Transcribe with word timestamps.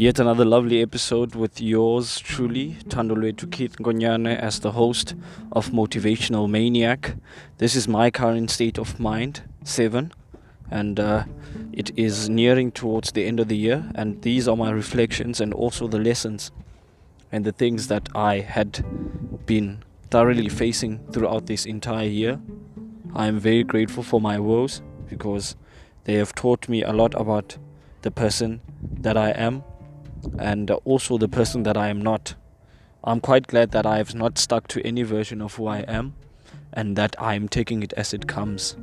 Yet 0.00 0.20
another 0.20 0.44
lovely 0.44 0.80
episode 0.80 1.34
with 1.34 1.60
yours 1.60 2.20
truly, 2.20 2.76
Tandolwe 2.88 3.50
Keith 3.50 3.78
Nkonyana, 3.78 4.38
as 4.38 4.60
the 4.60 4.70
host 4.70 5.16
of 5.50 5.70
Motivational 5.70 6.48
Maniac. 6.48 7.16
This 7.56 7.74
is 7.74 7.88
my 7.88 8.08
current 8.08 8.48
state 8.48 8.78
of 8.78 9.00
mind, 9.00 9.42
seven, 9.64 10.12
and 10.70 11.00
uh, 11.00 11.24
it 11.72 11.90
is 11.98 12.28
nearing 12.28 12.70
towards 12.70 13.10
the 13.10 13.24
end 13.24 13.40
of 13.40 13.48
the 13.48 13.56
year. 13.56 13.90
And 13.96 14.22
these 14.22 14.46
are 14.46 14.56
my 14.56 14.70
reflections 14.70 15.40
and 15.40 15.52
also 15.52 15.88
the 15.88 15.98
lessons 15.98 16.52
and 17.32 17.44
the 17.44 17.50
things 17.50 17.88
that 17.88 18.08
I 18.14 18.38
had 18.38 18.84
been 19.46 19.82
thoroughly 20.12 20.48
facing 20.48 21.00
throughout 21.10 21.46
this 21.46 21.66
entire 21.66 22.06
year. 22.06 22.40
I 23.16 23.26
am 23.26 23.40
very 23.40 23.64
grateful 23.64 24.04
for 24.04 24.20
my 24.20 24.38
woes 24.38 24.80
because 25.08 25.56
they 26.04 26.14
have 26.14 26.36
taught 26.36 26.68
me 26.68 26.84
a 26.84 26.92
lot 26.92 27.14
about 27.14 27.58
the 28.02 28.12
person 28.12 28.60
that 29.00 29.16
I 29.16 29.30
am 29.30 29.64
and 30.38 30.70
also 30.70 31.18
the 31.18 31.28
person 31.28 31.62
that 31.64 31.76
I 31.76 31.88
am 31.88 32.00
not. 32.00 32.34
I'm 33.04 33.20
quite 33.20 33.46
glad 33.46 33.70
that 33.72 33.86
I 33.86 33.98
have 33.98 34.14
not 34.14 34.38
stuck 34.38 34.68
to 34.68 34.86
any 34.86 35.02
version 35.02 35.40
of 35.40 35.54
who 35.54 35.66
I 35.66 35.78
am 35.80 36.14
and 36.72 36.96
that 36.96 37.16
I 37.18 37.34
am 37.34 37.48
taking 37.48 37.82
it 37.82 37.92
as 37.94 38.12
it 38.12 38.26
comes. 38.26 38.76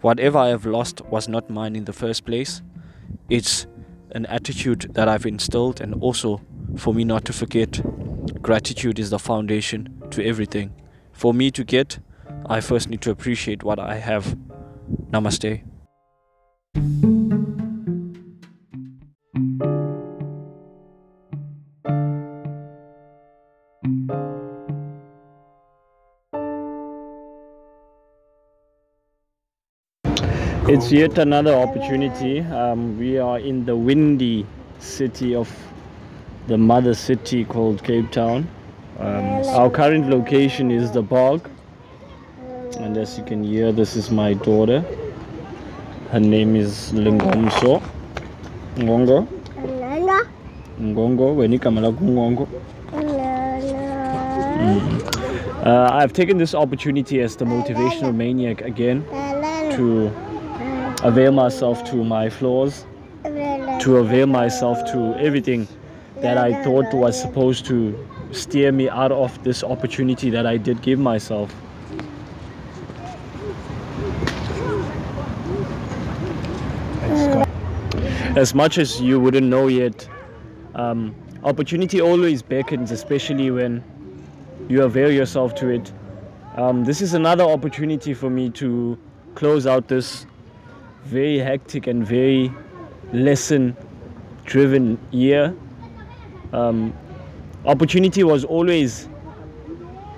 Whatever 0.00 0.38
I 0.38 0.48
have 0.48 0.66
lost 0.66 1.02
was 1.06 1.28
not 1.28 1.50
mine 1.50 1.76
in 1.76 1.84
the 1.84 1.92
first 1.92 2.24
place. 2.24 2.62
It's 3.28 3.66
an 4.12 4.26
attitude 4.26 4.90
that 4.94 5.08
I've 5.08 5.26
instilled, 5.26 5.80
and 5.80 5.94
also 6.02 6.40
for 6.76 6.94
me 6.94 7.04
not 7.04 7.24
to 7.26 7.32
forget 7.32 7.80
gratitude 8.42 8.98
is 8.98 9.10
the 9.10 9.18
foundation 9.18 10.02
to 10.10 10.24
everything. 10.24 10.72
For 11.12 11.34
me 11.34 11.50
to 11.50 11.64
get, 11.64 11.98
I 12.46 12.60
first 12.60 12.88
need 12.88 13.02
to 13.02 13.10
appreciate 13.10 13.62
what 13.62 13.78
I 13.78 13.96
have. 13.96 14.36
Namaste. 15.12 15.62
It's 30.72 30.92
yet 30.92 31.18
another 31.18 31.52
opportunity. 31.52 32.38
Um, 32.42 32.96
we 32.96 33.18
are 33.18 33.40
in 33.40 33.64
the 33.64 33.74
windy 33.74 34.46
city 34.78 35.34
of 35.34 35.50
the 36.46 36.56
mother 36.56 36.94
city 36.94 37.44
called 37.44 37.82
Cape 37.82 38.12
Town. 38.12 38.46
Um, 39.00 39.24
our 39.48 39.68
current 39.68 40.08
location 40.08 40.70
is 40.70 40.92
the 40.92 41.02
park. 41.02 41.50
and 42.78 42.96
as 42.96 43.18
you 43.18 43.24
can 43.24 43.42
hear, 43.42 43.72
this 43.72 43.96
is 43.96 44.12
my 44.12 44.34
daughter. 44.34 44.84
Her 46.12 46.20
name 46.20 46.54
is 46.54 46.92
Lingomso 46.92 47.82
Ngongo. 48.76 49.26
Ngongo, 50.78 51.34
wenikama 51.34 51.92
Ngongo. 51.92 52.46
Mm. 54.60 55.66
Uh, 55.66 55.90
I've 55.92 56.12
taken 56.12 56.38
this 56.38 56.54
opportunity 56.54 57.20
as 57.20 57.34
the 57.34 57.44
motivational 57.44 58.14
maniac 58.14 58.60
again 58.60 59.04
to 59.72 60.12
avail 61.02 61.32
myself 61.32 61.82
to 61.90 62.04
my 62.04 62.28
flaws, 62.28 62.84
to 63.24 63.96
avail 63.96 64.26
myself 64.26 64.78
to 64.92 65.14
everything 65.18 65.66
that 66.16 66.36
I 66.36 66.62
thought 66.62 66.92
was 66.92 67.18
supposed 67.18 67.64
to 67.66 68.06
steer 68.32 68.70
me 68.70 68.88
out 68.90 69.10
of 69.10 69.42
this 69.42 69.64
opportunity 69.64 70.28
that 70.30 70.46
I 70.46 70.58
did 70.58 70.82
give 70.82 70.98
myself. 70.98 71.54
As 78.36 78.54
much 78.54 78.78
as 78.78 79.00
you 79.00 79.18
wouldn't 79.18 79.46
know 79.46 79.66
yet, 79.68 80.08
um, 80.74 81.14
opportunity 81.42 82.00
always 82.00 82.42
beckons, 82.42 82.92
especially 82.92 83.50
when 83.50 83.82
you 84.68 84.82
avail 84.82 85.10
yourself 85.10 85.54
to 85.56 85.68
it. 85.68 85.92
Um, 86.56 86.84
this 86.84 87.00
is 87.00 87.14
another 87.14 87.44
opportunity 87.44 88.12
for 88.12 88.28
me 88.28 88.50
to 88.50 88.98
close 89.34 89.66
out 89.66 89.88
this 89.88 90.26
very 91.04 91.38
hectic 91.38 91.86
and 91.86 92.06
very 92.06 92.52
lesson 93.12 93.76
driven 94.44 94.98
year. 95.10 95.54
Um, 96.52 96.92
opportunity 97.64 98.24
was 98.24 98.44
always 98.44 99.08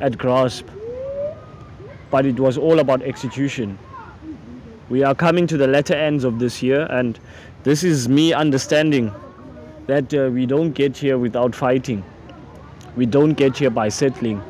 at 0.00 0.19
grasp, 0.19 0.66
but 2.10 2.26
it 2.26 2.38
was 2.38 2.59
all 2.59 2.78
about 2.78 3.03
execution. 3.03 3.78
We 4.88 5.03
are 5.03 5.15
coming 5.15 5.47
to 5.47 5.56
the 5.56 5.66
latter 5.66 5.94
ends 5.94 6.25
of 6.25 6.38
this 6.38 6.62
year, 6.62 6.87
and 6.91 7.19
this 7.62 7.84
is 7.84 8.09
me 8.09 8.32
understanding 8.32 9.12
that 9.87 10.12
uh, 10.12 10.31
we 10.32 10.47
don't 10.47 10.72
get 10.72 10.97
here 10.97 11.19
without 11.19 11.54
fighting. 11.54 12.04
We 12.97 13.06
don't 13.06 13.34
get 13.34 13.56
here 13.56 13.71
by 13.71 13.88
settling 13.88 14.42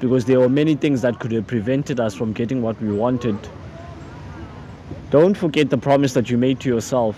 because 0.00 0.24
there 0.24 0.40
were 0.40 0.48
many 0.48 0.74
things 0.74 1.02
that 1.02 1.20
could 1.20 1.32
have 1.32 1.46
prevented 1.46 2.00
us 2.00 2.14
from 2.14 2.32
getting 2.32 2.60
what 2.60 2.80
we 2.82 2.92
wanted. 2.92 3.38
Don't 5.14 5.36
forget 5.36 5.70
the 5.70 5.78
promise 5.78 6.12
that 6.14 6.28
you 6.28 6.36
made 6.36 6.58
to 6.58 6.68
yourself. 6.68 7.16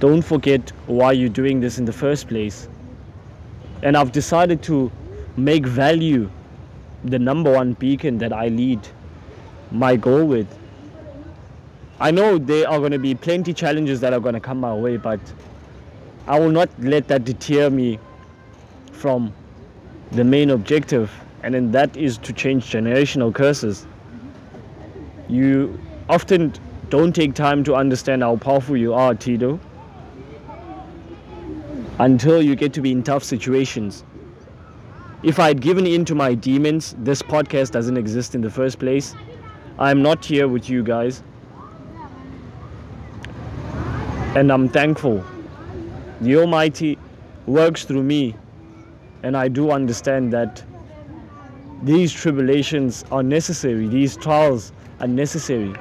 Don't 0.00 0.20
forget 0.20 0.70
why 0.86 1.12
you're 1.12 1.30
doing 1.30 1.60
this 1.60 1.78
in 1.78 1.86
the 1.86 1.94
first 1.94 2.28
place. 2.28 2.68
And 3.82 3.96
I've 3.96 4.12
decided 4.12 4.62
to 4.64 4.92
make 5.38 5.64
value 5.64 6.30
the 7.04 7.18
number 7.18 7.50
one 7.50 7.72
beacon 7.72 8.18
that 8.18 8.34
I 8.34 8.48
lead 8.48 8.86
my 9.70 9.96
goal 9.96 10.26
with. 10.26 10.46
I 12.00 12.10
know 12.10 12.36
there 12.36 12.68
are 12.68 12.80
going 12.80 12.92
to 12.92 12.98
be 12.98 13.14
plenty 13.14 13.54
challenges 13.54 14.00
that 14.00 14.12
are 14.12 14.20
going 14.20 14.34
to 14.34 14.40
come 14.40 14.60
my 14.60 14.74
way, 14.74 14.98
but 14.98 15.20
I 16.26 16.38
will 16.38 16.50
not 16.50 16.68
let 16.78 17.08
that 17.08 17.24
deter 17.24 17.70
me 17.70 17.98
from 18.92 19.32
the 20.12 20.22
main 20.22 20.50
objective, 20.50 21.10
and 21.42 21.54
then 21.54 21.72
that 21.72 21.96
is 21.96 22.18
to 22.18 22.34
change 22.34 22.70
generational 22.70 23.34
curses. 23.34 23.86
You 25.30 25.80
often 26.08 26.52
don't 26.88 27.14
take 27.14 27.34
time 27.34 27.64
to 27.64 27.74
understand 27.74 28.22
how 28.22 28.36
powerful 28.36 28.76
you 28.76 28.94
are, 28.94 29.14
Tito, 29.14 29.58
until 31.98 32.40
you 32.40 32.54
get 32.54 32.72
to 32.74 32.80
be 32.80 32.92
in 32.92 33.02
tough 33.02 33.24
situations. 33.24 34.04
If 35.22 35.40
I 35.40 35.48
had 35.48 35.60
given 35.60 35.86
in 35.86 36.04
to 36.04 36.14
my 36.14 36.34
demons, 36.34 36.94
this 36.98 37.22
podcast 37.22 37.72
doesn't 37.72 37.96
exist 37.96 38.34
in 38.34 38.40
the 38.40 38.50
first 38.50 38.78
place. 38.78 39.14
I'm 39.78 40.02
not 40.02 40.24
here 40.24 40.46
with 40.46 40.70
you 40.70 40.84
guys. 40.84 41.22
And 44.36 44.52
I'm 44.52 44.68
thankful. 44.68 45.24
The 46.20 46.36
Almighty 46.36 46.98
works 47.46 47.84
through 47.84 48.02
me, 48.02 48.36
and 49.22 49.36
I 49.36 49.48
do 49.48 49.70
understand 49.70 50.32
that 50.32 50.62
these 51.82 52.12
tribulations 52.12 53.04
are 53.10 53.22
necessary, 53.22 53.88
these 53.88 54.16
trials 54.16 54.72
are 55.00 55.06
necessary. 55.06 55.74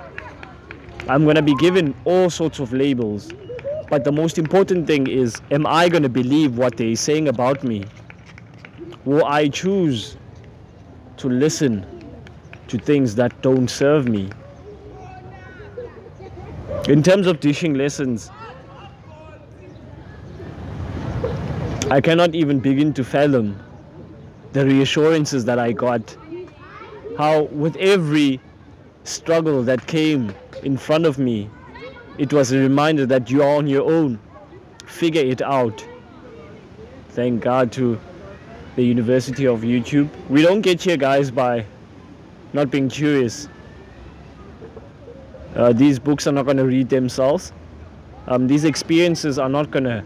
I'm 1.07 1.23
going 1.23 1.35
to 1.35 1.43
be 1.43 1.53
given 1.55 1.93
all 2.05 2.29
sorts 2.31 2.59
of 2.59 2.73
labels. 2.73 3.31
But 3.89 4.03
the 4.03 4.11
most 4.11 4.39
important 4.39 4.87
thing 4.87 5.05
is, 5.05 5.39
am 5.51 5.67
I 5.67 5.87
going 5.87 6.01
to 6.01 6.09
believe 6.09 6.57
what 6.57 6.77
they're 6.77 6.95
saying 6.95 7.27
about 7.27 7.63
me? 7.63 7.85
Will 9.05 9.23
I 9.23 9.47
choose 9.47 10.17
to 11.17 11.29
listen 11.29 11.85
to 12.67 12.79
things 12.79 13.13
that 13.15 13.39
don't 13.43 13.67
serve 13.67 14.07
me? 14.07 14.31
In 16.87 17.03
terms 17.03 17.27
of 17.27 17.39
teaching 17.39 17.75
lessons, 17.75 18.31
I 21.91 22.01
cannot 22.01 22.33
even 22.33 22.59
begin 22.59 22.93
to 22.93 23.03
fathom 23.03 23.59
the 24.53 24.65
reassurances 24.65 25.45
that 25.45 25.59
I 25.59 25.71
got. 25.71 26.17
How, 27.15 27.43
with 27.43 27.75
every 27.75 28.41
struggle 29.05 29.63
that 29.63 29.87
came 29.87 30.33
in 30.63 30.77
front 30.77 31.05
of 31.05 31.17
me, 31.17 31.49
it 32.17 32.33
was 32.33 32.51
a 32.51 32.59
reminder 32.59 33.05
that 33.05 33.29
you 33.31 33.41
are 33.43 33.55
on 33.55 33.67
your 33.67 33.89
own. 33.89 34.19
Figure 34.85 35.21
it 35.21 35.41
out. 35.41 35.85
Thank 37.09 37.41
God 37.41 37.71
to 37.73 37.99
the 38.75 38.83
University 38.83 39.47
of 39.47 39.61
YouTube. 39.61 40.09
We 40.29 40.41
don't 40.41 40.61
get 40.61 40.81
here, 40.81 40.97
guys, 40.97 41.31
by 41.31 41.65
not 42.53 42.69
being 42.69 42.89
curious. 42.89 43.47
Uh, 45.55 45.71
these 45.71 45.99
books 45.99 46.27
are 46.27 46.33
not 46.33 46.43
going 46.45 46.57
to 46.57 46.65
read 46.65 46.89
themselves. 46.89 47.53
Um, 48.27 48.47
these 48.47 48.65
experiences 48.65 49.39
are 49.39 49.47
not 49.47 49.71
going 49.71 49.85
to 49.85 50.03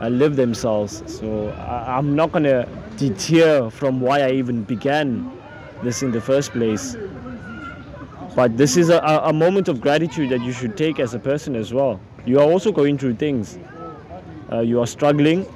uh, 0.00 0.08
live 0.08 0.36
themselves. 0.36 1.02
So 1.06 1.48
I- 1.50 1.98
I'm 1.98 2.16
not 2.16 2.32
going 2.32 2.44
to 2.44 2.66
deter 2.96 3.68
from 3.70 4.00
why 4.00 4.20
I 4.22 4.30
even 4.30 4.62
began 4.62 5.30
this 5.82 6.02
in 6.02 6.10
the 6.10 6.20
first 6.20 6.52
place. 6.52 6.96
But 8.34 8.56
this 8.56 8.76
is 8.76 8.90
a, 8.90 8.98
a 8.98 9.32
moment 9.32 9.68
of 9.68 9.80
gratitude 9.80 10.30
that 10.30 10.40
you 10.40 10.52
should 10.52 10.76
take 10.76 11.00
as 11.00 11.14
a 11.14 11.18
person 11.18 11.56
as 11.56 11.72
well. 11.72 12.00
You 12.24 12.38
are 12.38 12.48
also 12.48 12.70
going 12.70 12.96
through 12.96 13.16
things. 13.16 13.58
Uh, 14.52 14.60
you 14.60 14.80
are 14.80 14.86
struggling, 14.86 15.46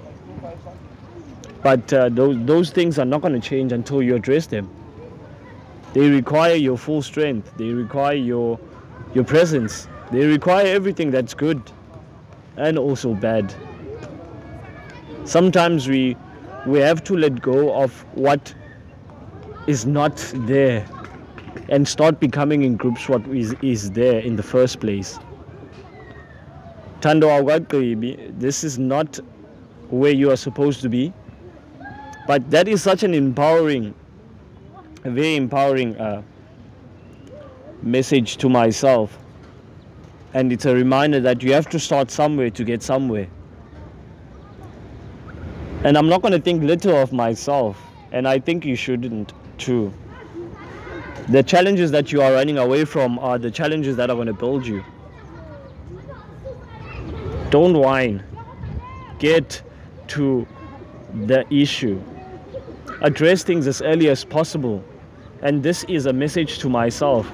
but 1.63 1.93
uh, 1.93 2.09
those, 2.09 2.37
those 2.47 2.71
things 2.71 2.99
are 2.99 3.05
not 3.05 3.21
going 3.21 3.33
to 3.33 3.41
change 3.41 3.73
until 3.73 4.03
you 4.03 4.15
address 4.15 4.47
them. 4.47 4.69
They 5.93 6.09
require 6.09 6.55
your 6.55 6.77
full 6.77 7.03
strength. 7.03 7.53
They 7.57 7.71
require 7.71 8.15
your 8.15 8.59
your 9.15 9.25
presence. 9.25 9.87
They 10.11 10.27
require 10.27 10.67
everything 10.67 11.13
that's 11.13 11.35
good 11.35 11.63
and 12.57 12.79
also 12.79 13.15
bad. 13.15 13.55
Sometimes 15.25 15.89
we 15.89 16.17
we 16.67 16.81
have 16.81 17.05
to 17.05 17.17
let 17.17 17.41
go 17.41 17.75
of 17.75 18.05
what 18.15 18.55
is 19.67 19.87
not 19.87 20.17
there 20.35 20.85
and 21.69 21.87
start 21.87 22.21
becoming 22.21 22.63
in 22.63 22.77
groups 22.77 23.09
what 23.09 23.27
is, 23.29 23.55
is 23.63 23.91
there 23.91 24.19
in 24.19 24.37
the 24.37 24.43
first 24.43 24.81
place. 24.81 25.19
Thando 27.01 27.29
this 28.39 28.65
is 28.65 28.79
not 28.79 29.21
where 29.91 30.13
you 30.13 30.31
are 30.31 30.37
supposed 30.37 30.81
to 30.83 30.89
be. 30.89 31.13
But 32.27 32.51
that 32.51 32.69
is 32.69 32.83
such 32.83 33.03
an 33.03 33.13
empowering, 33.13 33.95
very 35.03 35.37
empowering 35.37 35.97
uh, 35.99 36.23
message 37.83 38.39
to 38.39 38.49
myself. 38.49 39.19
And 40.33 40.53
it's 40.53 40.65
a 40.65 40.75
reminder 40.75 41.21
that 41.21 41.43
you 41.43 41.53
have 41.53 41.69
to 41.69 41.79
start 41.79 42.11
somewhere 42.11 42.51
to 42.51 42.65
get 42.65 42.83
somewhere. 42.83 43.29
And 45.85 45.99
I'm 45.99 46.09
not 46.09 46.23
going 46.23 46.33
to 46.33 46.41
think 46.41 46.63
little 46.63 46.97
of 46.97 47.13
myself. 47.13 47.79
And 48.11 48.27
I 48.27 48.39
think 48.39 48.65
you 48.65 48.75
shouldn't 48.75 49.33
too. 49.59 49.93
The 51.29 51.43
challenges 51.43 51.91
that 51.93 52.13
you 52.13 52.21
are 52.21 52.33
running 52.33 52.59
away 52.59 52.85
from 52.85 53.19
are 53.19 53.39
the 53.39 53.51
challenges 53.51 53.97
that 53.97 54.11
are 54.11 54.15
going 54.15 54.27
to 54.27 54.35
build 54.35 54.67
you. 54.67 54.85
Don't 57.49 57.79
whine. 57.79 58.23
Get 59.19 59.63
to 60.09 60.47
the 61.27 61.47
issue. 61.51 62.03
Address 63.01 63.43
things 63.43 63.67
as 63.67 63.81
early 63.81 64.09
as 64.09 64.23
possible. 64.23 64.85
And 65.41 65.63
this 65.63 65.85
is 65.85 66.05
a 66.05 66.13
message 66.13 66.59
to 66.59 66.69
myself 66.69 67.31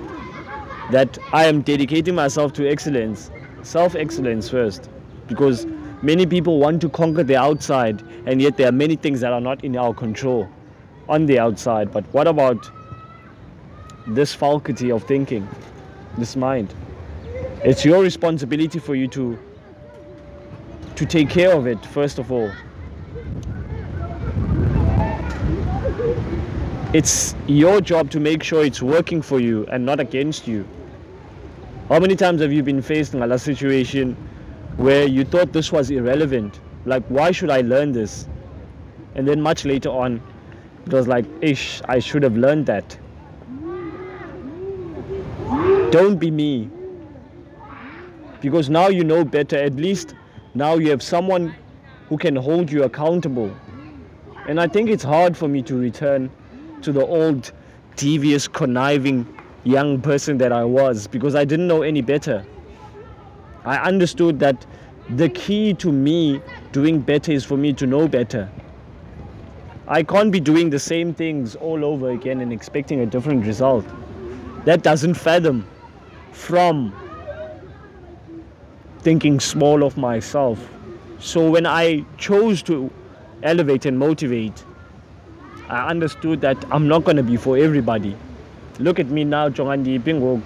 that 0.92 1.18
I 1.32 1.46
am 1.46 1.62
dedicating 1.62 2.14
myself 2.14 2.52
to 2.54 2.68
excellence, 2.68 3.32
self 3.62 3.96
excellence 3.96 4.48
first. 4.48 4.88
Because 5.26 5.66
many 6.00 6.26
people 6.26 6.60
want 6.60 6.80
to 6.82 6.88
conquer 6.88 7.24
the 7.24 7.36
outside, 7.36 8.04
and 8.26 8.40
yet 8.40 8.56
there 8.56 8.68
are 8.68 8.72
many 8.72 8.94
things 8.94 9.20
that 9.20 9.32
are 9.32 9.40
not 9.40 9.64
in 9.64 9.76
our 9.76 9.92
control 9.92 10.48
on 11.08 11.26
the 11.26 11.40
outside. 11.40 11.90
But 11.92 12.04
what 12.14 12.28
about 12.28 12.70
this 14.06 14.34
faculty 14.34 14.90
of 14.90 15.04
thinking, 15.04 15.48
this 16.18 16.36
mind? 16.36 16.74
It's 17.64 17.84
your 17.84 18.02
responsibility 18.02 18.78
for 18.78 18.94
you 18.94 19.08
to 19.08 19.38
to 20.96 21.06
take 21.06 21.30
care 21.30 21.52
of 21.56 21.66
it 21.66 21.84
first 21.86 22.18
of 22.18 22.30
all. 22.30 22.50
It's 26.92 27.34
your 27.46 27.80
job 27.80 28.10
to 28.10 28.20
make 28.20 28.42
sure 28.42 28.64
it's 28.64 28.82
working 28.82 29.22
for 29.22 29.38
you 29.38 29.64
and 29.66 29.86
not 29.86 30.00
against 30.00 30.48
you. 30.48 30.66
How 31.88 32.00
many 32.00 32.16
times 32.16 32.40
have 32.40 32.52
you 32.52 32.62
been 32.62 32.82
faced 32.82 33.14
in 33.14 33.22
a 33.22 33.38
situation 33.38 34.16
where 34.76 35.06
you 35.06 35.24
thought 35.24 35.52
this 35.52 35.70
was 35.70 35.90
irrelevant? 35.90 36.60
Like, 36.86 37.04
why 37.06 37.30
should 37.30 37.50
I 37.50 37.60
learn 37.60 37.92
this? 37.92 38.26
And 39.14 39.26
then 39.28 39.40
much 39.40 39.64
later 39.64 39.90
on, 39.90 40.22
it 40.86 40.92
was 40.92 41.06
like, 41.06 41.26
ish, 41.40 41.80
I 41.88 41.98
should 41.98 42.22
have 42.22 42.36
learned 42.36 42.66
that. 42.66 42.98
Don't 45.90 46.18
be 46.18 46.30
me. 46.30 46.70
Because 48.40 48.70
now 48.70 48.88
you 48.88 49.02
know 49.02 49.24
better. 49.24 49.56
At 49.56 49.74
least 49.74 50.14
now 50.54 50.74
you 50.74 50.88
have 50.90 51.02
someone 51.02 51.52
who 52.08 52.16
can 52.16 52.36
hold 52.36 52.70
you 52.70 52.84
accountable. 52.84 53.52
And 54.46 54.60
I 54.60 54.68
think 54.68 54.88
it's 54.88 55.02
hard 55.02 55.36
for 55.36 55.48
me 55.48 55.62
to 55.62 55.76
return 55.76 56.30
to 56.82 56.92
the 56.92 57.04
old, 57.04 57.50
devious, 57.96 58.46
conniving 58.46 59.26
young 59.64 60.00
person 60.00 60.38
that 60.38 60.52
I 60.52 60.62
was 60.62 61.08
because 61.08 61.34
I 61.34 61.44
didn't 61.44 61.66
know 61.66 61.82
any 61.82 62.02
better. 62.02 62.46
I 63.64 63.76
understood 63.78 64.38
that 64.38 64.64
the 65.16 65.28
key 65.28 65.74
to 65.74 65.90
me 65.90 66.40
doing 66.70 67.00
better 67.00 67.32
is 67.32 67.44
for 67.44 67.56
me 67.56 67.72
to 67.72 67.86
know 67.86 68.06
better. 68.06 68.48
I 69.88 70.04
can't 70.04 70.30
be 70.30 70.38
doing 70.38 70.70
the 70.70 70.78
same 70.78 71.12
things 71.12 71.56
all 71.56 71.84
over 71.84 72.10
again 72.10 72.40
and 72.40 72.52
expecting 72.52 73.00
a 73.00 73.06
different 73.06 73.44
result. 73.44 73.84
That 74.64 74.84
doesn't 74.84 75.14
fathom 75.14 75.66
from 76.32 76.92
thinking 79.00 79.40
small 79.40 79.82
of 79.82 79.96
myself. 79.96 80.68
So 81.18 81.50
when 81.50 81.66
I 81.66 82.04
chose 82.18 82.62
to 82.64 82.90
elevate 83.42 83.86
and 83.86 83.98
motivate, 83.98 84.64
I 85.68 85.88
understood 85.88 86.40
that 86.40 86.62
I'm 86.70 86.88
not 86.88 87.04
going 87.04 87.16
to 87.16 87.22
be 87.22 87.36
for 87.36 87.56
everybody. 87.56 88.16
Look 88.78 88.98
at 88.98 89.06
me 89.08 89.24
now, 89.24 89.48
Chongandi 89.48 90.00
Pingo. 90.00 90.42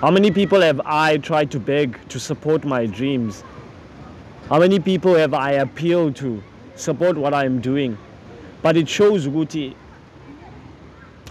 How 0.00 0.10
many 0.10 0.30
people 0.30 0.60
have 0.60 0.80
I 0.84 1.18
tried 1.18 1.50
to 1.52 1.60
beg 1.60 1.98
to 2.08 2.18
support 2.18 2.64
my 2.64 2.86
dreams? 2.86 3.44
How 4.48 4.58
many 4.58 4.80
people 4.80 5.14
have 5.14 5.34
I 5.34 5.52
appealed 5.52 6.16
to 6.16 6.42
support 6.76 7.16
what 7.16 7.34
I'm 7.34 7.60
doing? 7.60 7.96
But 8.62 8.76
it 8.76 8.88
shows 8.88 9.26
Guti. 9.26 9.74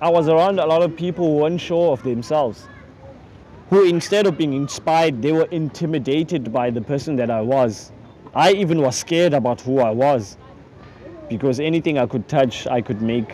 I 0.01 0.09
was 0.09 0.27
around 0.27 0.59
a 0.59 0.65
lot 0.65 0.81
of 0.81 0.95
people 0.95 1.25
who 1.25 1.37
weren't 1.43 1.61
sure 1.61 1.93
of 1.93 2.03
themselves 2.03 2.67
who 3.71 3.85
instead 3.85 4.27
of 4.27 4.37
being 4.37 4.53
inspired, 4.53 5.21
they 5.21 5.31
were 5.31 5.45
intimidated 5.45 6.51
by 6.51 6.69
the 6.69 6.81
person 6.81 7.15
that 7.15 7.31
I 7.31 7.39
was. 7.39 7.93
I 8.35 8.51
even 8.51 8.81
was 8.81 8.97
scared 8.97 9.33
about 9.33 9.61
who 9.61 9.79
I 9.79 9.91
was 9.91 10.37
because 11.29 11.61
anything 11.61 11.97
I 11.97 12.05
could 12.05 12.27
touch, 12.27 12.67
I 12.67 12.81
could 12.81 13.01
make 13.01 13.33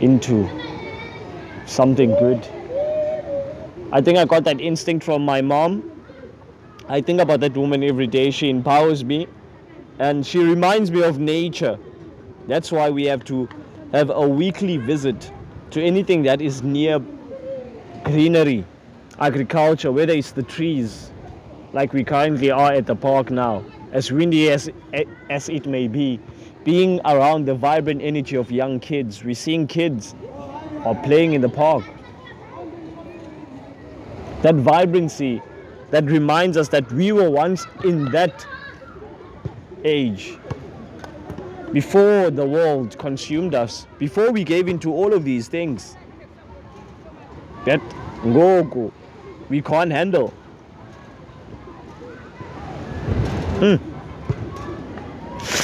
into 0.00 0.48
something 1.66 2.14
good. 2.14 2.48
I 3.92 4.00
think 4.00 4.16
I 4.16 4.24
got 4.24 4.44
that 4.44 4.58
instinct 4.58 5.04
from 5.04 5.22
my 5.22 5.42
mom. 5.42 5.90
I 6.88 7.02
think 7.02 7.20
about 7.20 7.40
that 7.40 7.54
woman 7.54 7.84
every 7.84 8.06
day. 8.06 8.30
She 8.30 8.48
empowers 8.48 9.04
me 9.04 9.26
and 9.98 10.26
she 10.26 10.38
reminds 10.38 10.90
me 10.90 11.02
of 11.02 11.18
nature. 11.18 11.78
That's 12.48 12.72
why 12.72 12.88
we 12.88 13.04
have 13.04 13.22
to 13.26 13.50
have 13.92 14.10
a 14.10 14.26
weekly 14.26 14.78
visit 14.78 15.30
to 15.70 15.82
anything 15.82 16.22
that 16.22 16.40
is 16.40 16.62
near 16.62 16.98
greenery, 18.04 18.64
agriculture, 19.18 19.92
whether 19.92 20.12
it's 20.12 20.32
the 20.32 20.42
trees, 20.42 21.10
like 21.72 21.92
we 21.92 22.02
currently 22.02 22.50
are 22.50 22.72
at 22.72 22.86
the 22.86 22.96
park 22.96 23.30
now, 23.30 23.64
as 23.92 24.10
windy 24.10 24.50
as, 24.50 24.70
as 25.30 25.48
it 25.48 25.66
may 25.66 25.88
be, 25.88 26.18
being 26.64 27.00
around 27.04 27.44
the 27.44 27.54
vibrant 27.54 28.00
energy 28.02 28.36
of 28.36 28.50
young 28.50 28.80
kids, 28.80 29.24
we're 29.24 29.34
seeing 29.34 29.66
kids 29.66 30.14
are 30.84 30.94
playing 31.02 31.34
in 31.34 31.40
the 31.40 31.48
park. 31.48 31.84
That 34.42 34.54
vibrancy 34.56 35.42
that 35.90 36.04
reminds 36.06 36.56
us 36.56 36.68
that 36.68 36.90
we 36.92 37.12
were 37.12 37.30
once 37.30 37.66
in 37.84 38.06
that 38.12 38.46
age 39.84 40.38
before 41.72 42.30
the 42.30 42.44
world 42.46 42.98
consumed 42.98 43.54
us, 43.54 43.86
before 43.98 44.30
we 44.30 44.44
gave 44.44 44.68
into 44.68 44.92
all 44.92 45.12
of 45.12 45.24
these 45.24 45.48
things 45.48 45.96
that 47.64 47.80
ngoku 48.22 48.92
we 49.48 49.62
can't 49.62 49.90
handle. 49.90 50.32
Hmm. 53.58 53.76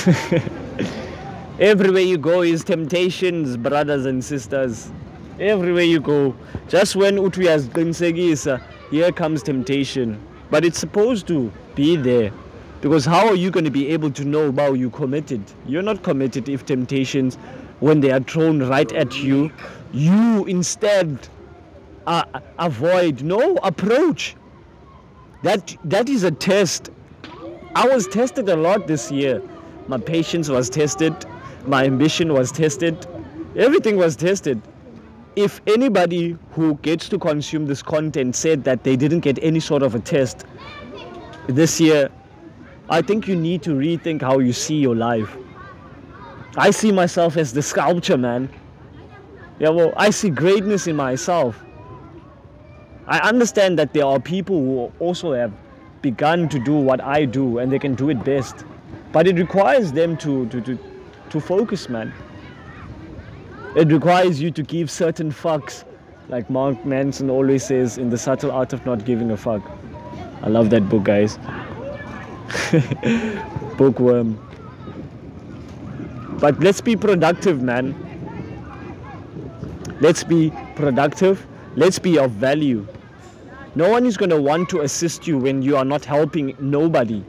Everywhere 1.60 2.02
you 2.02 2.18
go 2.18 2.42
is 2.42 2.62
temptations, 2.62 3.56
brothers 3.56 4.06
and 4.06 4.24
sisters. 4.24 4.92
Everywhere 5.40 5.82
you 5.84 6.00
go. 6.00 6.34
Just 6.68 6.96
when 6.96 7.16
utuyaziqinisekisa, 7.16 8.62
here 8.90 9.10
comes 9.10 9.42
temptation. 9.42 10.20
But 10.50 10.64
it's 10.64 10.78
supposed 10.78 11.26
to 11.28 11.52
be 11.74 11.96
there. 11.96 12.32
Because 12.80 13.04
how 13.04 13.26
are 13.26 13.34
you 13.34 13.50
going 13.50 13.64
to 13.64 13.70
be 13.70 13.88
able 13.88 14.10
to 14.12 14.24
know 14.24 14.48
about 14.48 14.74
you 14.74 14.90
committed? 14.90 15.42
You're 15.66 15.82
not 15.82 16.02
committed 16.02 16.48
if 16.48 16.64
temptations, 16.64 17.36
when 17.80 18.00
they 18.00 18.12
are 18.12 18.20
thrown 18.20 18.60
right 18.60 18.90
at 18.92 19.16
you, 19.16 19.50
you 19.92 20.44
instead 20.46 21.28
uh, 22.06 22.24
avoid. 22.58 23.22
No, 23.22 23.56
approach. 23.62 24.36
That 25.42 25.76
that 25.84 26.08
is 26.08 26.24
a 26.24 26.30
test. 26.30 26.90
I 27.74 27.86
was 27.86 28.08
tested 28.08 28.48
a 28.48 28.56
lot 28.56 28.86
this 28.86 29.10
year. 29.10 29.42
My 29.86 29.98
patience 29.98 30.48
was 30.48 30.68
tested. 30.68 31.14
My 31.66 31.84
ambition 31.84 32.32
was 32.32 32.50
tested. 32.50 33.06
Everything 33.56 33.96
was 33.96 34.16
tested. 34.16 34.60
If 35.36 35.60
anybody 35.66 36.36
who 36.52 36.74
gets 36.76 37.08
to 37.10 37.18
consume 37.18 37.66
this 37.66 37.82
content 37.82 38.34
said 38.34 38.64
that 38.64 38.84
they 38.84 38.96
didn't 38.96 39.20
get 39.20 39.38
any 39.42 39.60
sort 39.60 39.82
of 39.82 39.94
a 39.94 40.00
test 40.00 40.44
this 41.46 41.80
year, 41.80 42.10
I 42.90 43.02
think 43.02 43.28
you 43.28 43.36
need 43.36 43.62
to 43.62 43.70
rethink 43.70 44.22
how 44.22 44.38
you 44.38 44.52
see 44.52 44.76
your 44.76 44.94
life. 44.96 45.36
I 46.56 46.70
see 46.70 46.90
myself 46.90 47.36
as 47.36 47.52
the 47.52 47.62
sculpture, 47.62 48.16
man. 48.16 48.48
Yeah, 49.58 49.70
well, 49.70 49.92
I 49.96 50.10
see 50.10 50.30
greatness 50.30 50.86
in 50.86 50.96
myself. 50.96 51.62
I 53.06 53.18
understand 53.20 53.78
that 53.78 53.92
there 53.92 54.06
are 54.06 54.18
people 54.18 54.56
who 54.56 54.92
also 55.00 55.32
have 55.34 55.52
begun 56.00 56.48
to 56.48 56.58
do 56.58 56.72
what 56.72 57.02
I 57.02 57.24
do 57.24 57.58
and 57.58 57.70
they 57.70 57.78
can 57.78 57.94
do 57.94 58.08
it 58.08 58.24
best. 58.24 58.64
But 59.12 59.26
it 59.26 59.36
requires 59.36 59.92
them 59.92 60.16
to, 60.18 60.46
to, 60.48 60.60
to, 60.62 60.78
to 61.30 61.40
focus, 61.40 61.88
man. 61.88 62.12
It 63.76 63.92
requires 63.92 64.40
you 64.40 64.50
to 64.52 64.62
give 64.62 64.90
certain 64.90 65.30
fucks, 65.30 65.84
like 66.28 66.48
Mark 66.48 66.84
Manson 66.86 67.28
always 67.28 67.64
says 67.64 67.98
in 67.98 68.10
The 68.10 68.18
Subtle 68.18 68.50
Art 68.50 68.72
of 68.72 68.84
Not 68.86 69.04
Giving 69.04 69.30
a 69.30 69.36
Fuck. 69.36 69.62
I 70.42 70.48
love 70.48 70.70
that 70.70 70.88
book, 70.88 71.04
guys. 71.04 71.38
bookworm. 73.76 74.38
But 76.40 76.60
let's 76.60 76.80
be 76.80 76.96
productive, 76.96 77.62
man. 77.62 77.94
Let's 80.00 80.22
be 80.22 80.52
productive. 80.76 81.44
Let's 81.74 81.98
be 81.98 82.18
of 82.18 82.30
value. 82.32 82.86
No 83.74 83.90
one 83.90 84.06
is 84.06 84.16
going 84.16 84.30
to 84.30 84.40
want 84.40 84.68
to 84.70 84.80
assist 84.80 85.26
you 85.26 85.38
when 85.38 85.62
you 85.62 85.76
are 85.76 85.84
not 85.84 86.04
helping 86.04 86.56
nobody. 86.60 87.24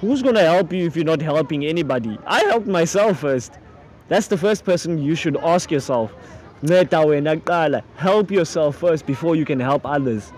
Who's 0.00 0.22
going 0.22 0.36
to 0.36 0.42
help 0.42 0.72
you 0.72 0.86
if 0.86 0.96
you're 0.96 1.04
not 1.04 1.20
helping 1.20 1.66
anybody? 1.66 2.18
I 2.26 2.40
helped 2.44 2.66
myself 2.66 3.20
first. 3.20 3.58
That's 4.08 4.28
the 4.28 4.38
first 4.38 4.64
person 4.64 4.98
you 4.98 5.14
should 5.14 5.36
ask 5.36 5.70
yourself. 5.70 6.12
Help 6.62 8.30
yourself 8.30 8.76
first 8.76 9.06
before 9.06 9.36
you 9.36 9.44
can 9.44 9.60
help 9.60 9.84
others. 9.84 10.32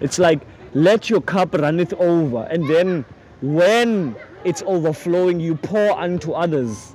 It's 0.00 0.18
like 0.18 0.40
let 0.74 1.08
your 1.08 1.20
cup 1.20 1.54
runneth 1.54 1.92
over, 1.94 2.46
and 2.50 2.68
then 2.68 3.04
when 3.40 4.14
it's 4.44 4.62
overflowing, 4.66 5.40
you 5.40 5.54
pour 5.54 5.98
unto 5.98 6.32
others. 6.32 6.94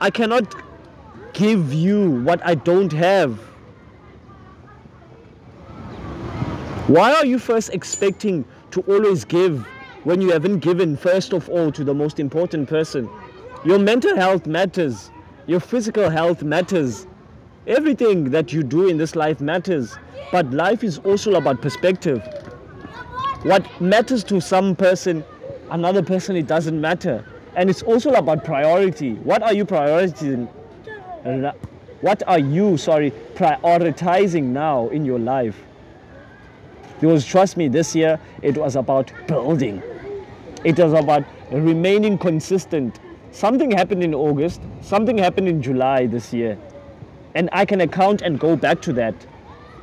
I 0.00 0.10
cannot 0.10 0.54
give 1.32 1.72
you 1.74 2.10
what 2.22 2.40
I 2.44 2.54
don't 2.54 2.92
have. 2.92 3.38
Why 6.86 7.12
are 7.14 7.26
you 7.26 7.38
first 7.38 7.70
expecting 7.72 8.44
to 8.72 8.80
always 8.82 9.24
give 9.24 9.64
when 10.04 10.20
you 10.20 10.30
haven't 10.30 10.60
given 10.60 10.96
first 10.96 11.32
of 11.32 11.48
all 11.48 11.70
to 11.72 11.84
the 11.84 11.94
most 11.94 12.18
important 12.18 12.68
person? 12.68 13.08
Your 13.64 13.78
mental 13.78 14.16
health 14.16 14.46
matters. 14.46 15.10
Your 15.46 15.60
physical 15.60 16.08
health 16.08 16.42
matters. 16.42 17.06
Everything 17.66 18.30
that 18.30 18.52
you 18.52 18.62
do 18.62 18.88
in 18.88 18.96
this 18.96 19.14
life 19.14 19.40
matters. 19.40 19.96
But 20.32 20.50
life 20.50 20.82
is 20.82 20.98
also 20.98 21.34
about 21.34 21.60
perspective. 21.60 22.22
What 23.42 23.80
matters 23.80 24.22
to 24.24 24.38
some 24.40 24.76
person, 24.76 25.24
another 25.70 26.02
person, 26.02 26.36
it 26.36 26.46
doesn't 26.46 26.78
matter. 26.78 27.24
And 27.56 27.70
it's 27.70 27.82
also 27.82 28.12
about 28.12 28.44
priority. 28.44 29.14
What 29.14 29.42
are 29.42 29.54
you 29.54 29.64
prioritizing? 29.64 30.46
What 32.02 32.22
are 32.26 32.38
you, 32.38 32.76
sorry, 32.76 33.12
prioritizing 33.34 34.44
now 34.44 34.88
in 34.88 35.06
your 35.06 35.18
life? 35.18 35.56
Because 37.00 37.24
trust 37.24 37.56
me, 37.56 37.68
this 37.68 37.96
year 37.96 38.20
it 38.42 38.58
was 38.58 38.76
about 38.76 39.10
building. 39.26 39.82
It 40.64 40.78
was 40.78 40.92
about 40.92 41.24
remaining 41.50 42.18
consistent. 42.18 43.00
Something 43.30 43.70
happened 43.70 44.02
in 44.02 44.14
August, 44.14 44.60
something 44.82 45.16
happened 45.16 45.48
in 45.48 45.62
July 45.62 46.06
this 46.06 46.32
year. 46.32 46.58
And 47.34 47.48
I 47.52 47.64
can 47.64 47.80
account 47.80 48.20
and 48.20 48.38
go 48.38 48.54
back 48.54 48.82
to 48.82 48.92
that 48.94 49.14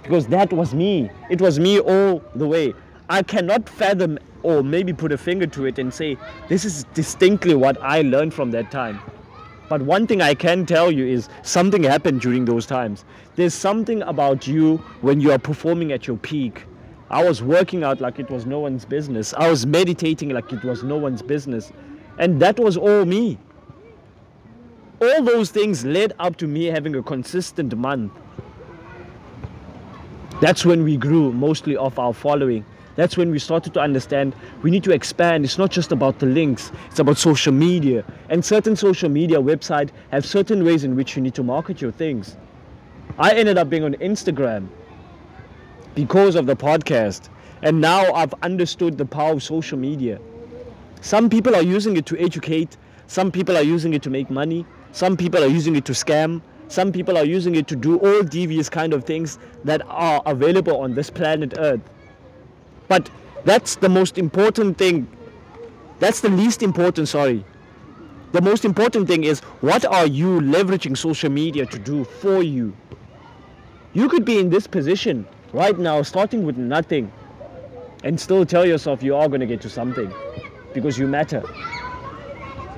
because 0.03 0.27
that 0.27 0.53
was 0.53 0.75
me. 0.75 1.09
It 1.31 1.41
was 1.41 1.59
me 1.59 1.79
all 1.79 2.21
the 2.35 2.47
way. 2.47 2.75
I 3.09 3.23
cannot 3.23 3.69
fathom 3.69 4.19
or 4.43 4.63
maybe 4.63 4.93
put 4.93 5.11
a 5.11 5.17
finger 5.17 5.47
to 5.47 5.65
it 5.65 5.79
and 5.79 5.93
say, 5.93 6.17
this 6.49 6.65
is 6.65 6.83
distinctly 6.93 7.55
what 7.55 7.81
I 7.81 8.01
learned 8.01 8.33
from 8.33 8.51
that 8.51 8.69
time. 8.71 8.99
But 9.69 9.81
one 9.81 10.07
thing 10.07 10.21
I 10.21 10.33
can 10.33 10.65
tell 10.65 10.91
you 10.91 11.05
is 11.05 11.27
something 11.41 11.83
happened 11.83 12.21
during 12.21 12.45
those 12.45 12.65
times. 12.65 13.03
There's 13.35 13.53
something 13.53 14.01
about 14.03 14.47
you 14.47 14.77
when 15.01 15.19
you 15.19 15.31
are 15.31 15.39
performing 15.39 15.91
at 15.91 16.07
your 16.07 16.17
peak. 16.17 16.63
I 17.09 17.23
was 17.23 17.41
working 17.41 17.83
out 17.83 18.01
like 18.01 18.19
it 18.19 18.29
was 18.29 18.45
no 18.45 18.59
one's 18.59 18.85
business. 18.85 19.33
I 19.33 19.49
was 19.49 19.65
meditating 19.65 20.29
like 20.29 20.51
it 20.51 20.63
was 20.63 20.83
no 20.83 20.97
one's 20.97 21.21
business. 21.21 21.71
And 22.19 22.41
that 22.41 22.59
was 22.59 22.77
all 22.77 23.05
me. 23.05 23.37
All 25.01 25.23
those 25.23 25.51
things 25.51 25.85
led 25.85 26.13
up 26.19 26.37
to 26.37 26.47
me 26.47 26.65
having 26.65 26.95
a 26.95 27.03
consistent 27.03 27.77
month. 27.77 28.11
That's 30.41 30.65
when 30.65 30.83
we 30.83 30.97
grew 30.97 31.31
mostly 31.31 31.77
of 31.77 31.97
our 31.99 32.13
following. 32.13 32.65
That's 32.97 33.15
when 33.15 33.31
we 33.31 33.39
started 33.39 33.73
to 33.75 33.79
understand 33.79 34.35
we 34.63 34.71
need 34.71 34.83
to 34.83 34.91
expand. 34.91 35.45
It's 35.45 35.57
not 35.57 35.71
just 35.71 35.93
about 35.93 36.19
the 36.19 36.25
links, 36.25 36.71
it's 36.89 36.99
about 36.99 37.17
social 37.17 37.53
media. 37.53 38.03
And 38.29 38.43
certain 38.43 38.75
social 38.75 39.07
media 39.07 39.37
websites 39.37 39.91
have 40.11 40.25
certain 40.25 40.65
ways 40.65 40.83
in 40.83 40.95
which 40.95 41.15
you 41.15 41.21
need 41.21 41.35
to 41.35 41.43
market 41.43 41.79
your 41.79 41.91
things. 41.91 42.35
I 43.19 43.31
ended 43.33 43.57
up 43.57 43.69
being 43.69 43.83
on 43.83 43.93
Instagram 43.95 44.67
because 45.95 46.35
of 46.35 46.47
the 46.47 46.55
podcast. 46.55 47.29
And 47.61 47.81
now 47.81 48.11
I've 48.13 48.33
understood 48.43 48.97
the 48.97 49.05
power 49.05 49.33
of 49.33 49.43
social 49.43 49.77
media. 49.77 50.19
Some 51.01 51.29
people 51.29 51.55
are 51.55 51.61
using 51.61 51.97
it 51.97 52.05
to 52.07 52.19
educate, 52.19 52.77
some 53.07 53.31
people 53.31 53.55
are 53.57 53.63
using 53.63 53.93
it 53.93 54.03
to 54.03 54.09
make 54.09 54.29
money, 54.29 54.65
some 54.91 55.15
people 55.15 55.43
are 55.43 55.47
using 55.47 55.75
it 55.75 55.85
to 55.85 55.93
scam, 55.93 56.41
some 56.67 56.91
people 56.91 57.17
are 57.17 57.25
using 57.25 57.55
it 57.55 57.67
to 57.67 57.75
do 57.75 57.97
all 57.97 58.23
devious 58.23 58.69
kind 58.69 58.93
of 58.93 59.05
things 59.05 59.39
that 59.63 59.81
are 59.87 60.21
available 60.25 60.79
on 60.79 60.93
this 60.95 61.09
planet 61.09 61.53
Earth. 61.57 61.81
But 62.87 63.09
that's 63.45 63.75
the 63.75 63.89
most 63.89 64.17
important 64.17 64.77
thing. 64.77 65.07
That's 65.99 66.21
the 66.21 66.29
least 66.29 66.63
important, 66.63 67.07
sorry. 67.07 67.43
The 68.33 68.41
most 68.41 68.65
important 68.65 69.07
thing 69.07 69.23
is 69.23 69.39
what 69.61 69.85
are 69.85 70.05
you 70.05 70.39
leveraging 70.41 70.97
social 70.97 71.29
media 71.29 71.65
to 71.65 71.79
do 71.79 72.03
for 72.03 72.43
you? 72.43 72.75
You 73.93 74.09
could 74.09 74.25
be 74.25 74.37
in 74.39 74.49
this 74.49 74.67
position 74.67 75.25
right 75.53 75.77
now, 75.77 76.01
starting 76.01 76.45
with 76.45 76.57
nothing, 76.57 77.11
and 78.03 78.19
still 78.19 78.45
tell 78.45 78.65
yourself 78.65 79.01
you 79.01 79.15
are 79.15 79.27
going 79.27 79.39
to 79.39 79.47
get 79.47 79.61
to 79.61 79.69
something 79.69 80.13
because 80.73 80.99
you 80.99 81.07
matter. 81.07 81.41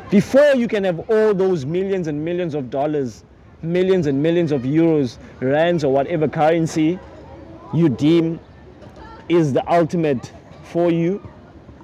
Before 0.09 0.55
you 0.55 0.67
can 0.67 0.83
have 0.85 0.99
all 1.09 1.33
those 1.33 1.65
millions 1.65 2.07
and 2.07 2.23
millions 2.23 2.55
of 2.55 2.69
dollars, 2.69 3.23
millions 3.61 4.07
and 4.07 4.21
millions 4.23 4.51
of 4.51 4.61
euros, 4.61 5.17
rands, 5.39 5.83
or 5.83 5.91
whatever 5.91 6.27
currency 6.27 6.97
you 7.73 7.89
deem 7.89 8.39
is 9.29 9.53
the 9.53 9.71
ultimate 9.71 10.31
for 10.63 10.91
you, 10.91 11.21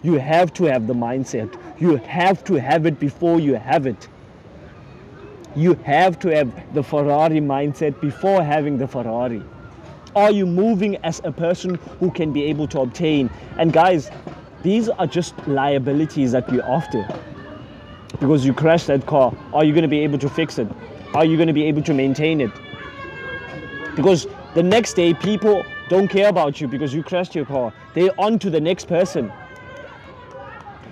you 0.04 0.20
have 0.20 0.54
to 0.54 0.66
have 0.66 0.88
the 0.88 0.94
mindset. 0.94 1.58
You 1.80 1.98
have 1.98 2.44
to 2.46 2.56
have 2.56 2.86
it 2.86 3.00
before 3.00 3.40
you 3.40 3.56
have 3.56 3.88
it. 3.88 4.08
You 5.56 5.74
have 5.86 6.20
to 6.20 6.36
have 6.36 6.74
the 6.74 6.84
Ferrari 6.84 7.40
mindset 7.40 8.00
before 8.02 8.44
having 8.44 8.78
the 8.78 8.88
Ferrari. 8.88 9.42
Are 10.16 10.32
you 10.32 10.46
moving 10.46 10.98
as 10.98 11.22
a 11.24 11.32
person 11.32 11.75
who 12.00 12.12
can 12.12 12.32
be 12.32 12.44
able 12.44 12.68
to 12.70 12.82
obtain? 12.82 13.30
And 13.58 13.74
guys, 13.74 14.12
these 14.64 14.90
are 14.90 15.08
just 15.08 15.36
liabilities 15.48 16.32
that 16.34 16.50
we're 16.52 16.64
after. 16.64 17.08
Because 18.20 18.46
you 18.46 18.54
crash 18.54 18.86
that 18.86 19.06
car, 19.06 19.34
are 19.54 19.64
you 19.64 19.74
going 19.74 19.84
to 19.84 19.90
be 19.90 20.00
able 20.00 20.18
to 20.20 20.30
fix 20.30 20.58
it? 20.58 20.68
Are 21.14 21.25
you 21.25 21.36
going 21.36 21.48
to 21.48 21.54
be 21.54 21.66
able 21.66 21.82
to 21.84 21.94
maintain 21.94 22.42
it? 22.42 22.52
Because 23.96 24.28
the 24.54 24.64
next 24.64 24.94
day, 24.94 25.14
people 25.14 25.66
don't 25.89 26.08
care 26.08 26.30
about 26.30 26.60
you 26.60 26.68
because 26.68 26.94
you 26.94 27.04
crashed 27.04 27.36
your 27.36 27.46
car. 27.46 27.74
They're 27.94 28.20
on 28.20 28.39
to 28.39 28.50
the 28.50 28.60
next 28.60 28.88
person. 28.88 29.32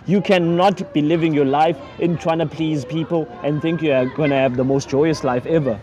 You 0.06 0.22
cannot 0.22 0.94
be 0.94 1.02
living 1.02 1.34
your 1.34 1.46
life 1.46 1.78
in 2.00 2.18
trying 2.18 2.40
to 2.40 2.46
please 2.46 2.84
people 2.86 3.28
and 3.42 3.62
think 3.62 3.82
you're 3.82 4.06
going 4.10 4.30
to 4.30 4.36
have 4.36 4.58
the 4.58 4.64
most 4.64 4.90
joyous 4.90 5.24
life 5.24 5.46
ever. 5.46 5.80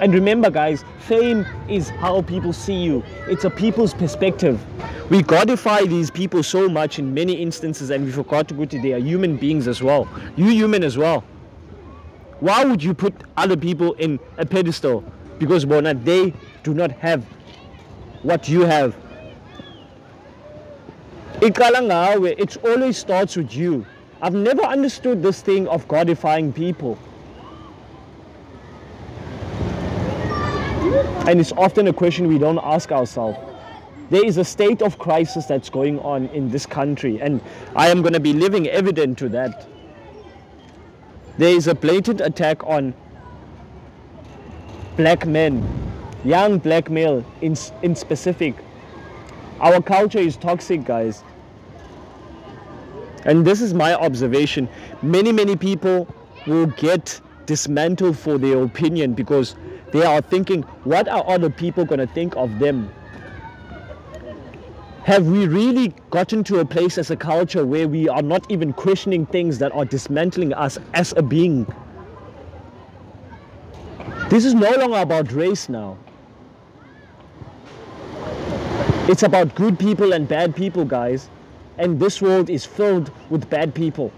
And 0.00 0.12
remember, 0.12 0.50
guys, 0.50 0.84
fame 0.98 1.46
is 1.68 1.88
how 1.88 2.20
people 2.20 2.52
see 2.52 2.74
you. 2.74 3.02
It's 3.28 3.44
a 3.44 3.50
people's 3.50 3.94
perspective. 3.94 4.60
We 5.08 5.22
godify 5.22 5.88
these 5.88 6.10
people 6.10 6.42
so 6.42 6.68
much 6.68 6.98
in 6.98 7.14
many 7.14 7.34
instances, 7.34 7.90
and 7.90 8.04
we 8.04 8.12
forgot 8.12 8.48
to 8.48 8.54
go 8.54 8.66
to 8.66 8.82
they 8.82 8.92
are 8.92 8.98
human 8.98 9.36
beings 9.36 9.66
as 9.68 9.82
well. 9.82 10.06
You 10.36 10.48
human 10.48 10.84
as 10.84 10.98
well. 10.98 11.24
Why 12.40 12.64
would 12.64 12.82
you 12.82 12.92
put 12.92 13.14
other 13.38 13.56
people 13.56 13.94
in 13.94 14.20
a 14.36 14.44
pedestal? 14.44 15.02
Because 15.38 15.64
bona, 15.64 15.94
they 15.94 16.34
do 16.62 16.74
not 16.74 16.90
have 16.90 17.24
what 18.22 18.48
you 18.48 18.62
have. 18.62 18.96
It 21.42 22.56
always 22.64 22.96
starts 22.96 23.36
with 23.36 23.54
you. 23.54 23.84
I've 24.22 24.34
never 24.34 24.62
understood 24.62 25.22
this 25.22 25.42
thing 25.42 25.68
of 25.68 25.86
godifying 25.86 26.52
people. 26.54 26.98
And 31.26 31.40
it's 31.40 31.52
often 31.52 31.88
a 31.88 31.92
question 31.92 32.28
we 32.28 32.38
don't 32.38 32.60
ask 32.62 32.90
ourselves. 32.92 33.38
There 34.08 34.24
is 34.24 34.38
a 34.38 34.44
state 34.44 34.82
of 34.82 34.98
crisis 34.98 35.46
that's 35.46 35.68
going 35.68 35.98
on 35.98 36.26
in 36.28 36.48
this 36.48 36.64
country, 36.64 37.20
and 37.20 37.40
I 37.74 37.88
am 37.88 38.00
going 38.00 38.14
to 38.14 38.20
be 38.20 38.32
living 38.32 38.68
evident 38.68 39.18
to 39.18 39.28
that. 39.30 39.66
There 41.38 41.54
is 41.54 41.66
a 41.66 41.74
blatant 41.74 42.20
attack 42.20 42.64
on 42.64 42.94
black 44.96 45.26
men 45.26 45.85
young 46.24 46.58
black 46.58 46.90
male 46.90 47.24
in, 47.40 47.56
in 47.82 47.94
specific. 47.94 48.54
Our 49.60 49.80
culture 49.80 50.18
is 50.18 50.36
toxic, 50.36 50.84
guys. 50.84 51.22
And 53.24 53.44
this 53.44 53.60
is 53.60 53.74
my 53.74 53.94
observation. 53.94 54.68
Many, 55.02 55.32
many 55.32 55.56
people 55.56 56.06
will 56.46 56.66
get 56.66 57.20
dismantled 57.46 58.18
for 58.18 58.38
their 58.38 58.62
opinion 58.62 59.14
because 59.14 59.56
they 59.92 60.04
are 60.04 60.20
thinking, 60.20 60.62
what 60.84 61.08
are 61.08 61.24
other 61.28 61.50
people 61.50 61.84
going 61.84 62.00
to 62.00 62.06
think 62.06 62.36
of 62.36 62.58
them? 62.58 62.90
Have 65.04 65.26
we 65.26 65.46
really 65.46 65.94
gotten 66.10 66.42
to 66.44 66.58
a 66.58 66.64
place 66.64 66.98
as 66.98 67.12
a 67.12 67.16
culture 67.16 67.64
where 67.64 67.86
we 67.86 68.08
are 68.08 68.22
not 68.22 68.50
even 68.50 68.72
questioning 68.72 69.24
things 69.26 69.58
that 69.58 69.72
are 69.72 69.84
dismantling 69.84 70.52
us 70.52 70.78
as 70.94 71.14
a 71.16 71.22
being? 71.22 71.66
This 74.28 74.44
is 74.44 74.54
no 74.54 74.70
longer 74.72 74.98
about 74.98 75.30
race 75.30 75.68
now. 75.68 75.96
It's 79.08 79.22
about 79.22 79.54
good 79.54 79.78
people 79.78 80.12
and 80.12 80.26
bad 80.26 80.56
people, 80.56 80.84
guys. 80.84 81.30
And 81.78 82.00
this 82.00 82.20
world 82.20 82.50
is 82.50 82.64
filled 82.64 83.12
with 83.30 83.48
bad 83.48 83.72
people. 83.72 84.10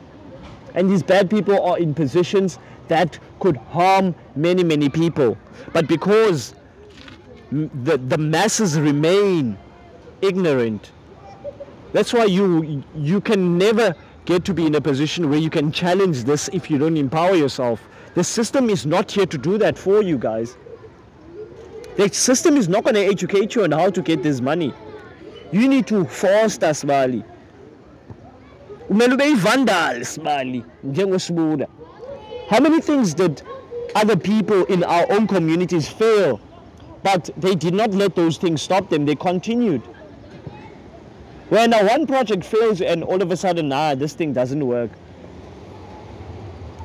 And 0.75 0.89
these 0.91 1.03
bad 1.03 1.29
people 1.29 1.61
are 1.61 1.79
in 1.79 1.93
positions 1.93 2.59
that 2.89 3.19
could 3.41 3.59
harm 3.59 4.15
many, 4.35 4.65
many 4.65 4.89
people. 4.89 5.37
But 5.75 5.89
because 5.89 6.55
the, 7.53 7.99
the 7.99 8.17
masses 8.17 8.81
remain 8.81 9.59
ignorant, 10.23 10.91
that's 11.93 12.15
why 12.15 12.25
you 12.25 12.83
you 12.95 13.21
can 13.21 13.59
never 13.59 13.95
get 14.25 14.45
to 14.47 14.55
be 14.55 14.67
in 14.67 14.75
a 14.75 14.81
position 14.81 15.29
where 15.29 15.39
you 15.39 15.51
can 15.51 15.71
challenge 15.73 16.25
this 16.25 16.49
if 16.53 16.71
you 16.71 16.79
don't 16.79 16.97
empower 16.97 17.35
yourself. 17.35 17.81
The 18.15 18.25
system 18.25 18.71
is 18.71 18.87
not 18.87 19.11
here 19.11 19.27
to 19.27 19.39
do 19.39 19.59
that 19.59 19.77
for 19.77 20.03
you 20.03 20.19
guys. 20.19 20.57
The 21.99 22.09
system 22.15 22.57
is 22.57 22.69
not 22.69 22.85
going 22.85 22.95
to 22.95 23.05
educate 23.05 23.57
you 23.57 23.65
on 23.65 23.73
how 23.73 23.91
to 23.91 24.01
get 24.01 24.23
this 24.23 24.41
money. 24.41 24.73
You 25.51 25.67
need 25.67 25.89
to 25.89 26.05
foster 26.05 26.67
smali. 26.67 27.25
Umele 28.89 29.19
ube 29.19 29.37
vandal. 29.37 30.05
How 32.49 32.61
many 32.61 32.81
things 32.81 33.15
did 33.15 33.43
other 33.97 34.17
people 34.17 34.65
in 34.67 34.85
our 34.85 35.11
own 35.11 35.27
communities 35.27 35.89
fail? 35.89 36.41
But 37.03 37.31
they 37.37 37.57
did 37.57 37.75
not 37.75 37.91
let 37.91 38.15
those 38.15 38.37
things 38.39 38.63
stop 38.63 38.91
them. 38.91 39.05
They 39.05 39.17
continued. 39.17 39.83
When 41.49 41.73
one 41.73 42.07
project 42.07 42.45
fails 42.45 42.81
and 42.81 43.03
all 43.03 43.21
of 43.21 43.33
a 43.33 43.37
sudden, 43.37 43.73
ah, 43.73 43.97
this 43.97 44.13
thing 44.13 44.33
doesn't 44.33 44.65
work. 44.65 44.93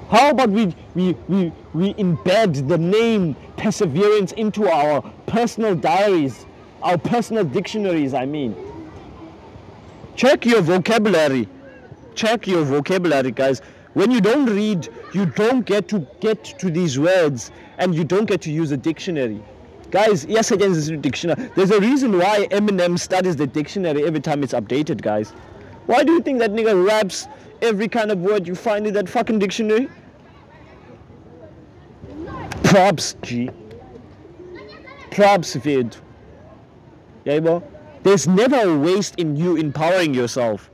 How 0.09 0.31
about 0.31 0.49
we, 0.49 0.75
we, 0.95 1.13
we, 1.27 1.51
we 1.73 1.93
embed 1.95 2.67
the 2.67 2.77
name 2.77 3.35
perseverance 3.57 4.31
into 4.33 4.69
our 4.69 5.01
personal 5.25 5.75
diaries, 5.75 6.45
our 6.81 6.97
personal 6.97 7.43
dictionaries, 7.43 8.13
I 8.13 8.25
mean. 8.25 8.55
Check 10.15 10.45
your 10.45 10.61
vocabulary. 10.61 11.47
Check 12.13 12.45
your 12.45 12.63
vocabulary, 12.63 13.31
guys. 13.31 13.61
When 13.93 14.11
you 14.11 14.21
don't 14.21 14.45
read, 14.45 14.87
you 15.13 15.25
don't 15.25 15.65
get 15.65 15.87
to 15.89 16.05
get 16.19 16.43
to 16.59 16.69
these 16.69 16.99
words 16.99 17.51
and 17.77 17.95
you 17.95 18.03
don't 18.03 18.25
get 18.25 18.41
to 18.41 18.51
use 18.51 18.71
a 18.71 18.77
dictionary. 18.77 19.41
Guys, 19.91 20.25
yes, 20.25 20.51
again, 20.51 20.69
this 20.69 20.79
is 20.79 20.89
a 20.89 20.97
dictionary. 20.97 21.49
There's 21.55 21.69
a 21.69 21.79
reason 21.79 22.17
why 22.17 22.47
Eminem 22.49 22.97
studies 22.99 23.35
the 23.35 23.45
dictionary 23.45 24.03
every 24.05 24.19
time 24.19 24.43
it's 24.43 24.53
updated, 24.53 25.01
guys. 25.01 25.31
Why 25.85 26.03
do 26.03 26.13
you 26.13 26.21
think 26.21 26.39
that 26.39 26.51
nigga 26.51 26.87
raps 26.87 27.27
every 27.63 27.87
kind 27.87 28.11
of 28.11 28.19
word 28.19 28.45
you 28.45 28.53
find 28.53 28.85
in 28.85 28.93
that 28.93 29.09
fucking 29.09 29.39
dictionary? 29.39 29.89
Props, 32.63 33.15
G. 33.21 33.49
Props, 35.11 35.55
Vid. 35.55 35.95
Yeah, 37.23 37.59
There's 38.03 38.27
never 38.27 38.57
a 38.57 38.77
waste 38.77 39.15
in 39.15 39.37
you 39.37 39.55
empowering 39.55 40.13
yourself. 40.13 40.69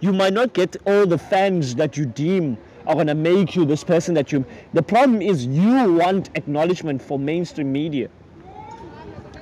You 0.00 0.12
might 0.12 0.32
not 0.32 0.52
get 0.52 0.76
all 0.86 1.06
the 1.06 1.18
fans 1.18 1.74
that 1.74 1.96
you 1.96 2.06
deem 2.06 2.56
are 2.86 2.94
gonna 2.94 3.16
make 3.16 3.56
you 3.56 3.64
this 3.64 3.82
person 3.82 4.14
that 4.14 4.30
you. 4.30 4.44
The 4.72 4.82
problem 4.82 5.20
is 5.20 5.44
you 5.44 5.92
want 5.94 6.30
acknowledgement 6.36 7.02
for 7.02 7.18
mainstream 7.18 7.72
media. 7.72 8.08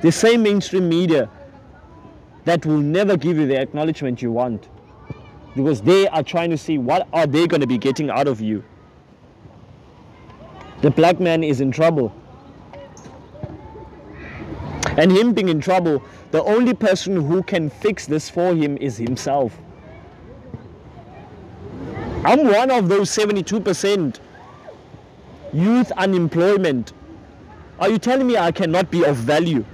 The 0.00 0.10
same 0.10 0.42
mainstream 0.42 0.88
media 0.88 1.28
that 2.44 2.64
will 2.64 2.78
never 2.78 3.16
give 3.16 3.36
you 3.36 3.46
the 3.46 3.60
acknowledgement 3.60 4.22
you 4.22 4.32
want 4.32 4.68
because 5.56 5.80
they 5.80 6.06
are 6.08 6.22
trying 6.22 6.50
to 6.50 6.58
see 6.58 6.78
what 6.78 7.08
are 7.12 7.26
they 7.26 7.46
going 7.46 7.62
to 7.62 7.66
be 7.66 7.78
getting 7.78 8.10
out 8.10 8.28
of 8.28 8.40
you. 8.40 8.62
The 10.82 10.90
black 10.90 11.18
man 11.18 11.42
is 11.42 11.60
in 11.60 11.72
trouble. 11.72 12.14
And 14.98 15.10
him 15.10 15.32
being 15.32 15.48
in 15.48 15.60
trouble 15.60 16.02
the 16.30 16.42
only 16.44 16.74
person 16.74 17.16
who 17.16 17.42
can 17.42 17.70
fix 17.70 18.06
this 18.06 18.28
for 18.28 18.54
him 18.54 18.76
is 18.76 18.96
himself. 18.96 19.56
I'm 22.24 22.44
one 22.46 22.70
of 22.70 22.88
those 22.88 23.08
72% 23.10 24.18
youth 25.52 25.92
unemployment. 25.92 26.92
Are 27.78 27.88
you 27.88 27.98
telling 27.98 28.26
me 28.26 28.36
i 28.36 28.50
cannot 28.50 28.90
be 28.90 29.04
of 29.04 29.16
value? 29.16 29.64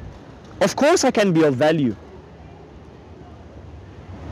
Of 0.61 0.77
course, 0.77 1.03
I 1.03 1.11
can 1.11 1.33
be 1.33 1.43
of 1.43 1.55
value. 1.57 1.97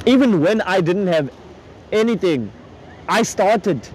Even 0.07 0.41
when 0.41 0.61
I 0.61 0.81
didn't 0.81 1.07
have 1.09 1.31
anything, 1.93 2.51
I 3.09 3.23
started. 3.23 3.89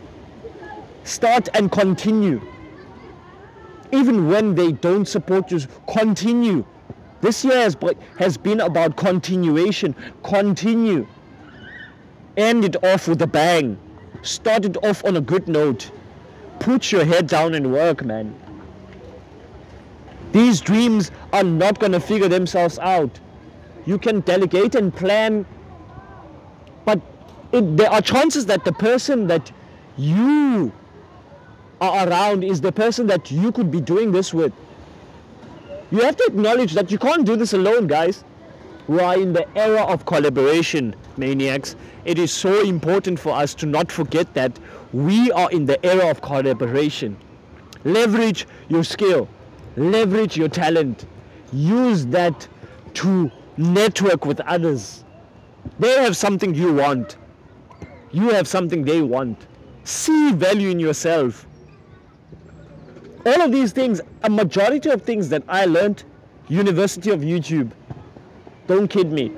Start 1.03 1.49
and 1.53 1.71
continue. 1.71 2.41
Even 3.91 4.27
when 4.27 4.55
they 4.55 4.71
don't 4.71 5.05
support 5.05 5.51
you, 5.51 5.59
continue. 5.87 6.65
This 7.21 7.43
year 7.45 7.57
has, 7.57 7.77
has 8.17 8.37
been 8.37 8.59
about 8.61 8.97
continuation. 8.97 9.95
Continue. 10.23 11.07
End 12.37 12.65
it 12.65 12.83
off 12.83 13.07
with 13.07 13.21
a 13.21 13.27
bang. 13.27 13.77
Start 14.21 14.65
it 14.65 14.77
off 14.83 15.05
on 15.05 15.15
a 15.17 15.21
good 15.21 15.47
note. 15.47 15.91
Put 16.59 16.91
your 16.91 17.05
head 17.05 17.27
down 17.27 17.53
and 17.53 17.71
work, 17.71 18.03
man. 18.03 18.35
These 20.31 20.59
dreams 20.59 21.11
are 21.31 21.43
not 21.43 21.79
going 21.79 21.93
to 21.93 21.99
figure 21.99 22.27
themselves 22.27 22.77
out. 22.79 23.19
You 23.85 23.97
can 23.97 24.19
delegate 24.21 24.75
and 24.75 24.93
plan, 24.93 25.45
it, 27.51 27.77
there 27.77 27.91
are 27.91 28.01
chances 28.01 28.45
that 28.47 28.65
the 28.65 28.73
person 28.73 29.27
that 29.27 29.51
you 29.97 30.71
are 31.81 32.07
around 32.07 32.43
is 32.43 32.61
the 32.61 32.71
person 32.71 33.07
that 33.07 33.31
you 33.31 33.51
could 33.51 33.71
be 33.71 33.81
doing 33.81 34.11
this 34.11 34.33
with. 34.33 34.53
You 35.91 36.01
have 36.01 36.15
to 36.17 36.23
acknowledge 36.25 36.73
that 36.73 36.91
you 36.91 36.97
can't 36.97 37.25
do 37.25 37.35
this 37.35 37.53
alone, 37.53 37.87
guys. 37.87 38.23
We 38.87 38.99
are 38.99 39.17
in 39.17 39.33
the 39.33 39.45
era 39.57 39.83
of 39.83 40.05
collaboration, 40.05 40.95
maniacs. 41.17 41.75
It 42.05 42.19
is 42.19 42.31
so 42.31 42.61
important 42.61 43.19
for 43.19 43.31
us 43.33 43.53
to 43.55 43.65
not 43.65 43.91
forget 43.91 44.33
that 44.33 44.57
we 44.93 45.31
are 45.31 45.49
in 45.51 45.65
the 45.65 45.83
era 45.85 46.09
of 46.09 46.21
collaboration. 46.21 47.17
Leverage 47.83 48.47
your 48.69 48.83
skill 48.83 49.27
leverage 49.77 50.37
your 50.37 50.47
talent 50.47 51.05
use 51.51 52.05
that 52.07 52.47
to 52.93 53.29
network 53.57 54.25
with 54.25 54.39
others 54.41 55.03
they 55.79 55.91
have 56.01 56.15
something 56.15 56.55
you 56.55 56.73
want 56.73 57.17
you 58.15 58.29
have 58.29 58.47
something 58.47 58.85
they 58.85 59.01
want. 59.01 59.37
See 59.83 60.31
value 60.31 60.69
in 60.69 60.79
yourself. 60.79 61.45
All 63.25 63.41
of 63.41 63.51
these 63.51 63.73
things 63.73 63.99
a 64.23 64.29
majority 64.29 64.89
of 64.89 65.01
things 65.01 65.27
that 65.29 65.43
i 65.47 65.65
learned 65.65 66.03
university 66.47 67.09
of 67.11 67.19
youtube. 67.21 67.71
Don't 68.67 68.87
kid 68.87 69.11
me. 69.11 69.33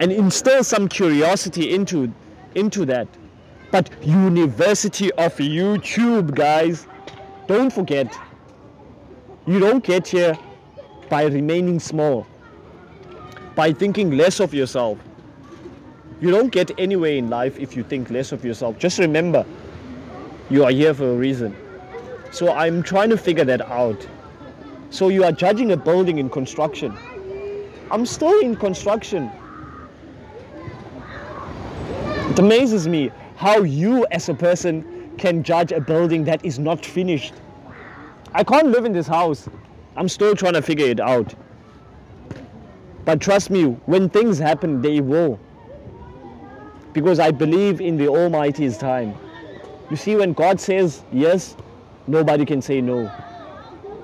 And 0.00 0.10
instill 0.10 0.64
some 0.64 0.88
curiosity 0.88 1.74
into 1.74 2.12
into 2.54 2.86
that. 2.86 3.06
But 3.70 3.90
university 4.02 5.12
of 5.12 5.36
youtube 5.36 6.34
guys. 6.34 6.86
Don't 7.46 7.70
forget. 7.70 8.18
You 9.46 9.60
don't 9.60 9.84
get 9.84 10.08
here 10.08 10.38
by 11.10 11.24
remaining 11.26 11.80
small, 11.80 12.26
by 13.54 13.72
thinking 13.72 14.12
less 14.16 14.40
of 14.40 14.54
yourself. 14.54 14.98
You 16.20 16.30
don't 16.30 16.50
get 16.50 16.70
anywhere 16.78 17.12
in 17.12 17.28
life 17.28 17.58
if 17.58 17.76
you 17.76 17.82
think 17.82 18.10
less 18.10 18.32
of 18.32 18.44
yourself. 18.44 18.78
Just 18.78 18.98
remember, 18.98 19.44
you 20.48 20.64
are 20.64 20.70
here 20.70 20.94
for 20.94 21.10
a 21.10 21.14
reason. 21.14 21.54
So 22.30 22.52
I'm 22.52 22.82
trying 22.82 23.10
to 23.10 23.18
figure 23.18 23.44
that 23.44 23.60
out. 23.60 24.06
So 24.90 25.08
you 25.08 25.24
are 25.24 25.32
judging 25.32 25.72
a 25.72 25.76
building 25.76 26.18
in 26.18 26.30
construction. 26.30 26.96
I'm 27.90 28.06
still 28.06 28.40
in 28.40 28.56
construction. 28.56 29.30
It 32.30 32.38
amazes 32.38 32.88
me 32.88 33.10
how 33.36 33.62
you 33.62 34.06
as 34.10 34.28
a 34.28 34.34
person 34.34 35.12
can 35.18 35.42
judge 35.42 35.72
a 35.72 35.80
building 35.80 36.24
that 36.24 36.44
is 36.44 36.58
not 36.58 36.84
finished. 36.84 37.34
I 38.32 38.42
can't 38.42 38.68
live 38.68 38.84
in 38.84 38.92
this 38.92 39.06
house. 39.06 39.48
I'm 39.96 40.08
still 40.08 40.34
trying 40.34 40.54
to 40.54 40.62
figure 40.62 40.86
it 40.86 41.00
out. 41.00 41.34
But 43.04 43.20
trust 43.20 43.50
me, 43.50 43.64
when 43.86 44.08
things 44.08 44.38
happen, 44.38 44.82
they 44.82 45.00
will. 45.00 45.38
Because 46.96 47.20
I 47.20 47.30
believe 47.30 47.82
in 47.82 47.98
the 47.98 48.08
Almighty's 48.08 48.78
time. 48.78 49.14
You 49.90 49.96
see, 49.96 50.16
when 50.16 50.32
God 50.32 50.58
says 50.58 51.02
yes, 51.12 51.54
nobody 52.06 52.46
can 52.46 52.62
say 52.62 52.80
no. 52.80 53.12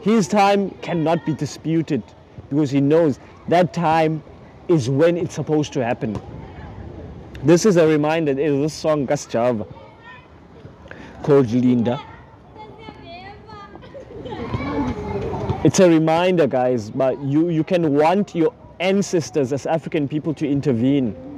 His 0.02 0.28
time 0.28 0.68
cannot 0.83 1.24
be 1.24 1.33
disputed 1.33 2.02
because 2.50 2.70
He 2.70 2.83
knows 2.83 3.18
that 3.48 3.72
time 3.72 4.22
is 4.68 4.90
when 4.90 5.16
it's 5.16 5.35
supposed 5.35 5.72
to 5.72 5.83
happen. 5.83 6.20
This 7.42 7.64
is 7.64 7.78
a 7.78 7.87
reminder, 7.87 8.35
there's 8.35 8.61
this 8.61 8.74
song, 8.74 9.07
Gas 9.07 9.24
Java, 9.24 9.66
called 11.22 11.50
Linda. 11.50 11.98
it's 15.64 15.81
a 15.81 15.88
reminder, 15.88 16.46
guys, 16.46 16.90
but 16.90 17.18
you, 17.22 17.48
you 17.48 17.64
can 17.64 17.94
want 17.94 18.35
your 18.35 18.52
ancestors 18.81 19.50
as 19.50 19.64
African 19.64 20.09
people 20.09 20.35
to 20.35 20.46
intervene. 20.46 21.32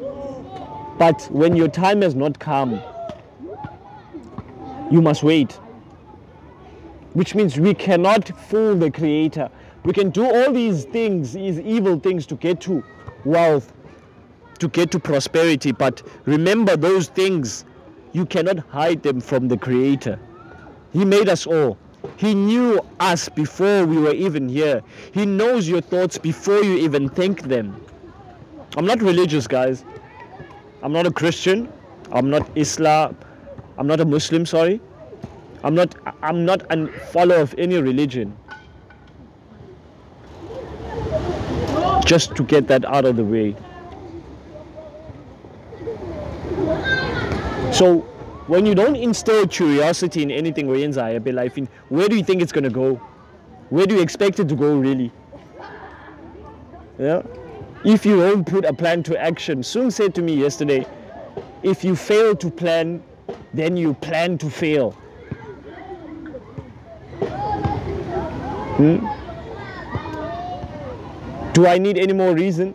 But 0.99 1.23
when 1.31 1.57
your 1.57 1.69
time 1.69 2.03
has 2.03 2.15
not 2.15 2.39
come, 2.39 2.81
you 4.91 5.03
must 5.03 5.23
wait. 5.23 5.53
Which 7.15 7.35
means 7.35 7.59
we 7.59 7.75
cannot 7.75 8.29
fool 8.49 8.75
the 8.77 8.91
Creator. 8.91 9.51
We 9.85 9.93
can 9.93 10.11
do 10.11 10.25
all 10.25 10.53
these 10.53 10.85
things, 10.85 11.33
these 11.33 11.61
evil 11.61 11.99
things 11.99 12.27
to 12.27 12.37
get 12.37 12.61
to 12.63 12.83
wealth, 13.25 13.73
to 14.59 14.69
get 14.69 14.91
to 14.93 15.01
prosperity. 15.01 15.73
But 15.73 16.03
remember 16.27 16.77
those 16.77 17.09
things 17.09 17.65
you 18.13 18.25
cannot 18.25 18.61
hide 18.61 19.03
them 19.03 19.21
from 19.21 19.49
the 19.49 19.57
Creator. 19.57 20.19
He 20.93 21.05
made 21.05 21.29
us 21.29 21.47
all. 21.47 21.77
He 22.17 22.35
knew 22.35 22.81
us 23.01 23.29
before 23.29 23.85
we 23.87 23.99
were 23.99 24.13
even 24.13 24.49
here. 24.49 24.83
He 25.13 25.27
knows 25.27 25.69
your 25.69 25.81
thoughts 25.81 26.19
before 26.19 26.63
you 26.63 26.77
even 26.77 27.09
think 27.09 27.43
them. 27.43 27.81
I'm 28.77 28.87
not 28.87 29.01
religious, 29.03 29.47
guys. 29.47 29.85
I'm 30.85 30.93
not 30.93 31.07
a 31.07 31.11
Christian. 31.11 31.73
I'm 32.13 32.29
not 32.29 32.47
Islam. 32.55 33.17
I'm 33.79 33.87
not 33.87 34.01
a 34.01 34.05
Muslim, 34.05 34.45
sorry. 34.45 34.83
I'm 35.65 35.75
not 35.75 35.95
I'm 36.23 36.45
not 36.45 36.61
a 36.71 36.87
follower 36.87 37.41
of 37.41 37.55
any 37.57 37.79
religion. 37.79 38.37
Just 42.05 42.37
to 42.37 42.43
get 42.45 42.69
that 42.69 42.85
out 42.85 43.07
of 43.07 43.17
the 43.17 43.25
way. 43.25 43.57
So 47.73 48.01
when 48.47 48.67
you 48.67 48.75
don't 48.75 48.95
instill 48.95 49.49
curiosity 49.49 50.23
in 50.23 50.31
anything 50.31 50.69
be 51.25 51.33
life 51.33 51.57
in 51.57 51.67
where 51.89 52.09
do 52.09 52.17
you 52.17 52.23
think 52.23 52.43
it's 52.43 52.53
gonna 52.53 52.69
go? 52.69 52.97
Where 53.71 53.87
do 53.87 53.95
you 53.95 54.03
expect 54.03 54.39
it 54.39 54.51
to 54.51 54.55
go 54.55 54.77
really? 54.77 55.11
Yeah? 56.99 57.23
If 57.85 58.07
you 58.07 58.17
don't 58.17 58.47
put 58.47 58.65
a 58.65 58.73
plan 58.73 59.03
to 59.03 59.21
action, 59.21 59.63
Sung 59.63 59.91
said 59.91 60.15
to 60.15 60.23
me 60.23 60.35
yesterday, 60.35 60.87
if 61.63 61.85
you 61.85 61.95
fail 61.95 62.35
to 62.35 62.51
plan, 62.51 63.03
then 63.53 63.77
you 63.77 63.93
plan 63.93 64.39
to 64.39 64.49
fail. 64.49 64.93
Hmm? 68.77 69.07
Do 71.53 71.67
I 71.67 71.77
need 71.77 71.99
any 71.99 72.15
more 72.15 72.35
reason? 72.35 72.75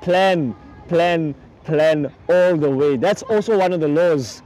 Plan, 0.00 0.54
plan, 0.86 1.34
plan 1.64 2.12
all 2.28 2.56
the 2.56 2.70
way. 2.70 2.96
That's 2.96 3.22
also 3.22 3.58
one 3.58 3.72
of 3.72 3.80
the 3.80 3.88
laws, 3.88 4.42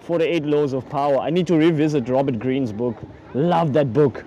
48 0.00 0.44
Laws 0.44 0.72
of 0.72 0.88
Power. 0.90 1.18
I 1.18 1.30
need 1.30 1.46
to 1.46 1.56
revisit 1.56 2.08
Robert 2.08 2.40
Greene's 2.40 2.72
book. 2.72 2.96
Love 3.32 3.72
that 3.74 3.92
book. 3.92 4.26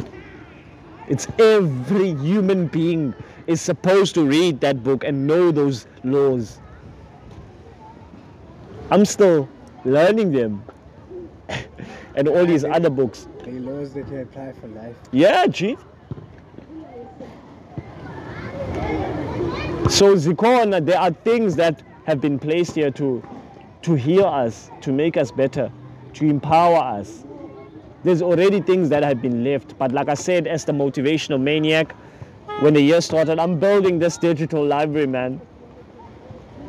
It's 1.09 1.27
every 1.38 2.15
human 2.15 2.67
being 2.67 3.13
is 3.47 3.62
supposed 3.62 4.15
to 4.15 4.25
read 4.25 4.62
that 4.62 4.84
book 4.84 5.03
and 5.03 5.27
know 5.27 5.51
those 5.51 5.88
laws. 6.03 6.60
I'm 8.89 9.06
still 9.06 9.49
learning 9.86 10.32
them. 10.32 10.63
and 12.15 12.27
all 12.27 12.45
these 12.45 12.63
other 12.63 12.89
books. 12.89 13.27
The 13.43 13.51
laws 13.51 13.93
that 13.93 14.08
you 14.10 14.19
apply 14.19 14.53
for 14.53 14.67
life. 14.67 14.95
Yeah, 15.12 15.47
chief. 15.47 15.79
So 19.89 20.15
Zikona, 20.15 20.84
there 20.84 20.99
are 20.99 21.12
things 21.12 21.56
that 21.58 21.84
have 22.06 22.21
been 22.21 22.39
placed 22.39 22.75
here 22.75 22.91
to, 22.91 23.23
to 23.82 23.93
heal 23.95 24.25
us, 24.25 24.71
to 24.82 24.91
make 24.91 25.17
us 25.17 25.32
better, 25.32 25.71
to 26.13 26.25
empower 26.25 26.77
us. 26.77 27.25
There's 28.03 28.21
already 28.21 28.60
things 28.60 28.89
that 28.89 29.03
have 29.03 29.21
been 29.21 29.43
left. 29.43 29.77
But 29.77 29.91
like 29.91 30.10
I 30.10 30.13
said, 30.13 30.47
as 30.47 30.65
the 30.65 30.73
motivational 30.73 31.39
maniac, 31.39 31.95
when 32.63 32.73
the 32.73 32.82
year 32.82 33.02
started, 33.02 33.39
I'm 33.39 33.60
building 33.60 33.99
this 33.99 34.15
digital 34.15 34.65
library, 34.65 35.06
man. 35.06 35.41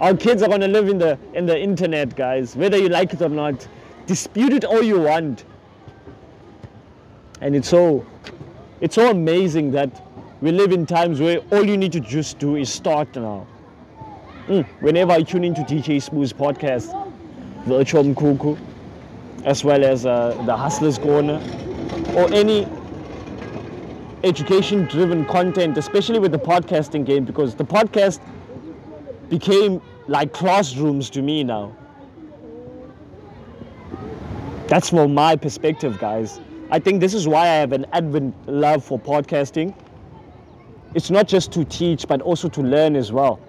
Our 0.00 0.16
kids 0.16 0.42
are 0.42 0.48
gonna 0.48 0.66
live 0.66 0.88
in 0.88 0.98
the 0.98 1.16
in 1.34 1.46
the 1.46 1.56
internet, 1.56 2.16
guys, 2.16 2.56
whether 2.56 2.76
you 2.76 2.88
like 2.88 3.12
it 3.14 3.22
or 3.22 3.28
not. 3.28 3.68
Dispute 4.06 4.52
it 4.52 4.64
all 4.64 4.82
you 4.82 4.98
want. 4.98 5.44
And 7.40 7.54
it's 7.54 7.68
so 7.68 8.04
it's 8.80 8.96
so 8.96 9.08
amazing 9.08 9.70
that 9.70 10.02
we 10.40 10.50
live 10.50 10.72
in 10.72 10.84
times 10.84 11.20
where 11.20 11.38
all 11.52 11.64
you 11.64 11.76
need 11.76 11.92
to 11.92 12.00
just 12.00 12.40
do 12.40 12.56
is 12.56 12.72
start 12.72 13.14
now. 13.14 13.46
Mm. 14.48 14.66
Whenever 14.80 15.12
I 15.12 15.22
tune 15.22 15.44
into 15.44 15.60
DJ 15.60 16.02
Smooth's 16.02 16.32
podcast, 16.32 16.90
Virtual 17.66 18.02
Mkuku, 18.02 18.58
as 19.44 19.62
well 19.62 19.84
as 19.84 20.06
uh, 20.06 20.42
the 20.44 20.56
Hustlers 20.56 20.98
Corner, 20.98 21.40
or 22.16 22.34
any 22.34 22.66
education 24.24 24.86
driven 24.86 25.24
content, 25.26 25.78
especially 25.78 26.18
with 26.18 26.32
the 26.32 26.38
podcasting 26.38 27.04
game, 27.04 27.24
because 27.24 27.54
the 27.54 27.64
podcast 27.64 28.20
became 29.28 29.80
like 30.08 30.32
classrooms 30.32 31.10
to 31.10 31.22
me 31.22 31.44
now. 31.44 31.76
That's 34.66 34.90
from 34.90 35.14
my 35.14 35.36
perspective, 35.36 35.98
guys. 35.98 36.40
I 36.70 36.78
think 36.78 37.00
this 37.00 37.14
is 37.14 37.28
why 37.28 37.42
I 37.42 37.54
have 37.56 37.72
an 37.72 37.86
advent 37.92 38.34
love 38.48 38.82
for 38.82 38.98
podcasting. 38.98 39.74
It's 40.94 41.10
not 41.10 41.28
just 41.28 41.52
to 41.52 41.64
teach, 41.64 42.08
but 42.08 42.22
also 42.22 42.48
to 42.48 42.62
learn 42.62 42.96
as 42.96 43.12
well 43.12 43.40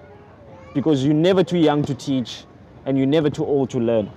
because 0.74 1.06
you're 1.06 1.14
never 1.14 1.44
too 1.44 1.58
young 1.58 1.84
to 1.84 1.96
teach 1.96 2.44
and 2.86 2.98
you're 2.98 3.08
never 3.08 3.30
too 3.30 3.46
old 3.46 3.70
to 3.72 3.80
learn. 3.80 4.12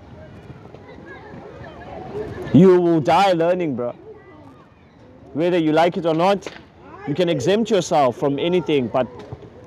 You 2.53 2.81
will 2.81 3.01
die 3.01 3.33
learning, 3.33 3.77
bro. 3.77 3.95
Whether 5.35 5.59
you 5.59 5.73
like 5.73 5.97
it 5.97 6.07
or 6.07 6.15
not, 6.15 6.47
you 7.07 7.15
can 7.15 7.29
exempt 7.29 7.71
yourself 7.71 8.17
from 8.17 8.39
anything. 8.39 8.89
But 8.89 9.07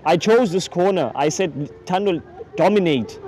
I 0.06 0.18
chose 0.18 0.52
this 0.52 0.68
corner. 0.68 1.12
I 1.16 1.30
said, 1.30 1.54
Thando, 1.86 2.22
dominate. 2.56 3.20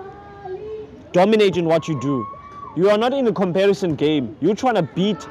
Dominate 1.12 1.58
in 1.58 1.65
what 1.65 1.88
you 1.88 2.00
do. 2.02 2.28
You 2.76 2.89
are 2.89 2.98
not 2.98 3.13
in 3.13 3.28
a 3.28 3.34
comparison 3.34 3.96
game. 3.96 4.36
You're 4.41 4.56
trying 4.56 4.76
to 4.76 4.84
beat 4.84 5.28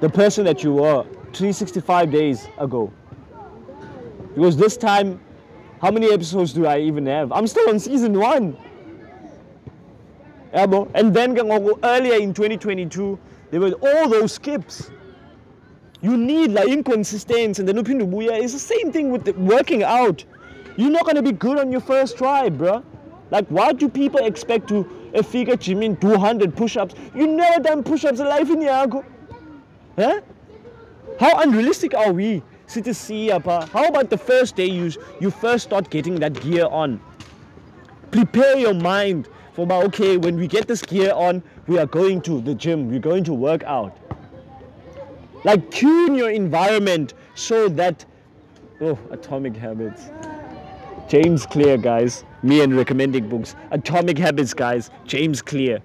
the 0.00 0.08
person 0.08 0.44
that 0.46 0.64
you 0.64 0.74
were 0.74 1.04
365 1.32 2.10
days 2.10 2.48
ago. 2.58 2.92
Because 4.34 4.56
this 4.56 4.76
time 4.76 5.20
how 5.82 5.90
many 5.90 6.12
episodes 6.12 6.52
do 6.52 6.64
I 6.64 6.78
even 6.78 7.06
have? 7.06 7.32
I'm 7.32 7.48
still 7.48 7.68
on 7.68 7.80
season 7.80 8.16
one. 8.16 8.56
And 10.52 11.12
then 11.12 11.36
earlier 11.40 12.14
in 12.14 12.32
2022, 12.32 13.18
there 13.50 13.60
were 13.60 13.72
all 13.82 14.08
those 14.08 14.32
skips. 14.32 14.92
You 16.02 16.16
need 16.16 16.50
like 16.50 16.68
inconsistency 16.68 17.62
and 17.62 17.68
then 17.68 17.78
It's 17.78 18.52
the 18.52 18.58
same 18.58 18.92
thing 18.92 19.10
with 19.10 19.28
working 19.36 19.84
out. 19.84 20.24
You're 20.76 20.90
not 20.90 21.06
gonna 21.06 21.22
be 21.22 21.32
good 21.32 21.58
on 21.58 21.70
your 21.70 21.80
first 21.80 22.18
try, 22.18 22.48
bro. 22.48 22.82
Like, 23.30 23.46
why 23.48 23.72
do 23.72 23.88
people 23.88 24.20
expect 24.20 24.68
to 24.68 24.86
a 25.14 25.22
figure 25.22 25.56
gym 25.56 25.82
in 25.82 25.96
200 25.96 26.56
push-ups? 26.56 26.94
You 27.14 27.28
never 27.28 27.62
done 27.62 27.82
push-ups 27.82 28.20
in 28.20 28.26
life 28.26 28.50
in 28.50 28.60
Yago. 28.60 29.04
Huh? 29.96 30.20
How 31.20 31.40
unrealistic 31.40 31.94
are 31.94 32.12
we? 32.12 32.42
How 32.74 33.86
about 33.88 34.08
the 34.10 34.16
first 34.18 34.56
day 34.56 34.66
you, 34.66 34.90
you 35.20 35.30
first 35.30 35.64
start 35.64 35.90
getting 35.90 36.16
that 36.20 36.40
gear 36.40 36.66
on? 36.66 37.00
Prepare 38.10 38.56
your 38.56 38.74
mind 38.74 39.28
for, 39.52 39.70
okay, 39.70 40.16
when 40.16 40.36
we 40.36 40.46
get 40.46 40.66
this 40.66 40.80
gear 40.80 41.12
on, 41.12 41.42
we 41.66 41.78
are 41.78 41.86
going 41.86 42.22
to 42.22 42.40
the 42.40 42.54
gym, 42.54 42.90
we're 42.90 42.98
going 42.98 43.24
to 43.24 43.34
work 43.34 43.62
out. 43.64 43.96
Like 45.44 45.70
tune 45.70 46.14
your 46.14 46.30
environment 46.30 47.14
so 47.34 47.68
that, 47.70 48.04
oh, 48.80 48.98
Atomic 49.10 49.56
Habits. 49.56 50.10
James 51.08 51.46
Clear, 51.46 51.76
guys. 51.76 52.24
Me 52.42 52.60
and 52.60 52.76
recommending 52.76 53.28
books. 53.28 53.54
Atomic 53.70 54.18
Habits, 54.18 54.54
guys. 54.54 54.90
James 55.06 55.42
Clear. 55.42 55.80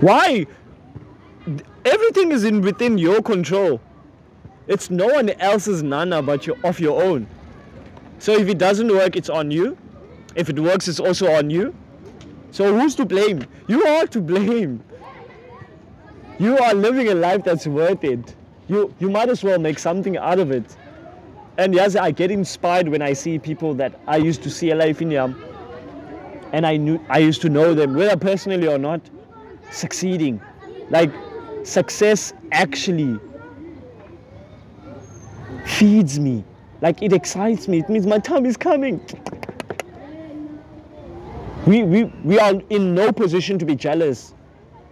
Why? 0.00 0.46
everything 1.84 2.32
is 2.32 2.44
in 2.44 2.60
within 2.60 2.98
your 2.98 3.22
control. 3.22 3.80
It's 4.66 4.90
no 4.90 5.06
one 5.06 5.30
else's 5.30 5.82
nana 5.82 6.22
but 6.22 6.46
you 6.46 6.56
of 6.64 6.80
your 6.80 7.02
own. 7.02 7.26
So 8.18 8.32
if 8.32 8.48
it 8.48 8.58
doesn't 8.58 8.88
work, 8.88 9.16
it's 9.16 9.28
on 9.28 9.50
you. 9.50 9.76
If 10.34 10.48
it 10.48 10.58
works, 10.58 10.88
it's 10.88 11.00
also 11.00 11.30
on 11.32 11.50
you. 11.50 11.74
So 12.50 12.78
who's 12.78 12.94
to 12.96 13.04
blame? 13.04 13.46
You 13.68 13.84
are 13.86 14.06
to 14.06 14.20
blame. 14.20 14.82
You 16.38 16.58
are 16.58 16.74
living 16.74 17.08
a 17.08 17.14
life 17.14 17.44
that's 17.44 17.66
worth 17.66 18.04
it. 18.04 18.34
You 18.68 18.92
you 18.98 19.10
might 19.10 19.28
as 19.28 19.44
well 19.44 19.58
make 19.58 19.78
something 19.78 20.16
out 20.16 20.38
of 20.38 20.50
it. 20.50 20.76
And 21.58 21.74
yes, 21.74 21.94
I 21.94 22.10
get 22.10 22.30
inspired 22.30 22.88
when 22.88 23.02
I 23.02 23.12
see 23.12 23.38
people 23.38 23.74
that 23.74 24.00
I 24.08 24.16
used 24.16 24.42
to 24.42 24.50
see 24.50 24.70
alive 24.70 25.00
in 25.00 25.10
Yam. 25.10 25.36
And 26.52 26.66
I 26.66 26.76
knew 26.76 27.00
I 27.08 27.18
used 27.18 27.42
to 27.42 27.48
know 27.48 27.74
them, 27.74 27.94
whether 27.94 28.16
personally 28.16 28.66
or 28.66 28.78
not, 28.78 29.00
succeeding. 29.70 30.40
Like 30.90 31.12
success 31.62 32.32
actually 32.52 33.18
feeds 35.64 36.18
me. 36.18 36.44
Like 36.80 37.02
it 37.02 37.12
excites 37.12 37.68
me. 37.68 37.78
It 37.78 37.88
means 37.88 38.06
my 38.06 38.18
time 38.18 38.44
is 38.44 38.56
coming. 38.56 39.00
We, 41.66 41.82
we, 41.82 42.04
we 42.24 42.38
are 42.38 42.60
in 42.68 42.94
no 42.94 43.10
position 43.10 43.58
to 43.58 43.64
be 43.64 43.74
jealous. 43.74 44.33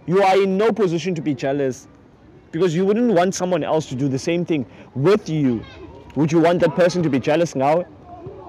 You 0.05 0.21
are 0.21 0.41
in 0.41 0.57
no 0.57 0.71
position 0.71 1.15
to 1.15 1.21
be 1.21 1.33
jealous 1.33 1.87
because 2.51 2.75
you 2.75 2.85
wouldn't 2.85 3.13
want 3.13 3.35
someone 3.35 3.63
else 3.63 3.87
to 3.87 3.95
do 3.95 4.07
the 4.07 4.19
same 4.19 4.45
thing 4.45 4.65
with 4.95 5.29
you. 5.29 5.63
Would 6.15 6.31
you 6.31 6.39
want 6.39 6.59
that 6.59 6.75
person 6.75 7.01
to 7.03 7.09
be 7.09 7.19
jealous 7.19 7.55
now? 7.55 7.85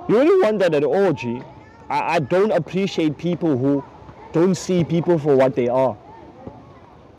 You 0.08 0.16
wouldn't 0.16 0.42
want 0.42 0.58
that 0.58 0.74
at 0.74 0.84
all, 0.84 1.12
G. 1.12 1.40
I, 1.88 2.16
I 2.16 2.18
don't 2.18 2.50
appreciate 2.50 3.16
people 3.16 3.56
who 3.56 3.84
don't 4.32 4.54
see 4.54 4.84
people 4.84 5.18
for 5.18 5.36
what 5.36 5.54
they 5.54 5.68
are. 5.68 5.96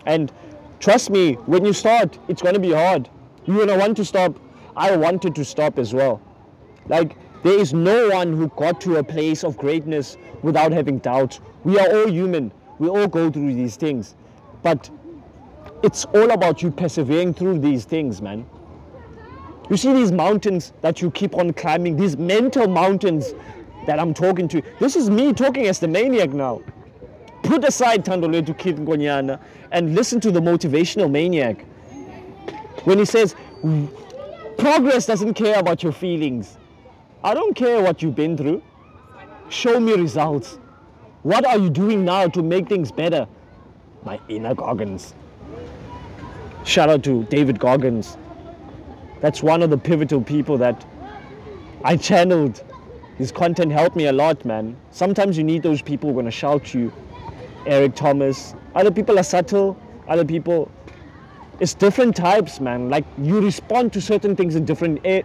And 0.05 0.31
Trust 0.79 1.09
me, 1.09 1.33
when 1.47 1.65
you 1.65 1.73
start, 1.73 2.19
it's 2.27 2.41
going 2.41 2.53
to 2.53 2.59
be 2.59 2.71
hard. 2.71 3.09
You're 3.45 3.55
going 3.55 3.69
to 3.69 3.77
want 3.77 3.97
to 3.97 4.05
stop. 4.05 4.37
I 4.75 4.95
wanted 4.95 5.33
to 5.35 5.45
stop 5.45 5.79
as 5.79 5.93
well. 5.93 6.21
Like, 6.87 7.15
There 7.43 7.57
is 7.57 7.73
no 7.73 8.09
one 8.09 8.33
who 8.33 8.49
got 8.49 8.81
to 8.81 8.97
a 8.97 9.03
place 9.03 9.43
of 9.43 9.57
greatness 9.57 10.17
without 10.43 10.71
having 10.71 10.99
doubts. 10.99 11.39
We 11.63 11.79
are 11.79 11.87
all 11.87 12.11
human. 12.11 12.51
We 12.77 12.87
all 12.89 13.07
go 13.07 13.31
through 13.31 13.55
these 13.55 13.77
things. 13.77 14.15
But 14.65 14.89
it's 15.83 16.05
all 16.05 16.31
about 16.31 16.63
you 16.63 16.71
persevering 16.71 17.35
through 17.35 17.59
these 17.59 17.85
things, 17.85 18.19
man. 18.19 18.47
You 19.69 19.77
see 19.77 19.93
these 19.93 20.11
mountains 20.11 20.73
that 20.81 21.03
you 21.03 21.11
keep 21.11 21.35
on 21.35 21.53
climbing, 21.53 21.97
these 21.97 22.17
mental 22.17 22.67
mountains 22.67 23.35
that 23.85 23.99
I'm 23.99 24.11
talking 24.11 24.47
to. 24.47 24.63
This 24.79 24.95
is 24.95 25.07
me 25.07 25.33
talking 25.33 25.67
as 25.67 25.77
the 25.77 25.87
maniac 25.87 26.31
now. 26.31 26.63
Put 27.43 27.63
aside 27.63 28.03
Thandolethu 28.05 28.57
Kid 28.57 28.77
Nkonyana 28.77 29.39
and 29.71 29.93
listen 29.93 30.19
to 30.21 30.31
the 30.31 30.39
motivational 30.39 31.11
maniac. 31.11 31.63
When 32.85 32.97
he 32.97 33.05
says, 33.05 33.35
progress 34.57 35.05
doesn't 35.05 35.35
care 35.35 35.59
about 35.59 35.83
your 35.83 35.91
feelings. 35.91 36.57
I 37.23 37.35
don't 37.35 37.55
care 37.55 37.83
what 37.83 38.01
you've 38.01 38.15
been 38.15 38.35
through. 38.35 38.63
Show 39.49 39.79
me 39.79 39.93
results. 39.93 40.57
What 41.21 41.45
are 41.45 41.59
you 41.59 41.69
doing 41.69 42.03
now 42.03 42.29
to 42.29 42.41
make 42.41 42.67
things 42.67 42.91
better? 42.91 43.27
My 44.05 44.19
inner 44.29 44.53
Goggins. 44.53 45.15
Shout 46.63 46.89
out 46.89 47.03
to 47.03 47.23
David 47.25 47.59
Goggins. 47.59 48.17
That's 49.19 49.41
one 49.41 49.63
of 49.63 49.71
the 49.71 49.77
pivotal 49.77 50.21
people 50.21 50.57
that 50.59 50.85
I 51.83 51.97
channeled. 51.97 52.63
His 53.17 53.31
content 53.31 53.71
helped 53.71 53.95
me 53.95 54.05
a 54.05 54.13
lot, 54.13 54.45
man. 54.45 54.77
Sometimes 54.91 55.37
you 55.37 55.43
need 55.43 55.63
those 55.63 55.81
people 55.81 56.09
who 56.09 56.13
are 56.13 56.21
going 56.21 56.25
to 56.25 56.31
shout 56.31 56.73
you. 56.73 56.93
Eric 57.65 57.95
Thomas. 57.95 58.53
Other 58.75 58.91
people 58.91 59.17
are 59.17 59.23
subtle. 59.23 59.75
Other 60.07 60.25
people, 60.25 60.69
it's 61.59 61.73
different 61.73 62.15
types, 62.15 62.59
man. 62.59 62.89
Like 62.89 63.05
you 63.17 63.41
respond 63.41 63.91
to 63.93 64.01
certain 64.01 64.35
things 64.35 64.55
in 64.55 64.65
different 64.65 65.03
a- 65.05 65.23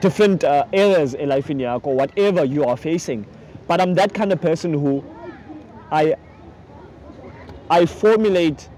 different 0.00 0.44
uh, 0.44 0.64
areas 0.72 1.14
in 1.14 1.28
life 1.28 1.50
in 1.50 1.58
Yako, 1.58 1.86
or 1.86 1.96
whatever 1.96 2.44
you 2.44 2.64
are 2.64 2.76
facing. 2.76 3.26
But 3.66 3.80
I'm 3.80 3.94
that 3.94 4.14
kind 4.14 4.32
of 4.32 4.40
person 4.40 4.72
who 4.72 5.04
I 5.90 6.14
I 7.70 7.86
formulate 7.86 8.68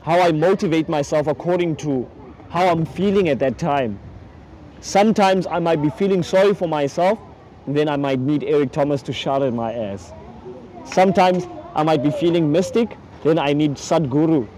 how 0.00 0.18
I 0.20 0.32
motivate 0.32 0.88
myself 0.88 1.26
according 1.26 1.76
to 1.76 2.08
how 2.48 2.66
I'm 2.68 2.86
feeling 2.86 3.28
at 3.28 3.38
that 3.40 3.58
time. 3.58 3.98
Sometimes 4.80 5.46
I 5.46 5.58
might 5.58 5.82
be 5.82 5.90
feeling 5.90 6.22
sorry 6.22 6.54
for 6.54 6.66
myself, 6.66 7.18
then 7.66 7.90
I 7.90 7.96
might 7.96 8.18
need 8.18 8.42
Eric 8.44 8.72
Thomas 8.72 9.02
to 9.02 9.12
shout 9.12 9.42
at 9.42 9.52
my 9.52 9.70
ass. 9.74 10.12
Sometimes 10.86 11.46
I 11.74 11.82
might 11.82 12.02
be 12.02 12.10
feeling 12.10 12.50
mystic, 12.50 12.96
then 13.22 13.38
I 13.38 13.52
need 13.52 13.72
Sadhguru 13.72 14.48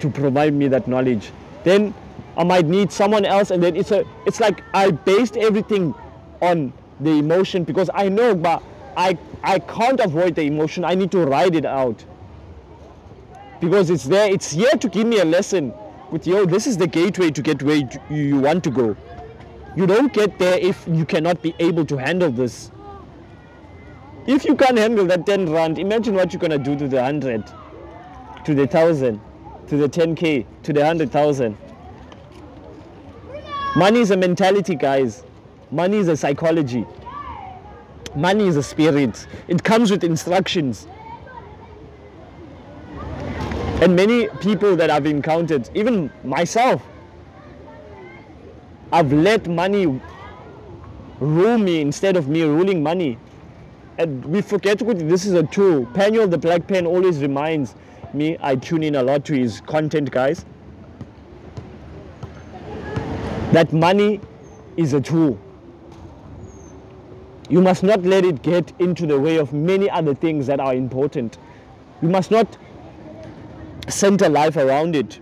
to 0.00 0.10
provide 0.10 0.52
me 0.52 0.68
that 0.68 0.86
knowledge. 0.86 1.30
Then 1.64 1.94
I 2.36 2.44
might 2.44 2.66
need 2.66 2.92
someone 2.92 3.24
else 3.24 3.50
and 3.50 3.62
then 3.62 3.74
it's 3.74 3.90
a 3.90 4.04
it's 4.26 4.38
like 4.40 4.62
I 4.74 4.90
based 4.90 5.38
everything 5.38 5.94
on 6.42 6.74
the 7.00 7.12
emotion 7.12 7.64
because 7.64 7.88
I 7.94 8.10
know 8.10 8.34
but 8.34 8.62
I 8.98 9.16
I 9.42 9.60
can't 9.60 10.00
avoid 10.00 10.34
the 10.34 10.42
emotion. 10.42 10.84
I 10.84 10.94
need 10.94 11.10
to 11.12 11.24
ride 11.24 11.54
it 11.54 11.64
out. 11.64 12.04
Because 13.62 13.90
it's 13.90 14.02
there, 14.02 14.28
it's 14.28 14.50
here 14.50 14.72
to 14.72 14.88
give 14.88 15.06
me 15.06 15.20
a 15.20 15.24
lesson 15.24 15.72
with 16.10 16.26
yo, 16.26 16.44
this 16.44 16.66
is 16.66 16.76
the 16.76 16.88
gateway 16.88 17.30
to 17.30 17.40
get 17.40 17.62
where 17.62 17.88
you 18.10 18.40
want 18.40 18.64
to 18.64 18.70
go. 18.70 18.96
You 19.76 19.86
don't 19.86 20.12
get 20.12 20.36
there 20.40 20.58
if 20.58 20.84
you 20.88 21.06
cannot 21.06 21.40
be 21.42 21.54
able 21.60 21.86
to 21.86 21.96
handle 21.96 22.32
this. 22.32 22.72
If 24.26 24.44
you 24.44 24.56
can't 24.56 24.76
handle 24.76 25.06
that 25.06 25.26
10 25.26 25.48
rand, 25.48 25.78
imagine 25.78 26.16
what 26.16 26.32
you're 26.32 26.40
gonna 26.40 26.58
do 26.58 26.76
to 26.76 26.88
the 26.88 26.96
100, 26.96 27.46
to 28.44 28.52
the 28.52 28.62
1000, 28.62 29.20
to 29.68 29.76
the 29.76 29.88
10k, 29.88 30.44
to 30.64 30.72
the 30.72 30.80
100,000. 30.80 31.56
Money 33.76 34.00
is 34.00 34.10
a 34.10 34.16
mentality, 34.16 34.74
guys. 34.74 35.22
Money 35.70 35.98
is 35.98 36.08
a 36.08 36.16
psychology. 36.16 36.84
Money 38.16 38.48
is 38.48 38.56
a 38.56 38.62
spirit. 38.62 39.24
It 39.46 39.62
comes 39.62 39.92
with 39.92 40.02
instructions. 40.02 40.88
And 43.82 43.96
many 43.96 44.28
people 44.40 44.76
that 44.76 44.90
I've 44.90 45.06
encountered, 45.06 45.68
even 45.74 46.10
myself, 46.24 46.82
I've 48.92 49.12
let 49.12 49.48
money 49.48 50.00
rule 51.18 51.58
me 51.58 51.80
instead 51.80 52.16
of 52.16 52.28
me 52.28 52.42
ruling 52.42 52.82
money. 52.82 53.18
And 53.98 54.24
we 54.24 54.40
forget 54.40 54.78
this 54.78 55.26
is 55.26 55.32
a 55.34 55.42
tool. 55.42 55.84
Paniel 55.86 56.30
the 56.30 56.38
Black 56.38 56.66
Pen 56.66 56.86
always 56.86 57.20
reminds 57.20 57.74
me, 58.14 58.38
I 58.40 58.56
tune 58.56 58.82
in 58.82 58.94
a 58.94 59.02
lot 59.02 59.24
to 59.26 59.34
his 59.34 59.60
content, 59.62 60.10
guys 60.10 60.44
that 63.52 63.70
money 63.70 64.18
is 64.78 64.94
a 64.94 65.00
tool. 65.00 65.38
You 67.50 67.60
must 67.60 67.82
not 67.82 68.02
let 68.02 68.24
it 68.24 68.42
get 68.42 68.72
into 68.78 69.06
the 69.06 69.20
way 69.20 69.36
of 69.36 69.52
many 69.52 69.90
other 69.90 70.14
things 70.14 70.46
that 70.46 70.58
are 70.58 70.74
important. 70.74 71.36
You 72.00 72.08
must 72.08 72.30
not 72.30 72.56
center 73.88 74.28
life 74.28 74.56
around 74.56 74.96
it. 74.96 75.20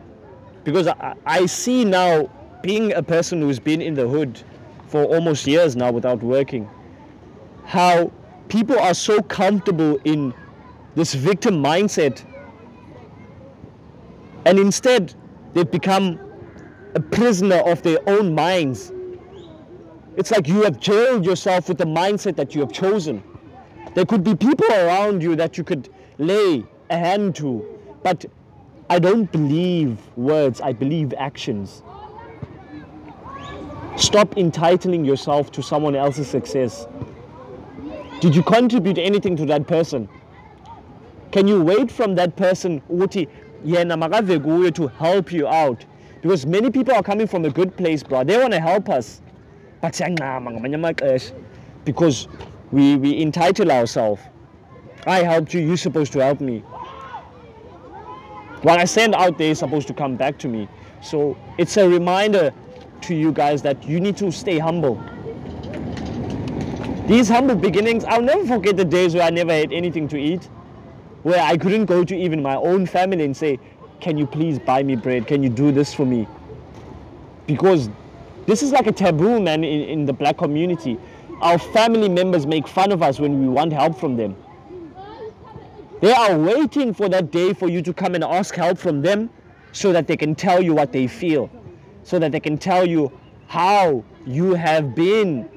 Because 0.65 0.87
I, 0.87 1.15
I 1.25 1.47
see 1.47 1.85
now, 1.85 2.31
being 2.63 2.93
a 2.93 3.03
person 3.03 3.41
who's 3.41 3.59
been 3.59 3.81
in 3.81 3.95
the 3.95 4.07
hood 4.07 4.43
for 4.89 5.05
almost 5.05 5.47
years 5.47 5.77
now 5.77 5.91
without 5.91 6.23
working, 6.23 6.69
how 7.65 8.13
people 8.49 8.79
are 8.79 8.95
so 8.95 9.23
comfortable 9.23 9.99
in 10.05 10.35
this 10.95 11.15
victim 11.15 11.63
mindset. 11.63 12.23
And 14.45 14.59
instead, 14.59 15.15
they've 15.55 15.71
become 15.71 16.19
a 16.95 17.01
prisoner 17.01 17.59
of 17.59 17.83
their 17.83 17.99
own 18.09 18.35
minds. 18.35 18.93
It's 20.17 20.31
like 20.31 20.49
you 20.49 20.63
have 20.63 20.81
jailed 20.81 21.25
yourself 21.25 21.69
with 21.69 21.79
the 21.79 21.85
mindset 21.85 22.37
that 22.37 22.55
you 22.55 22.61
have 22.61 22.73
chosen. 22.73 23.23
There 23.95 24.05
could 24.05 24.25
be 24.25 24.35
people 24.35 24.67
around 24.67 25.23
you 25.23 25.37
that 25.37 25.57
you 25.57 25.65
could 25.65 25.89
lay 26.19 26.65
a 26.91 26.97
hand 26.97 27.37
to, 27.37 27.65
but 28.03 28.25
I 28.91 28.99
don't 28.99 29.31
believe 29.31 29.99
words, 30.17 30.61
I 30.61 30.73
believe 30.73 31.15
actions. 31.17 31.85
Stop 33.97 34.37
entitling 34.37 35.05
yourself 35.05 35.53
to 35.53 35.63
someone 35.63 35.95
else's 35.95 36.27
success. 36.27 36.89
Did 38.21 38.35
you 38.35 38.43
contribute 38.43 38.99
anything 38.99 39.37
to 39.37 39.47
that 39.47 39.69
person? 39.69 40.09
Can 41.31 41.47
you 41.47 41.63
wait 41.63 41.89
from 41.89 42.17
that 42.17 42.35
person 42.35 42.83
to 44.73 44.89
help 44.99 45.33
you 45.33 45.47
out 45.47 45.85
because 46.21 46.45
many 46.45 46.73
people 46.73 46.93
are 46.93 47.05
coming 47.05 47.29
from 47.29 47.45
a 47.45 47.51
good 47.51 47.77
place, 47.77 48.03
bro. 48.03 48.25
They 48.25 48.39
want 48.39 48.53
to 48.55 48.61
help 48.61 48.89
us. 48.89 49.23
But 49.81 49.95
because 51.85 52.27
we, 52.73 52.97
we 52.97 53.23
entitle 53.23 53.71
ourselves. 53.71 54.21
I 55.07 55.23
helped 55.23 55.55
you, 55.55 55.61
you're 55.61 55.77
supposed 55.77 56.13
to 56.15 56.25
help 56.25 56.41
me. 56.41 56.65
What 58.63 58.79
I 58.79 58.85
send 58.85 59.15
out 59.15 59.39
there 59.39 59.51
is 59.51 59.59
supposed 59.59 59.89
to 59.89 59.95
come 59.95 60.17
back 60.17 60.39
to 60.41 60.49
me. 60.49 60.69
So 61.01 61.37
it's 61.57 61.77
a 61.79 61.89
reminder 61.89 62.53
to 63.03 63.15
you 63.15 63.33
guys 63.33 63.63
that 63.63 63.83
you 63.85 64.01
need 64.01 64.17
to 64.19 64.31
stay 64.31 64.59
humble. 64.59 65.03
These 67.07 67.29
humble 67.29 67.57
beginnings, 67.57 68.05
I'll 68.05 68.23
never 68.23 68.47
forget 68.47 68.77
the 68.77 68.85
days 68.85 69.15
where 69.15 69.25
I 69.25 69.31
never 69.31 69.53
had 69.53 69.73
anything 69.73 70.07
to 70.09 70.19
eat, 70.19 70.45
where 71.23 71.43
I 71.43 71.57
couldn't 71.57 71.87
go 71.87 72.05
to 72.05 72.17
even 72.17 72.43
my 72.43 72.55
own 72.57 72.87
family 72.87 73.25
and 73.25 73.37
say, 73.37 73.59
can 74.01 74.17
you 74.17 74.27
please 74.27 74.59
buy 74.59 74.83
me 74.83 74.95
bread? 74.95 75.27
Can 75.27 75.43
you 75.43 75.49
do 75.49 75.73
this 75.73 75.93
for 75.95 76.05
me? 76.05 76.29
Because 77.47 77.89
this 78.47 78.63
is 78.63 78.73
like 78.73 78.87
a 78.87 78.93
taboo, 78.93 79.41
man, 79.41 79.65
in, 79.65 79.89
in 79.89 80.07
the 80.07 80.13
black 80.13 80.39
community. 80.39 80.99
Our 81.41 81.59
family 81.59 82.09
members 82.09 82.47
make 82.47 82.69
fun 82.69 82.93
of 82.93 83.03
us 83.03 83.19
when 83.19 83.41
we 83.41 83.49
want 83.49 83.73
help 83.73 83.99
from 83.99 84.17
them. 84.17 84.37
They 86.01 86.13
are 86.13 86.39
waiting 86.39 86.95
for 86.95 87.09
that 87.11 87.31
day 87.31 87.53
for 87.53 87.69
you 87.69 87.83
to 87.83 87.93
come 87.93 88.15
and 88.15 88.25
ask 88.25 88.55
help 88.55 88.79
from 88.79 89.03
them 89.03 89.31
so 89.73 89.93
that 89.93 90.07
they 90.07 90.17
can 90.17 90.35
tell 90.35 90.63
you 90.63 90.75
what 90.75 90.93
they 90.93 91.07
feel, 91.07 91.51
so 92.05 92.19
that 92.19 92.33
they 92.33 92.41
can 92.41 92.57
tell 92.57 92.87
you 92.87 93.13
how 93.47 94.03
you 94.27 94.55
have 94.55 94.95
been 94.95 95.49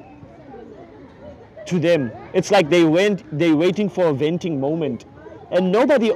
to 1.65 1.79
them. 1.79 2.12
It's 2.34 2.51
like 2.51 2.69
they 2.69 2.84
went, 2.84 3.23
they're 3.38 3.56
waiting 3.56 3.89
for 3.89 4.08
a 4.08 4.13
venting 4.13 4.60
moment. 4.60 5.06
And 5.51 5.71
nobody 5.71 6.12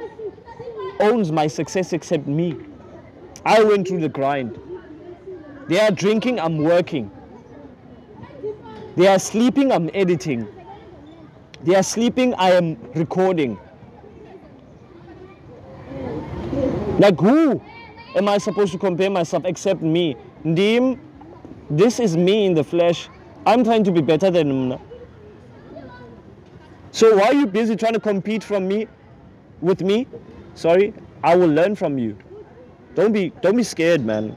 owns 1.00 1.32
my 1.32 1.46
success 1.46 1.92
except 1.92 2.26
me. 2.26 2.56
I 3.44 3.62
went 3.62 3.88
through 3.88 4.00
the 4.00 4.08
grind. 4.08 4.58
They 5.68 5.80
are 5.80 5.90
drinking, 5.90 6.40
I'm 6.40 6.58
working. 6.58 7.10
They 8.96 9.06
are 9.06 9.18
sleeping, 9.18 9.70
I'm 9.70 9.90
editing. 9.94 10.48
They 11.62 11.76
are 11.76 11.82
sleeping, 11.82 12.34
I 12.34 12.50
am 12.50 12.76
recording. 12.94 13.58
Like 16.98 17.18
who 17.20 17.60
am 18.16 18.28
I 18.28 18.38
supposed 18.38 18.72
to 18.72 18.78
compare 18.78 19.08
myself 19.10 19.44
except 19.44 19.82
me? 19.82 20.16
Ndim, 20.44 20.98
this 21.70 22.00
is 22.00 22.16
me 22.16 22.46
in 22.46 22.54
the 22.54 22.64
flesh. 22.64 23.08
I'm 23.46 23.62
trying 23.62 23.84
to 23.84 23.92
be 23.92 24.00
better 24.00 24.30
than 24.30 24.50
him. 24.72 24.78
So 26.90 27.16
why 27.16 27.28
are 27.28 27.34
you 27.34 27.46
busy 27.46 27.76
trying 27.76 27.92
to 27.92 28.00
compete 28.00 28.42
from 28.42 28.66
me 28.66 28.88
with 29.60 29.82
me? 29.82 30.06
Sorry, 30.54 30.92
I 31.22 31.36
will 31.36 31.48
learn 31.48 31.76
from 31.76 31.98
you. 31.98 32.16
Don't 32.96 33.12
be 33.12 33.30
don't 33.42 33.56
be 33.56 33.62
scared, 33.62 34.04
man. 34.04 34.34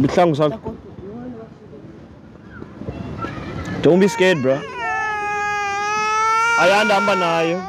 Bihlangu 0.00 0.34
sakho. 0.34 0.76
Don't 3.84 4.00
be 4.00 4.08
scared, 4.08 4.40
bro. 4.40 4.54
Ayanda 6.60 6.94
hamba 6.94 7.14
nayo. 7.16 7.62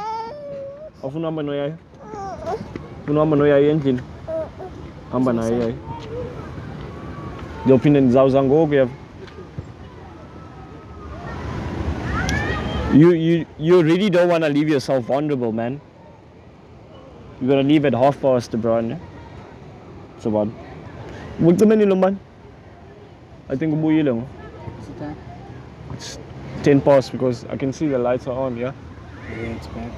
Awufuna 1.04 1.28
uhamba 1.28 1.43
noyayo? 1.43 1.73
Ufuna 3.04 3.19
uhamba 3.19 3.38
noyayo 3.38 3.69
endlini? 3.69 4.01
Hamba 5.12 5.34
nayo 5.34 5.60
yayo. 5.60 5.73
Ngiyophinde 7.65 8.01
ndizawuza 8.01 8.43
ngoku 8.43 8.73
yeva. 8.73 8.91
You 12.93 13.12
you 13.13 13.45
you 13.60 13.82
really 13.82 14.10
don't 14.10 14.30
want 14.32 14.43
to 14.43 14.49
leave 14.49 14.69
yourself 14.69 15.06
vulnerable, 15.06 15.51
man. 15.51 15.82
You're 17.41 17.56
gonna 17.56 17.67
leave 17.67 17.84
at 17.86 17.93
half 17.93 18.21
past, 18.21 18.56
bro. 18.58 18.80
Ne? 18.82 18.97
So 20.19 20.30
what? 20.30 20.47
Ucimeni 21.41 21.86
lo 21.86 21.95
man. 21.95 22.17
I 23.49 23.58
think 23.58 23.73
ubuyile 23.73 24.13
ngo. 24.13 24.23
It's 25.93 26.19
10 26.63 26.82
past 26.82 27.12
because 27.12 27.45
I 27.45 27.58
can 27.58 27.71
see 27.74 27.88
the 27.88 28.00
lights 28.00 28.28
are 28.28 28.38
on, 28.38 28.58
yeah? 28.58 28.74
Yeah, 29.30 29.56
it's 29.58 29.67
back. 29.67 29.91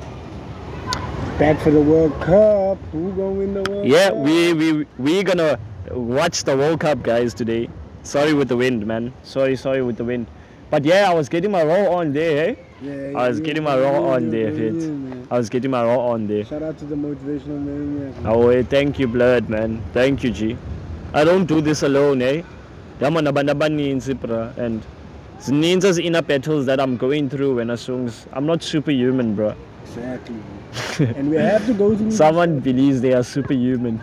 Back 1.40 1.60
for 1.60 1.72
the 1.72 1.82
World 1.82 2.14
Cup. 2.22 2.78
Who 2.92 3.12
gonna 3.14 3.32
win 3.32 3.54
the 3.54 3.64
World 3.64 3.86
Yeah, 3.86 4.10
Cup? 4.10 4.18
we 4.18 4.54
we 4.54 4.86
we 4.98 5.24
gonna 5.24 5.60
watch 5.92 6.44
the 6.44 6.56
World 6.58 6.80
Cup, 6.80 7.04
guys, 7.04 7.34
today. 7.34 7.70
Sorry 8.04 8.34
with 8.34 8.48
the 8.50 8.58
wind, 8.58 8.86
man. 8.88 9.14
Sorry, 9.24 9.56
sorry 9.56 9.82
with 9.82 9.98
the 9.98 10.04
wind. 10.06 10.28
But 10.70 10.84
yeah, 10.86 11.10
I 11.10 11.14
was 11.14 11.30
getting 11.30 11.52
my 11.52 11.64
roll 11.64 11.94
on 11.96 12.12
there, 12.14 12.50
eh? 12.50 12.56
Yeah, 12.82 13.14
I 13.16 13.28
was 13.30 13.40
yeah, 13.40 13.46
getting 13.46 13.64
my 13.64 13.78
roll 13.78 14.06
on 14.10 14.30
there, 14.30 14.52
Fit. 14.54 14.76
I 15.32 15.38
was 15.38 15.50
getting 15.50 15.72
my 15.72 15.84
roll 15.84 16.02
on 16.12 16.28
there. 16.28 16.44
Shout 16.46 16.62
out 16.64 16.78
to 16.80 16.86
the 16.86 16.96
motivational 16.96 17.62
maniac. 17.64 18.14
Oh, 18.26 18.50
eh, 18.50 18.64
thank 18.64 19.00
you, 19.00 19.08
blood, 19.08 19.50
man. 19.50 19.82
Thank 19.94 20.24
you, 20.24 20.32
G. 20.32 20.58
I 21.14 21.24
don't 21.24 21.46
do 21.46 21.62
this 21.62 21.84
alone, 21.84 22.22
eh? 22.22 22.42
Yama 23.02 23.22
nabantu 23.22 23.52
abaninzi, 23.56 24.14
bro. 24.20 24.52
And 24.58 24.84
zininzi 25.40 25.86
as 25.90 25.98
inner 26.00 26.22
battles 26.22 26.66
that 26.66 26.80
I'm 26.80 26.98
going 26.98 27.30
when 27.30 27.56
when 27.56 27.70
I 27.70 27.76
songs. 27.76 28.28
I'm 28.34 28.46
not 28.46 28.64
superhuman, 28.64 29.36
bro. 29.36 29.56
Exactly. 29.84 30.36
and 31.00 31.30
we 31.30 31.38
have 31.38 31.66
to 31.66 31.74
go 31.74 31.96
through. 31.96 32.12
Someone 32.12 32.60
believes 32.60 33.02
they 33.02 33.14
are 33.14 33.24
superhuman. 33.24 34.02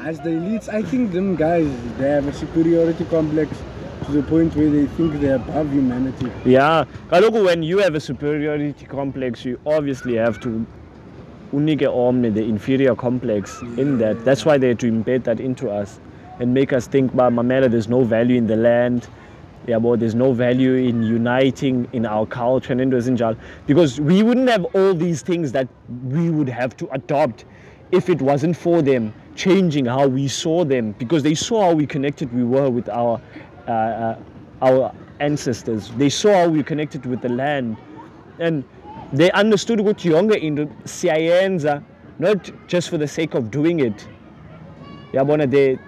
As 0.00 0.20
the 0.20 0.30
elites, 0.30 0.68
I 0.68 0.82
think 0.82 1.12
them 1.12 1.34
guys, 1.36 1.68
they 1.98 2.10
have 2.10 2.26
a 2.28 2.32
superiority 2.32 3.04
complex 3.06 3.50
to 4.04 4.12
the 4.12 4.22
point 4.22 4.54
where 4.54 4.70
they 4.70 4.86
think 4.86 5.20
they're 5.20 5.36
above 5.36 5.72
humanity. 5.72 6.30
Yeah, 6.44 6.84
kaloku 7.08 7.44
when 7.44 7.62
you 7.62 7.78
have 7.78 7.94
a 7.94 8.00
superiority 8.00 8.86
complex, 8.86 9.44
you 9.44 9.58
obviously 9.66 10.14
have 10.16 10.40
to 10.42 10.64
unike 11.52 11.82
omne 11.82 12.32
the 12.34 12.42
inferior 12.44 12.94
complex 12.94 13.60
in 13.76 13.98
that. 13.98 14.24
That's 14.24 14.44
why 14.44 14.58
they 14.58 14.68
had 14.68 14.80
to 14.80 14.90
embed 14.92 15.24
that 15.24 15.40
into 15.40 15.70
us 15.70 15.98
and 16.38 16.52
make 16.54 16.72
us 16.72 16.86
think, 16.86 17.14
"Ba 17.14 17.30
mamela, 17.30 17.68
there's 17.70 17.88
no 17.88 18.04
value 18.04 18.36
in 18.36 18.46
the 18.46 18.56
land." 18.56 19.08
But 19.66 20.00
there's 20.00 20.14
no 20.14 20.32
value 20.32 20.74
in 20.74 21.02
uniting 21.02 21.88
in 21.92 22.06
our 22.06 22.26
culture 22.26 22.72
and 22.72 22.92
Zinjal. 22.92 23.36
Because 23.66 24.00
we 24.00 24.22
wouldn't 24.22 24.48
have 24.48 24.64
all 24.66 24.94
these 24.94 25.22
things 25.22 25.52
that 25.52 25.68
we 26.04 26.30
would 26.30 26.48
have 26.48 26.76
to 26.76 26.88
adopt 26.92 27.44
if 27.92 28.08
it 28.08 28.20
wasn't 28.20 28.56
for 28.56 28.82
them 28.82 29.12
changing 29.34 29.84
how 29.86 30.06
we 30.06 30.28
saw 30.28 30.64
them. 30.64 30.92
Because 30.92 31.22
they 31.22 31.34
saw 31.34 31.68
how 31.68 31.74
we 31.74 31.86
connected 31.86 32.32
we 32.32 32.44
were 32.44 32.70
with 32.70 32.88
our 32.88 33.20
uh, 33.66 33.70
uh, 33.70 34.18
our 34.62 34.94
ancestors. 35.20 35.90
They 35.96 36.08
saw 36.08 36.32
how 36.32 36.48
we 36.48 36.62
connected 36.62 37.04
with 37.06 37.20
the 37.20 37.28
land. 37.28 37.76
And 38.38 38.64
they 39.12 39.30
understood 39.32 39.80
what 39.80 40.04
younger 40.04 40.36
into 40.36 40.66
siyenza, 40.84 41.82
not 42.18 42.50
just 42.66 42.90
for 42.90 42.98
the 42.98 43.08
sake 43.08 43.34
of 43.34 43.50
doing 43.50 43.80
it. 43.80 44.06
Yabona, 45.12 45.50
they, 45.50 45.78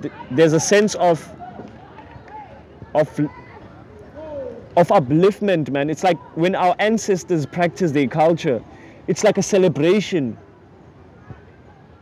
th- 0.00 0.12
there's 0.30 0.52
a 0.52 0.60
sense 0.60 0.94
of 0.96 1.28
of 2.94 3.08
of 4.76 4.88
upliftment, 4.88 5.70
man. 5.70 5.90
It's 5.90 6.02
like 6.02 6.18
when 6.36 6.54
our 6.54 6.74
ancestors 6.78 7.44
practice 7.44 7.92
their 7.92 8.06
culture, 8.08 8.62
it's 9.06 9.22
like 9.24 9.38
a 9.38 9.42
celebration. 9.42 10.36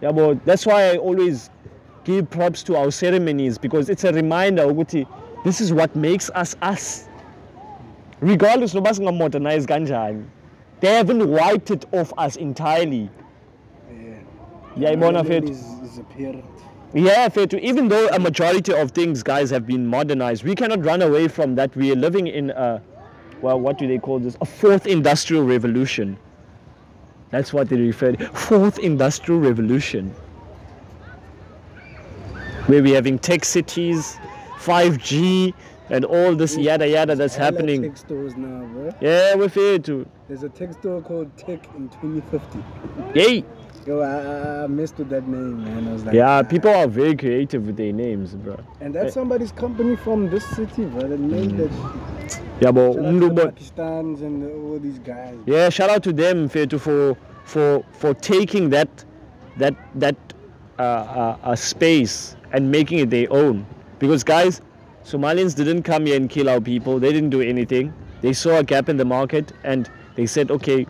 Yeah, 0.00 0.12
but 0.12 0.44
that's 0.44 0.66
why 0.66 0.92
I 0.92 0.96
always 0.96 1.50
give 2.04 2.30
props 2.30 2.62
to 2.64 2.76
our 2.76 2.90
ceremonies 2.90 3.58
because 3.58 3.90
it's 3.90 4.04
a 4.04 4.12
reminder 4.12 4.62
ukuthi 4.62 5.06
this 5.44 5.60
is 5.60 5.72
what 5.72 5.94
makes 5.96 6.30
us 6.30 6.56
us. 6.62 7.08
Regardless 8.20 8.74
noba 8.74 8.90
singamodernize 8.90 9.66
kanjani. 9.66 10.24
They 10.80 10.94
haven't 10.94 11.28
wiped 11.28 11.70
it 11.70 11.84
off 11.92 12.12
us 12.16 12.36
entirely. 12.36 13.10
Yeah. 14.76 14.94
Melanin 14.94 15.26
fethu? 15.26 15.50
Is, 15.50 15.62
is 15.90 15.98
apparent. 15.98 16.44
Yeah, 16.92 17.28
Fetu, 17.28 17.60
even 17.60 17.86
though 17.86 18.08
a 18.08 18.18
majority 18.18 18.74
of 18.74 18.90
things, 18.90 19.22
guys, 19.22 19.50
have 19.50 19.64
been 19.64 19.86
modernized, 19.86 20.42
we 20.42 20.56
cannot 20.56 20.84
run 20.84 21.02
away 21.02 21.28
from 21.28 21.54
that. 21.54 21.74
We 21.76 21.92
are 21.92 21.96
living 21.96 22.26
in 22.26 22.50
a, 22.50 22.82
well, 23.40 23.60
what 23.60 23.78
do 23.78 23.86
they 23.86 23.98
call 23.98 24.18
this? 24.18 24.36
A 24.40 24.44
fourth 24.44 24.88
industrial 24.88 25.44
revolution. 25.44 26.18
That's 27.30 27.52
what 27.52 27.68
they 27.68 27.76
refer 27.76 28.12
to. 28.12 28.26
Fourth 28.30 28.80
industrial 28.80 29.40
revolution. 29.40 30.10
Where 32.66 32.82
we're 32.82 32.96
having 32.96 33.20
tech 33.20 33.44
cities, 33.44 34.18
5G, 34.58 35.54
and 35.90 36.04
all 36.04 36.34
this 36.34 36.56
yada 36.56 36.88
yada 36.88 37.14
that's 37.14 37.34
happening. 37.34 37.82
tech 37.82 37.96
stores 37.96 38.36
now, 38.36 38.64
bro. 38.66 38.90
Yeah, 39.00 39.34
we're 39.34 39.78
too. 39.78 40.08
There's 40.28 40.42
a 40.42 40.48
tech 40.48 40.72
store 40.72 41.02
called 41.02 41.36
Tech 41.36 41.66
in 41.76 41.88
2050. 41.88 42.62
Yay! 43.14 43.44
Yo, 43.86 44.00
I, 44.00 44.64
I, 44.64 44.66
messed 44.66 44.98
with 44.98 45.08
that 45.08 45.26
name, 45.26 45.64
man. 45.64 45.88
I 45.88 45.92
was 45.92 46.04
like, 46.04 46.14
Yeah, 46.14 46.24
nah. 46.26 46.42
people 46.42 46.70
are 46.70 46.86
very 46.86 47.16
creative 47.16 47.66
with 47.66 47.76
their 47.76 47.92
names, 47.92 48.34
bro. 48.34 48.58
And 48.80 48.94
that's 48.94 49.14
somebody's 49.14 49.52
company 49.52 49.96
from 49.96 50.28
this 50.28 50.44
city, 50.50 50.84
bro. 50.84 51.08
That 51.08 51.18
made 51.18 51.56
that. 51.56 51.70
shit. 52.30 52.42
Yeah, 52.60 52.72
but 52.72 52.92
Shout 52.92 53.04
out 53.06 53.20
to 53.20 53.28
the 53.30 53.46
Pakistans 53.46 54.20
and 54.20 54.64
all 54.70 54.78
these 54.78 54.98
guys. 54.98 55.38
Yeah, 55.46 55.70
shout 55.70 55.88
out 55.88 56.02
to 56.04 56.12
them 56.12 56.48
Fetu, 56.48 56.78
for 56.78 57.16
for 57.44 57.82
for 57.92 58.12
taking 58.14 58.68
that 58.70 59.04
that 59.56 59.74
that 59.98 60.16
uh, 60.78 60.82
uh, 60.82 61.38
uh, 61.42 61.56
space 61.56 62.36
and 62.52 62.70
making 62.70 62.98
it 62.98 63.10
their 63.10 63.32
own. 63.32 63.66
Because 63.98 64.22
guys, 64.22 64.60
Somalians 65.04 65.54
didn't 65.54 65.82
come 65.82 66.06
here 66.06 66.16
and 66.16 66.28
kill 66.28 66.48
our 66.48 66.60
people. 66.60 66.98
They 66.98 67.12
didn't 67.12 67.30
do 67.30 67.40
anything. 67.40 67.92
They 68.20 68.32
saw 68.32 68.58
a 68.58 68.64
gap 68.64 68.88
in 68.88 68.96
the 68.96 69.04
market 69.04 69.52
and 69.64 69.90
they 70.14 70.26
said, 70.26 70.50
okay, 70.50 70.86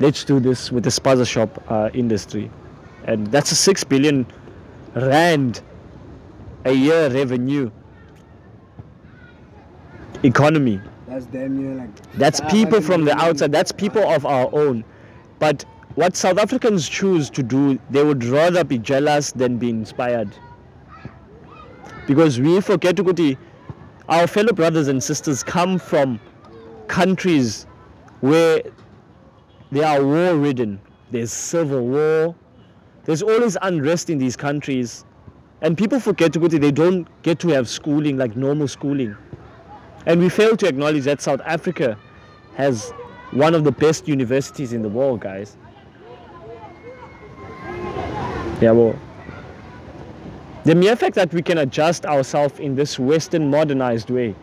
let's 0.00 0.24
do 0.24 0.40
this 0.40 0.72
with 0.72 0.84
the 0.84 0.90
spaza 0.90 1.26
shop 1.26 1.62
uh, 1.68 1.90
industry, 1.94 2.50
and 3.04 3.26
that's 3.28 3.52
a 3.52 3.54
six 3.54 3.84
billion 3.84 4.26
rand 4.94 5.60
a 6.64 6.72
year 6.72 7.08
revenue 7.10 7.70
economy. 10.22 10.80
That's 11.06 11.26
damn 11.26 11.62
near 11.62 11.74
like. 11.74 12.12
That's 12.14 12.40
people 12.50 12.80
from 12.80 13.04
the 13.04 13.16
outside. 13.16 13.52
That's 13.52 13.72
people 13.72 14.02
of 14.02 14.26
our 14.26 14.48
own. 14.52 14.84
But 15.38 15.64
what 15.94 16.16
South 16.16 16.38
Africans 16.38 16.88
choose 16.88 17.30
to 17.30 17.42
do, 17.42 17.78
they 17.90 18.04
would 18.04 18.24
rather 18.24 18.64
be 18.64 18.78
jealous 18.78 19.32
than 19.32 19.58
be 19.58 19.70
inspired. 19.70 20.30
Because 22.10 22.40
we 22.40 22.60
forget 22.60 22.96
ukuthi 22.96 23.36
our 24.08 24.26
fellow 24.26 24.52
brothers 24.52 24.88
and 24.88 25.00
sisters 25.00 25.44
come 25.44 25.78
from 25.78 26.18
countries 26.88 27.68
where 28.20 28.62
they 29.70 29.84
are 29.84 30.04
war 30.04 30.34
ridden. 30.34 30.80
There's 31.12 31.32
civil 31.32 31.86
war. 31.86 32.34
There's 33.04 33.22
always 33.22 33.56
unrest 33.62 34.10
in 34.10 34.18
these 34.18 34.34
countries. 34.34 35.04
And 35.60 35.78
people 35.78 36.00
forget 36.00 36.32
ukuthi 36.32 36.60
they 36.60 36.72
don't 36.72 37.06
get 37.22 37.38
to 37.44 37.48
have 37.50 37.68
schooling 37.68 38.18
like 38.18 38.34
normal 38.34 38.66
schooling. 38.66 39.16
And 40.04 40.20
we 40.20 40.30
fail 40.30 40.56
to 40.56 40.66
acknowledge 40.66 41.04
that 41.04 41.22
South 41.22 41.40
Africa 41.44 41.96
has 42.56 42.90
one 43.30 43.54
of 43.54 43.62
the 43.62 43.70
best 43.70 44.08
universities 44.08 44.72
in 44.72 44.82
the 44.82 44.88
world, 44.88 45.20
guys. 45.20 45.56
Yeah, 48.60 48.72
well, 48.72 48.98
the 50.64 50.74
mere 50.74 50.94
fact 50.96 51.14
that 51.14 51.32
we 51.32 51.42
can 51.42 51.58
adjust 51.58 52.04
ourselves 52.04 52.60
in 52.60 52.74
this 52.74 52.98
Western 52.98 53.50
modernized 53.50 54.10
way, 54.10 54.34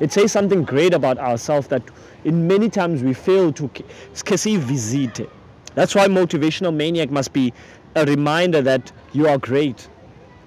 it 0.00 0.12
says 0.12 0.32
something 0.32 0.62
great 0.62 0.94
about 0.94 1.18
ourselves 1.18 1.68
that 1.68 1.82
in 2.24 2.46
many 2.46 2.68
times 2.68 3.02
we 3.02 3.12
fail 3.12 3.52
to 3.52 3.70
visite. 4.14 5.28
That's 5.74 5.94
why 5.94 6.08
motivational 6.08 6.74
maniac 6.74 7.10
must 7.10 7.32
be 7.32 7.52
a 7.94 8.04
reminder 8.04 8.62
that 8.62 8.92
you 9.12 9.28
are 9.28 9.38
great. 9.38 9.88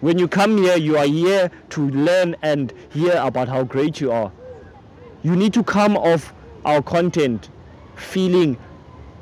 When 0.02 0.18
you 0.18 0.28
come 0.28 0.58
here, 0.58 0.78
you 0.78 0.98
are 0.98 1.06
here 1.06 1.52
to 1.72 1.90
learn 1.90 2.36
and 2.42 2.74
hear 2.90 3.16
about 3.18 3.48
how 3.48 3.64
great 3.64 4.00
you 4.00 4.12
are. 4.12 4.32
You 5.24 5.36
need 5.36 5.54
to 5.54 5.64
come 5.64 5.98
off 5.98 6.34
our 6.64 6.82
content 6.82 7.50
feeling 7.96 8.58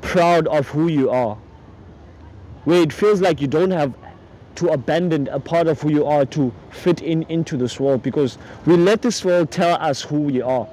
proud 0.00 0.46
of 0.48 0.68
who 0.68 0.88
you 0.88 1.10
are. 1.10 1.36
Where 2.64 2.80
it 2.80 2.92
feels 2.92 3.20
like 3.20 3.40
you 3.40 3.48
don't 3.48 3.70
have 3.70 3.92
to 4.58 4.70
abandon 4.70 5.28
a 5.28 5.38
part 5.38 5.68
of 5.68 5.80
who 5.80 5.88
you 5.92 6.04
are 6.04 6.26
to 6.26 6.52
fit 6.70 7.00
in 7.00 7.22
into 7.28 7.56
this 7.56 7.78
world 7.78 8.02
because 8.02 8.38
we 8.66 8.76
let 8.76 9.02
this 9.02 9.24
world 9.24 9.52
tell 9.52 9.76
us 9.80 10.02
who 10.02 10.18
we 10.18 10.42
are. 10.42 10.68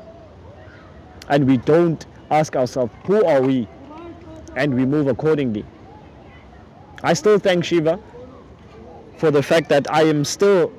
And 1.29 1.45
we 1.45 1.57
don't 1.57 2.03
ask 2.31 2.55
ourselves, 2.55 2.91
who 3.03 3.23
are 3.23 3.41
we? 3.41 3.67
And 4.55 4.73
we 4.73 4.87
move 4.87 5.07
accordingly. 5.07 5.63
I 7.03 7.13
still 7.13 7.37
thank 7.37 7.63
Shiva 7.63 7.99
for 9.17 9.29
the 9.29 9.43
fact 9.43 9.69
that 9.69 9.91
I 9.93 10.01
am 10.03 10.25
still 10.25 10.73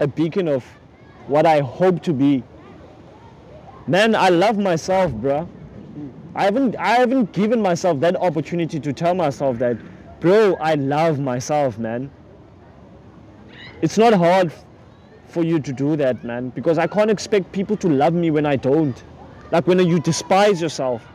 a 0.00 0.06
beacon 0.06 0.48
of 0.48 0.64
what 1.26 1.44
I 1.44 1.60
hope 1.60 2.02
to 2.04 2.14
be. 2.14 2.42
Man, 3.86 4.14
I 4.14 4.30
love 4.30 4.56
myself, 4.56 5.12
bruh. 5.12 5.46
I 6.34 6.44
haven't 6.44 6.74
I 6.76 6.96
haven't 6.96 7.32
given 7.32 7.60
myself 7.60 8.00
that 8.00 8.16
opportunity 8.16 8.80
to 8.80 8.92
tell 8.94 9.14
myself 9.14 9.58
that, 9.58 9.76
bro, 10.20 10.54
I 10.60 10.74
love 10.74 11.18
myself, 11.18 11.78
man. 11.78 12.10
It's 13.82 13.98
not 13.98 14.14
hard 14.14 14.52
for 15.28 15.44
you 15.44 15.58
to 15.60 15.72
do 15.72 15.96
that, 15.96 16.24
man, 16.24 16.50
because 16.50 16.78
I 16.78 16.86
can't 16.86 17.10
expect 17.10 17.52
people 17.52 17.76
to 17.78 17.88
love 17.88 18.14
me 18.14 18.30
when 18.30 18.46
I 18.46 18.56
don't. 18.56 19.02
Like 19.50 19.66
when 19.66 19.78
you 19.78 20.00
despise 20.00 20.60
yourself. 20.60 21.06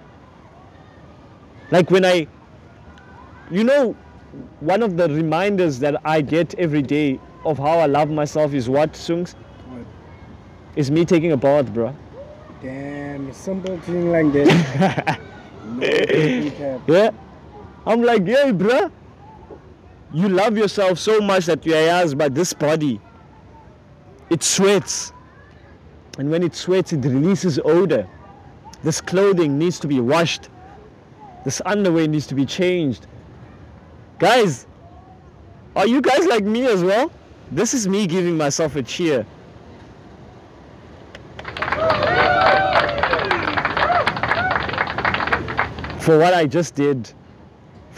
Like 1.72 1.90
when 1.92 2.06
I 2.06 2.28
you 3.52 3.64
know 3.64 3.96
one 4.60 4.84
of 4.84 4.98
the 4.98 5.10
reminders 5.10 5.80
that 5.80 6.00
I 6.06 6.22
get 6.22 6.54
every 6.60 6.82
day 6.82 7.20
of 7.46 7.58
how 7.58 7.80
I 7.80 7.86
love 7.86 8.10
myself 8.10 8.54
is 8.54 8.70
what, 8.70 8.94
Sungs? 8.94 9.34
What? 9.34 9.86
Is 10.76 10.92
me 10.92 11.06
taking 11.06 11.32
a 11.32 11.38
bath, 11.38 11.74
bro. 11.74 11.96
Damn, 12.62 13.32
simple 13.34 13.80
thing 13.80 14.12
like 14.12 14.32
that. 14.34 15.20
no. 15.66 16.82
Yeah. 16.88 17.12
I'm 17.90 18.04
like, 18.04 18.28
yeah, 18.28 18.52
bruh. 18.52 18.92
You 20.14 20.30
love 20.30 20.56
yourself 20.56 21.00
so 21.00 21.20
much 21.20 21.48
that 21.48 21.66
you 21.66 21.74
are 21.74 21.90
asked 21.90 22.20
by 22.20 22.30
this 22.30 22.54
body, 22.54 23.02
it 24.30 24.44
sweats. 24.44 25.12
And 26.20 26.30
when 26.30 26.44
it 26.44 26.54
sweats, 26.54 26.94
it 26.94 27.04
releases 27.04 27.60
odor. 27.66 28.08
This 28.84 29.02
clothing 29.02 29.58
needs 29.58 29.80
to 29.80 29.88
be 29.88 30.00
washed. 30.00 30.50
This 31.46 31.64
underwear 31.66 32.08
needs 32.08 32.28
to 32.28 32.36
be 32.36 32.46
changed. 32.46 33.08
Guys, 34.20 34.68
are 35.76 35.88
you 35.88 36.00
guys 36.00 36.28
like 36.28 36.44
me 36.44 36.68
as 36.68 36.84
well? 36.84 37.12
This 37.52 37.74
is 37.74 37.88
me 37.88 38.06
giving 38.06 38.38
myself 38.38 38.76
a 38.76 38.84
cheer. 38.84 39.26
For 46.02 46.20
what 46.20 46.36
I 46.36 46.46
just 46.46 46.76
did, 46.76 47.12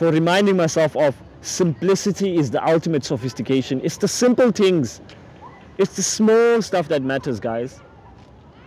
for 0.01 0.09
reminding 0.09 0.57
myself 0.57 0.97
of 0.97 1.15
simplicity 1.41 2.35
is 2.35 2.49
the 2.49 2.67
ultimate 2.67 3.05
sophistication. 3.05 3.79
It's 3.83 3.97
the 3.97 4.07
simple 4.07 4.51
things, 4.51 4.99
it's 5.77 5.95
the 5.95 6.01
small 6.01 6.63
stuff 6.63 6.87
that 6.87 7.03
matters, 7.03 7.39
guys. 7.39 7.79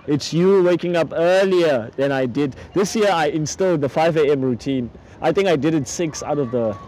It's 0.07 0.33
you 0.33 0.63
waking 0.63 0.95
up 0.95 1.13
earlier 1.13 1.91
than 1.97 2.13
I 2.13 2.27
did. 2.27 2.55
This 2.73 2.95
year 2.95 3.11
I 3.11 3.27
instilled 3.27 3.81
the 3.81 3.89
5 3.89 4.17
a.m. 4.17 4.43
routine. 4.43 4.89
I 5.21 5.33
think 5.33 5.49
I 5.49 5.57
did 5.57 5.75
it 5.75 5.89
six 5.89 6.23
out 6.23 6.39
of 6.39 6.53
the 6.53 6.79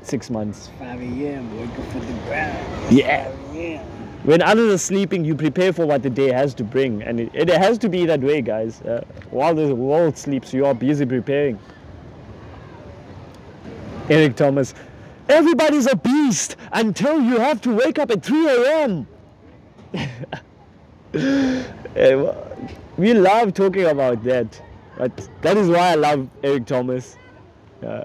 six 0.00 0.30
months. 0.30 0.70
5 0.78 0.98
a.m. 0.98 1.60
Wake 1.60 1.78
up 1.78 1.92
for 1.92 1.98
the 1.98 2.14
ground. 2.24 2.90
Yeah. 2.90 3.30
5 3.30 4.24
When 4.24 4.40
others 4.40 4.72
are 4.72 4.78
sleeping, 4.78 5.22
you 5.22 5.34
prepare 5.34 5.74
for 5.74 5.84
what 5.84 6.02
the 6.02 6.08
day 6.08 6.32
has 6.32 6.54
to 6.54 6.64
bring. 6.64 7.02
And 7.02 7.20
it, 7.20 7.30
it 7.34 7.48
has 7.50 7.76
to 7.76 7.90
be 7.90 8.06
that 8.06 8.20
way, 8.22 8.40
guys. 8.40 8.80
Uh, 8.80 9.04
while 9.30 9.54
the 9.54 9.74
world 9.74 10.16
sleeps, 10.16 10.54
you 10.54 10.64
are 10.64 10.74
busy 10.74 11.04
preparing. 11.04 11.58
Eric 14.08 14.36
Thomas, 14.36 14.74
everybody's 15.28 15.86
a 15.86 15.96
beast 15.96 16.56
until 16.72 17.20
you 17.20 17.38
have 17.38 17.60
to 17.62 17.74
wake 17.74 17.98
up 17.98 18.10
at 18.10 18.22
3 18.22 18.48
a.m. 18.48 19.06
Eh, 21.94 22.32
we 22.96 23.12
love 23.12 23.52
talking 23.52 23.84
about 23.84 24.24
that. 24.24 24.62
But 24.96 25.28
that 25.42 25.58
is 25.58 25.68
why 25.68 25.90
I 25.90 25.94
love 25.94 26.26
Eric 26.42 26.64
Thomas. 26.64 27.18
Uh, 27.86 28.04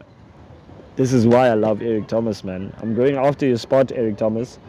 this 0.97 1.13
is 1.13 1.25
why 1.25 1.47
I 1.47 1.53
love 1.53 1.81
Eric 1.81 2.07
Thomas, 2.07 2.43
man. 2.43 2.73
I'm 2.81 2.95
going 2.95 3.15
after 3.15 3.45
your 3.45 3.57
spot, 3.57 3.91
Eric 3.93 4.17
Thomas. 4.17 4.59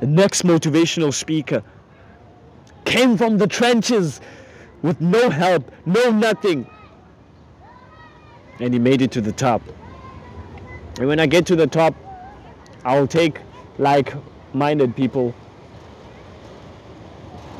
The 0.00 0.06
next 0.06 0.42
motivational 0.42 1.12
speaker 1.12 1.62
came 2.86 3.16
from 3.16 3.36
the 3.36 3.46
trenches 3.46 4.20
with 4.82 5.00
no 5.00 5.28
help, 5.28 5.70
no 5.84 6.10
nothing. 6.10 6.66
And 8.60 8.72
he 8.72 8.78
made 8.78 9.02
it 9.02 9.10
to 9.12 9.20
the 9.20 9.32
top. 9.32 9.60
And 10.98 11.08
when 11.08 11.20
I 11.20 11.26
get 11.26 11.46
to 11.46 11.56
the 11.56 11.66
top, 11.66 11.94
I'll 12.84 13.06
take 13.06 13.40
like 13.78 14.14
minded 14.54 14.96
people 14.96 15.34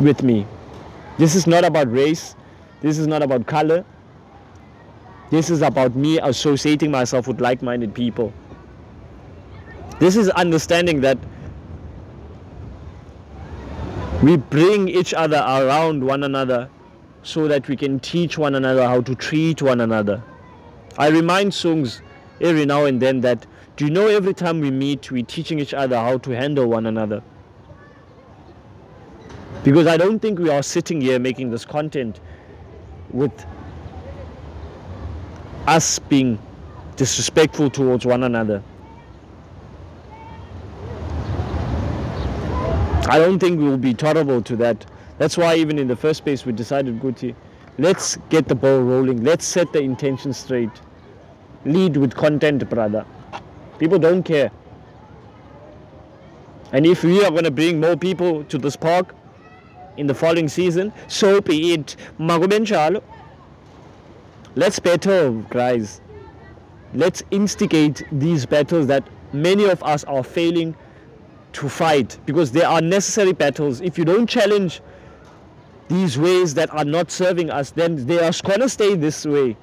with 0.00 0.22
me. 0.22 0.46
This 1.18 1.34
is 1.34 1.46
not 1.46 1.64
about 1.64 1.90
race, 1.90 2.34
this 2.80 2.98
is 2.98 3.06
not 3.06 3.22
about 3.22 3.46
color. 3.46 3.84
This 5.30 5.50
is 5.50 5.60
about 5.62 5.96
me 5.96 6.20
associating 6.20 6.90
myself 6.90 7.26
with 7.26 7.40
like 7.40 7.60
minded 7.60 7.92
people. 7.94 8.32
This 9.98 10.14
is 10.14 10.28
understanding 10.30 11.00
that 11.00 11.18
we 14.22 14.36
bring 14.36 14.88
each 14.88 15.14
other 15.14 15.38
around 15.38 16.04
one 16.04 16.22
another 16.22 16.70
so 17.22 17.48
that 17.48 17.66
we 17.66 17.76
can 17.76 17.98
teach 17.98 18.38
one 18.38 18.54
another 18.54 18.86
how 18.86 19.00
to 19.00 19.14
treat 19.16 19.62
one 19.62 19.80
another. 19.80 20.22
I 20.96 21.08
remind 21.08 21.50
Sungs 21.50 22.00
every 22.40 22.66
now 22.66 22.84
and 22.84 23.00
then 23.00 23.20
that 23.22 23.46
do 23.76 23.84
you 23.84 23.90
know 23.90 24.06
every 24.06 24.32
time 24.32 24.60
we 24.60 24.70
meet 24.70 25.10
we're 25.10 25.24
teaching 25.24 25.58
each 25.58 25.74
other 25.74 25.96
how 25.96 26.16
to 26.18 26.30
handle 26.30 26.66
one 26.66 26.86
another? 26.86 27.22
Because 29.62 29.86
I 29.86 29.96
don't 29.96 30.20
think 30.20 30.38
we 30.38 30.48
are 30.48 30.62
sitting 30.62 31.00
here 31.00 31.18
making 31.18 31.50
this 31.50 31.64
content 31.64 32.20
with 33.10 33.32
us 35.66 35.98
being 35.98 36.38
disrespectful 36.96 37.68
towards 37.68 38.06
one 38.06 38.22
another. 38.22 38.62
I 43.08 43.18
don't 43.18 43.38
think 43.38 43.58
we 43.58 43.68
will 43.68 43.76
be 43.76 43.92
tolerable 43.92 44.40
to 44.42 44.56
that. 44.56 44.86
That's 45.18 45.36
why 45.36 45.56
even 45.56 45.78
in 45.78 45.86
the 45.86 45.96
first 45.96 46.24
place 46.24 46.46
we 46.46 46.52
decided, 46.52 47.00
Guti, 47.00 47.34
let's 47.78 48.16
get 48.30 48.48
the 48.48 48.54
ball 48.54 48.80
rolling. 48.80 49.22
Let's 49.22 49.44
set 49.44 49.72
the 49.72 49.80
intention 49.80 50.32
straight. 50.32 50.70
Lead 51.64 51.96
with 51.96 52.14
content, 52.14 52.68
brother. 52.68 53.04
People 53.78 53.98
don't 53.98 54.22
care. 54.22 54.50
And 56.72 56.86
if 56.86 57.04
we 57.04 57.24
are 57.24 57.30
going 57.30 57.44
to 57.44 57.50
bring 57.50 57.80
more 57.80 57.96
people 57.96 58.44
to 58.44 58.58
this 58.58 58.76
park 58.76 59.14
in 59.96 60.06
the 60.06 60.14
following 60.14 60.48
season, 60.48 60.92
so 61.08 61.40
be 61.40 61.72
it. 61.72 61.96
Let's 62.18 63.08
battle, 64.78 65.32
guys. 65.50 66.00
Let's 66.94 67.22
instigate 67.30 68.04
these 68.10 68.46
battles 68.46 68.86
that 68.86 69.06
many 69.32 69.64
of 69.64 69.82
us 69.82 70.04
are 70.04 70.24
failing 70.24 70.74
to 71.52 71.68
fight 71.68 72.18
because 72.26 72.52
they 72.52 72.62
are 72.62 72.80
necessary 72.80 73.32
battles. 73.32 73.80
If 73.80 73.98
you 73.98 74.04
don't 74.04 74.26
challenge 74.26 74.80
these 75.88 76.18
ways 76.18 76.54
that 76.54 76.72
are 76.72 76.84
not 76.84 77.10
serving 77.10 77.50
us, 77.50 77.70
then 77.70 78.06
they 78.06 78.18
are 78.18 78.32
going 78.42 78.60
to 78.60 78.68
stay 78.68 78.94
this 78.94 79.24
way. 79.24 79.56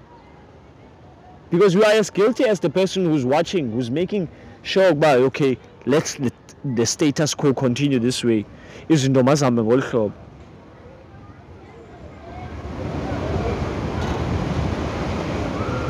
Because 1.53 1.75
we 1.75 1.83
are 1.83 1.91
as 1.91 2.09
guilty 2.09 2.45
as 2.45 2.59
the 2.59 2.69
person 2.71 3.05
who's 3.05 3.25
watching, 3.25 3.71
who's 3.71 3.91
making 3.91 4.27
sure, 4.63 4.95
but 4.95 5.19
okay, 5.19 5.55
let's 5.85 6.19
let 6.19 6.33
the 6.65 6.83
status 6.83 7.35
quo 7.35 7.53
continue 7.53 7.99
this 7.99 8.23
way. 8.23 8.43
Izinto 8.89 9.21
mazihambe 9.23 9.61
ngolu 9.63 9.83
hlobo. 9.83 10.13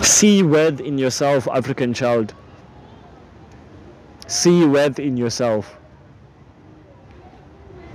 See 0.04 0.44
worth 0.44 0.82
in 0.82 0.98
yourself, 0.98 1.48
African 1.48 1.94
child. 1.94 2.34
See 4.28 4.66
worth 4.66 5.00
in 5.00 5.16
yourself. 5.16 5.78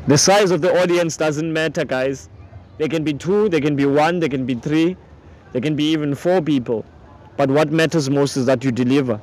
The 0.06 0.16
size 0.16 0.52
of 0.52 0.62
the 0.62 0.72
audience 0.80 1.18
doesn't 1.18 1.52
matter, 1.52 1.84
guys. 1.84 2.30
There 2.78 2.88
can 2.88 3.04
be 3.04 3.12
two, 3.12 3.50
there 3.50 3.60
can 3.60 3.76
be 3.76 3.84
one, 3.84 4.20
there 4.20 4.30
can 4.30 4.46
be 4.46 4.54
three, 4.54 4.96
there 5.52 5.60
can 5.60 5.76
be 5.76 5.84
even 5.92 6.14
four 6.14 6.40
people. 6.40 6.86
But 7.38 7.50
what 7.50 7.70
matters 7.70 8.10
most 8.10 8.36
is 8.36 8.46
that 8.46 8.64
you 8.64 8.72
deliver. 8.72 9.20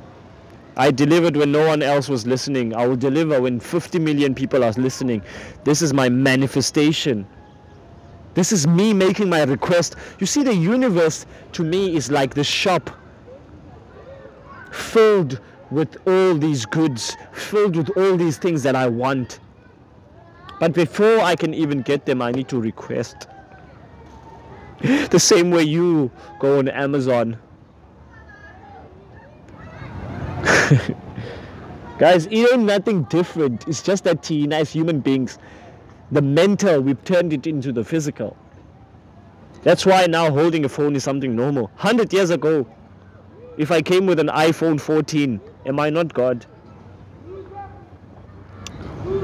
I 0.78 0.90
delivered 0.90 1.36
when 1.36 1.52
no 1.52 1.68
one 1.68 1.84
else 1.84 2.08
was 2.08 2.26
listening. 2.26 2.74
I 2.74 2.88
will 2.88 2.96
deliver 2.96 3.42
when 3.42 3.60
50 3.60 4.00
million 4.00 4.34
people 4.34 4.64
are 4.64 4.72
listening. 4.72 5.22
This 5.66 5.82
is 5.82 5.94
my 5.94 6.08
manifestation. 6.08 7.28
This 8.34 8.54
is 8.54 8.68
me 8.68 8.94
making 8.94 9.30
my 9.30 9.44
request. 9.44 9.98
You 10.20 10.26
see, 10.28 10.44
the 10.44 10.56
universe 10.56 11.26
to 11.52 11.64
me 11.64 11.96
is 11.96 12.10
like 12.10 12.34
the 12.34 12.44
shop 12.44 12.90
filled 14.72 15.42
with 15.70 15.98
all 16.08 16.36
these 16.36 16.66
goods, 16.66 17.18
filled 17.34 17.76
with 17.76 17.98
all 17.98 18.16
these 18.16 18.38
things 18.38 18.64
that 18.64 18.78
I 18.78 18.88
want. 18.88 19.40
But 20.62 20.72
before 20.74 21.20
I 21.20 21.36
can 21.36 21.54
even 21.54 21.82
get 21.82 22.06
them, 22.06 22.22
I 22.22 22.32
need 22.32 22.48
to 22.48 22.62
request. 22.62 23.28
The 24.80 25.20
same 25.20 25.52
way 25.52 25.64
you 25.64 26.12
go 26.40 26.60
on 26.60 26.70
Amazon. 26.70 27.38
Guys, 31.98 32.26
it 32.28 32.54
ain't 32.54 32.64
nothing 32.64 33.04
different. 33.04 33.68
It's 33.68 33.82
just 33.82 34.04
that 34.04 34.22
Tina, 34.24 34.58
as 34.58 34.72
human 34.72 35.00
beings, 35.00 35.40
the 36.12 36.22
mental, 36.22 36.82
we've 36.82 37.04
turned 37.04 37.34
it 37.34 37.48
into 37.48 37.72
the 37.72 37.84
physical. 37.84 38.38
That's 39.64 39.86
why 39.86 40.06
now 40.06 40.30
holding 40.32 40.66
a 40.66 40.70
phone 40.70 40.96
is 40.96 41.04
something 41.04 41.36
normal. 41.36 41.64
100 41.78 42.14
years 42.14 42.30
ago, 42.30 42.68
if 43.58 43.72
I 43.72 43.82
came 43.82 44.06
with 44.06 44.20
an 44.20 44.28
iPhone 44.28 44.80
14, 44.80 45.42
am 45.66 45.80
I 45.80 45.90
not 45.90 46.14
God? 46.14 46.46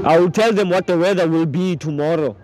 I 0.04 0.18
will 0.18 0.30
tell 0.30 0.52
them 0.52 0.70
what 0.70 0.86
the 0.86 0.98
weather 0.98 1.28
will 1.28 1.46
be 1.46 1.76
tomorrow. 1.76 2.36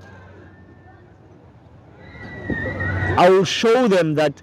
I 3.17 3.29
will 3.31 3.45
show 3.45 3.89
them 3.89 4.15
that 4.15 4.41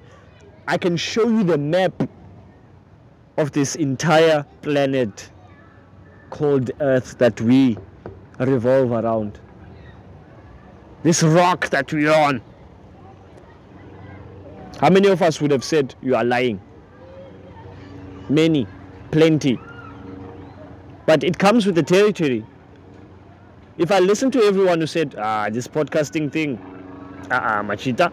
I 0.68 0.78
can 0.78 0.98
show 0.98 1.30
you 1.30 1.44
the 1.44 1.58
map 1.58 2.10
of 3.38 3.52
this 3.52 3.76
entire 3.76 4.46
planet 4.62 5.30
called 6.30 6.72
Earth 6.80 7.18
that 7.18 7.40
we 7.42 7.78
revolve 8.40 8.92
around. 8.92 9.40
This 11.04 11.22
rock 11.24 11.70
that 11.70 11.92
we're 11.92 12.14
on. 12.14 12.42
How 14.80 14.90
many 14.90 15.08
of 15.08 15.22
us 15.22 15.40
would 15.40 15.52
have 15.52 15.64
said 15.64 15.96
you 16.02 16.16
are 16.16 16.24
lying? 16.24 16.62
Many, 18.30 18.68
plenty. 19.12 19.60
But 21.06 21.24
it 21.24 21.38
comes 21.38 21.66
with 21.66 21.76
the 21.76 21.84
territory. 21.84 22.46
If 23.78 23.92
I 23.92 24.00
listen 24.00 24.32
to 24.32 24.42
everyone 24.44 24.80
who 24.80 24.88
said, 24.88 25.16
ah, 25.18 25.50
this 25.50 25.68
podcasting 25.68 26.32
thing, 26.32 26.58
ah, 27.30 27.60
uh 27.60 27.64
machita, 27.64 28.12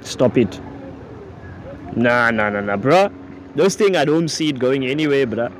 stop 0.00 0.36
it. 0.36 0.60
Nah, 1.96 2.30
nah, 2.30 2.50
nah, 2.50 2.60
nah, 2.60 2.76
bruh. 2.76 3.19
Those 3.54 3.74
things, 3.74 3.96
I 3.96 4.04
don't 4.04 4.28
see 4.28 4.48
it 4.50 4.58
going 4.58 4.86
anywhere, 4.86 5.26
bruh. 5.26 5.52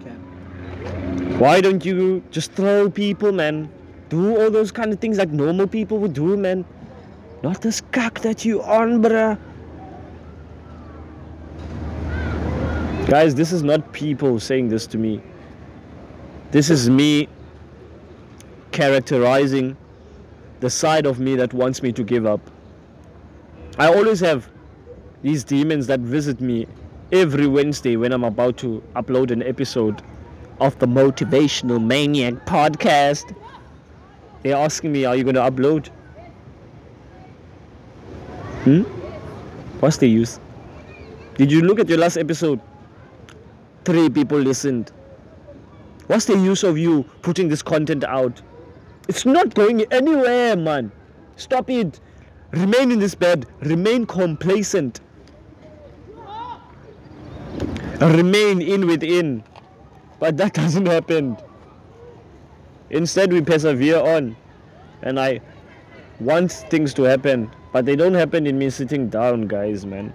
Okay. 0.00 0.14
Why 1.38 1.60
don't 1.60 1.84
you 1.84 2.22
just 2.30 2.52
throw 2.52 2.90
people, 2.90 3.32
man? 3.32 3.70
Do 4.10 4.36
all 4.36 4.50
those 4.50 4.70
kind 4.70 4.92
of 4.92 5.00
things 5.00 5.18
like 5.18 5.30
normal 5.30 5.66
people 5.66 5.98
would 5.98 6.12
do, 6.12 6.36
man. 6.36 6.64
Not 7.42 7.62
this 7.62 7.80
cock 7.92 8.20
that 8.20 8.44
you 8.44 8.62
on, 8.62 9.02
bruh. 9.02 9.38
Guys, 13.06 13.34
this 13.34 13.52
is 13.52 13.62
not 13.62 13.92
people 13.92 14.40
saying 14.40 14.68
this 14.68 14.86
to 14.88 14.98
me. 14.98 15.20
This 16.50 16.70
is 16.70 16.88
me 16.88 17.28
characterizing 18.72 19.76
the 20.60 20.70
side 20.70 21.06
of 21.06 21.20
me 21.20 21.36
that 21.36 21.52
wants 21.52 21.82
me 21.82 21.92
to 21.92 22.02
give 22.02 22.26
up. 22.26 22.40
I 23.78 23.88
always 23.88 24.20
have 24.20 24.48
these 25.24 25.42
demons 25.42 25.86
that 25.86 26.00
visit 26.00 26.38
me 26.38 26.66
every 27.10 27.46
Wednesday 27.46 27.96
when 27.96 28.12
I'm 28.12 28.24
about 28.24 28.58
to 28.58 28.82
upload 28.94 29.30
an 29.30 29.42
episode 29.42 30.02
of 30.60 30.78
the 30.80 30.86
Motivational 30.86 31.82
Maniac 31.82 32.34
podcast. 32.44 33.34
They're 34.42 34.54
asking 34.54 34.92
me, 34.92 35.06
Are 35.06 35.16
you 35.16 35.24
going 35.24 35.36
to 35.36 35.40
upload? 35.40 35.88
Hmm? 38.64 38.82
What's 39.80 39.96
the 39.96 40.06
use? 40.06 40.38
Did 41.38 41.50
you 41.50 41.62
look 41.62 41.80
at 41.80 41.88
your 41.88 41.98
last 41.98 42.18
episode? 42.18 42.60
Three 43.86 44.10
people 44.10 44.38
listened. 44.38 44.92
What's 46.06 46.26
the 46.26 46.36
use 46.36 46.62
of 46.64 46.76
you 46.76 47.04
putting 47.22 47.48
this 47.48 47.62
content 47.62 48.04
out? 48.04 48.42
It's 49.08 49.24
not 49.24 49.54
going 49.54 49.90
anywhere, 49.90 50.54
man. 50.54 50.92
Stop 51.36 51.70
it. 51.70 51.98
Remain 52.50 52.90
in 52.90 52.98
this 52.98 53.14
bed. 53.14 53.46
Remain 53.62 54.04
complacent. 54.04 55.00
Remain 58.00 58.60
in 58.60 58.86
within. 58.86 59.44
But 60.18 60.36
that 60.36 60.54
doesn't 60.62 60.86
happen. 60.86 61.36
Instead, 62.90 63.32
we 63.32 63.40
persevere 63.40 63.98
on. 63.98 64.36
And 65.02 65.20
I 65.20 65.40
want 66.20 66.52
things 66.52 66.94
to 66.94 67.02
happen. 67.02 67.50
But 67.72 67.86
they 67.86 67.96
don't 67.96 68.14
happen 68.14 68.46
in 68.46 68.58
me 68.58 68.70
sitting 68.70 69.08
down, 69.08 69.48
guys, 69.48 69.84
man. 69.84 70.12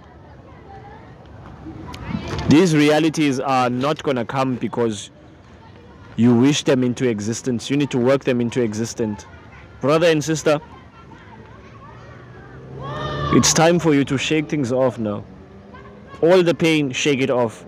These 2.48 2.74
realities 2.74 3.38
are 3.38 3.70
not 3.70 4.02
going 4.02 4.16
to 4.16 4.24
come 4.24 4.56
because 4.56 5.10
you 6.16 6.34
wish 6.34 6.64
them 6.64 6.82
into 6.82 7.08
existence. 7.08 7.70
You 7.70 7.76
need 7.76 7.90
to 7.90 7.98
work 7.98 8.24
them 8.24 8.40
into 8.40 8.60
existence. 8.60 9.24
Brother 9.80 10.06
and 10.08 10.22
sister, 10.22 10.60
it's 13.32 13.54
time 13.54 13.78
for 13.78 13.94
you 13.94 14.04
to 14.04 14.18
shake 14.18 14.48
things 14.48 14.72
off 14.72 14.98
now. 14.98 15.24
All 16.22 16.42
the 16.42 16.54
pain, 16.54 16.90
shake 16.92 17.20
it 17.20 17.30
off. 17.30 17.64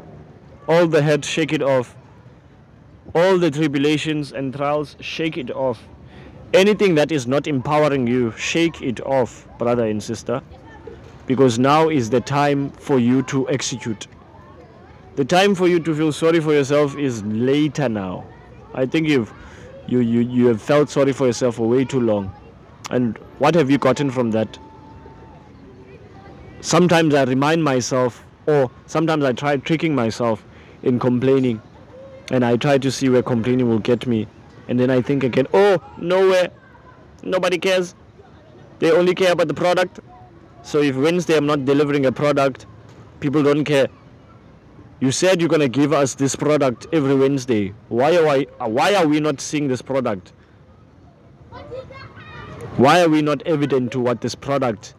All 0.68 0.86
the 0.86 1.02
hurt, 1.02 1.24
shake 1.24 1.52
it 1.52 1.62
off. 1.62 1.96
All 3.14 3.38
the 3.38 3.50
tribulations 3.50 4.32
and 4.32 4.54
trials, 4.54 4.96
shake 5.00 5.36
it 5.36 5.50
off. 5.50 5.82
Anything 6.54 6.94
that 6.94 7.10
is 7.10 7.26
not 7.26 7.46
empowering 7.46 8.06
you, 8.06 8.32
shake 8.32 8.80
it 8.80 9.00
off, 9.00 9.46
brother 9.58 9.86
and 9.86 10.02
sister. 10.02 10.40
Because 11.26 11.58
now 11.58 11.88
is 11.88 12.10
the 12.10 12.20
time 12.20 12.70
for 12.70 12.98
you 12.98 13.22
to 13.24 13.48
execute. 13.48 14.06
The 15.16 15.24
time 15.24 15.54
for 15.54 15.68
you 15.68 15.80
to 15.80 15.94
feel 15.94 16.12
sorry 16.12 16.40
for 16.40 16.52
yourself 16.52 16.96
is 16.96 17.22
later 17.24 17.88
now. 17.88 18.24
I 18.74 18.86
think 18.86 19.08
you've 19.08 19.32
you, 19.86 19.98
you, 19.98 20.20
you 20.20 20.46
have 20.46 20.62
felt 20.62 20.88
sorry 20.88 21.12
for 21.12 21.26
yourself 21.26 21.56
for 21.56 21.68
way 21.68 21.84
too 21.84 22.00
long. 22.00 22.32
And 22.90 23.18
what 23.38 23.54
have 23.54 23.70
you 23.70 23.78
gotten 23.78 24.10
from 24.10 24.30
that? 24.30 24.58
Sometimes 26.60 27.14
I 27.14 27.24
remind 27.24 27.64
myself, 27.64 28.24
or 28.46 28.70
sometimes 28.86 29.24
I 29.24 29.32
try 29.32 29.56
tricking 29.56 29.94
myself 29.94 30.44
in 30.82 30.98
complaining. 30.98 31.60
And 32.30 32.44
I 32.44 32.56
try 32.56 32.78
to 32.78 32.90
see 32.90 33.08
where 33.08 33.22
complaining 33.22 33.68
will 33.68 33.78
get 33.78 34.06
me. 34.06 34.26
And 34.68 34.78
then 34.78 34.90
I 34.90 35.02
think 35.02 35.24
again, 35.24 35.46
oh, 35.52 35.82
nowhere. 35.98 36.50
Nobody 37.22 37.58
cares. 37.58 37.94
They 38.78 38.90
only 38.90 39.14
care 39.14 39.32
about 39.32 39.48
the 39.48 39.54
product. 39.54 40.00
So 40.62 40.80
if 40.80 40.96
Wednesday 40.96 41.36
I'm 41.36 41.46
not 41.46 41.64
delivering 41.64 42.06
a 42.06 42.12
product, 42.12 42.66
people 43.20 43.42
don't 43.42 43.64
care. 43.64 43.88
You 45.00 45.10
said 45.10 45.40
you're 45.40 45.48
gonna 45.48 45.68
give 45.68 45.92
us 45.92 46.14
this 46.14 46.36
product 46.36 46.86
every 46.92 47.14
Wednesday. 47.14 47.74
Why 47.88 48.16
are 48.16 48.28
I, 48.28 48.46
why 48.66 48.94
are 48.94 49.06
we 49.06 49.18
not 49.18 49.40
seeing 49.40 49.66
this 49.66 49.82
product? 49.82 50.32
Why 52.76 53.02
are 53.02 53.08
we 53.08 53.20
not 53.20 53.42
evident 53.42 53.92
to 53.92 54.00
what 54.00 54.20
this 54.20 54.34
product 54.34 54.94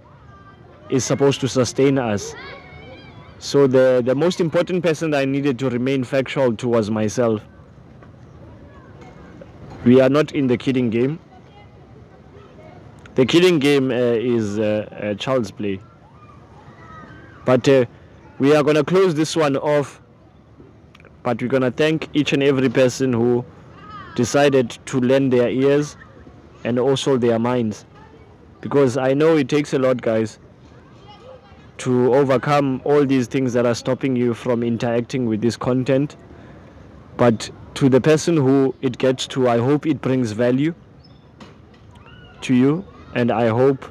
is 0.90 1.04
supposed 1.04 1.42
to 1.42 1.48
sustain 1.48 1.98
us? 1.98 2.36
So 3.44 3.68
the, 3.68 4.02
the 4.04 4.16
most 4.16 4.40
important 4.40 4.84
person 4.84 5.12
that 5.12 5.20
I 5.20 5.26
needed 5.26 5.60
to 5.60 5.70
remain 5.70 6.06
factual 6.06 6.56
to 6.56 6.68
was 6.70 6.90
myself. 6.90 7.42
We 9.84 10.00
are 10.00 10.08
not 10.08 10.32
in 10.32 10.48
the 10.48 10.58
kidding 10.58 10.90
game. 10.90 11.20
The 13.16 13.26
kidding 13.26 13.60
game 13.60 13.92
uh, 13.92 13.96
is 13.96 14.58
uh, 14.58 14.88
uh, 14.90 15.16
child's 15.16 15.52
play. 15.52 15.82
But 17.44 17.68
uh, 17.68 17.84
we 18.40 18.56
are 18.56 18.64
going 18.64 18.78
to 18.78 18.84
close 18.86 19.14
this 19.14 19.36
one 19.36 19.58
off. 19.58 20.02
But 21.24 21.42
we're 21.42 21.50
going 21.50 21.64
to 21.64 21.72
thank 21.72 22.08
each 22.14 22.32
and 22.32 22.42
every 22.42 22.70
person 22.70 23.12
who 23.12 23.44
decided 24.16 24.70
to 24.86 25.02
lend 25.02 25.34
their 25.34 25.50
ears 25.50 25.98
and 26.64 26.80
also 26.80 27.18
their 27.18 27.40
minds. 27.40 27.84
Because 28.62 28.96
I 28.96 29.14
know 29.14 29.36
it 29.36 29.50
takes 29.50 29.74
a 29.74 29.80
lot, 29.80 30.02
guys, 30.02 30.40
to 31.80 32.14
overcome 32.14 32.82
all 32.86 33.06
these 33.06 33.28
things 33.28 33.54
that 33.54 33.66
are 33.66 33.76
stopping 33.76 34.16
you 34.16 34.34
from 34.34 34.64
interacting 34.64 35.26
with 35.26 35.42
this 35.42 35.58
content. 35.58 36.16
But 37.18 37.50
to 37.76 37.90
the 37.90 38.00
person 38.00 38.38
who 38.38 38.76
it 38.82 38.98
gets 38.98 39.28
to, 39.28 39.50
I 39.50 39.58
hope 39.58 39.86
it 39.86 40.02
brings 40.02 40.32
value 40.32 40.74
to 42.42 42.54
you, 42.54 42.86
and 43.16 43.32
I 43.32 43.48
hope 43.48 43.86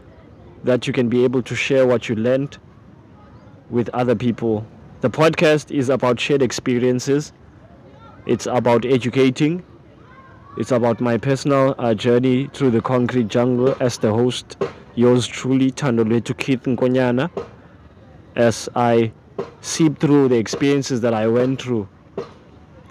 that 0.64 0.86
you 0.86 0.92
can 0.92 1.08
be 1.08 1.24
able 1.24 1.42
to 1.42 1.54
share 1.54 1.86
what 1.86 2.08
you 2.08 2.14
learned 2.14 2.58
with 3.70 3.88
other 3.90 4.14
people. 4.14 4.66
The 5.00 5.10
podcast 5.10 5.70
is 5.70 5.88
about 5.88 6.20
shared 6.20 6.42
experiences, 6.42 7.32
it's 8.26 8.46
about 8.46 8.84
educating, 8.84 9.64
it's 10.56 10.70
about 10.70 11.00
my 11.00 11.16
personal 11.16 11.74
uh, 11.78 11.94
journey 11.94 12.48
through 12.52 12.70
the 12.70 12.80
concrete 12.80 13.28
jungle 13.28 13.74
as 13.80 13.98
the 13.98 14.12
host, 14.12 14.56
yours 14.94 15.26
truly, 15.26 15.72
Tandoletu 15.72 16.36
Keith 16.36 16.62
Nkonyana, 16.64 17.30
as 18.36 18.68
I 18.74 19.12
seep 19.60 19.98
through 19.98 20.28
the 20.28 20.36
experiences 20.36 21.00
that 21.02 21.14
I 21.14 21.26
went 21.26 21.60
through 21.60 21.88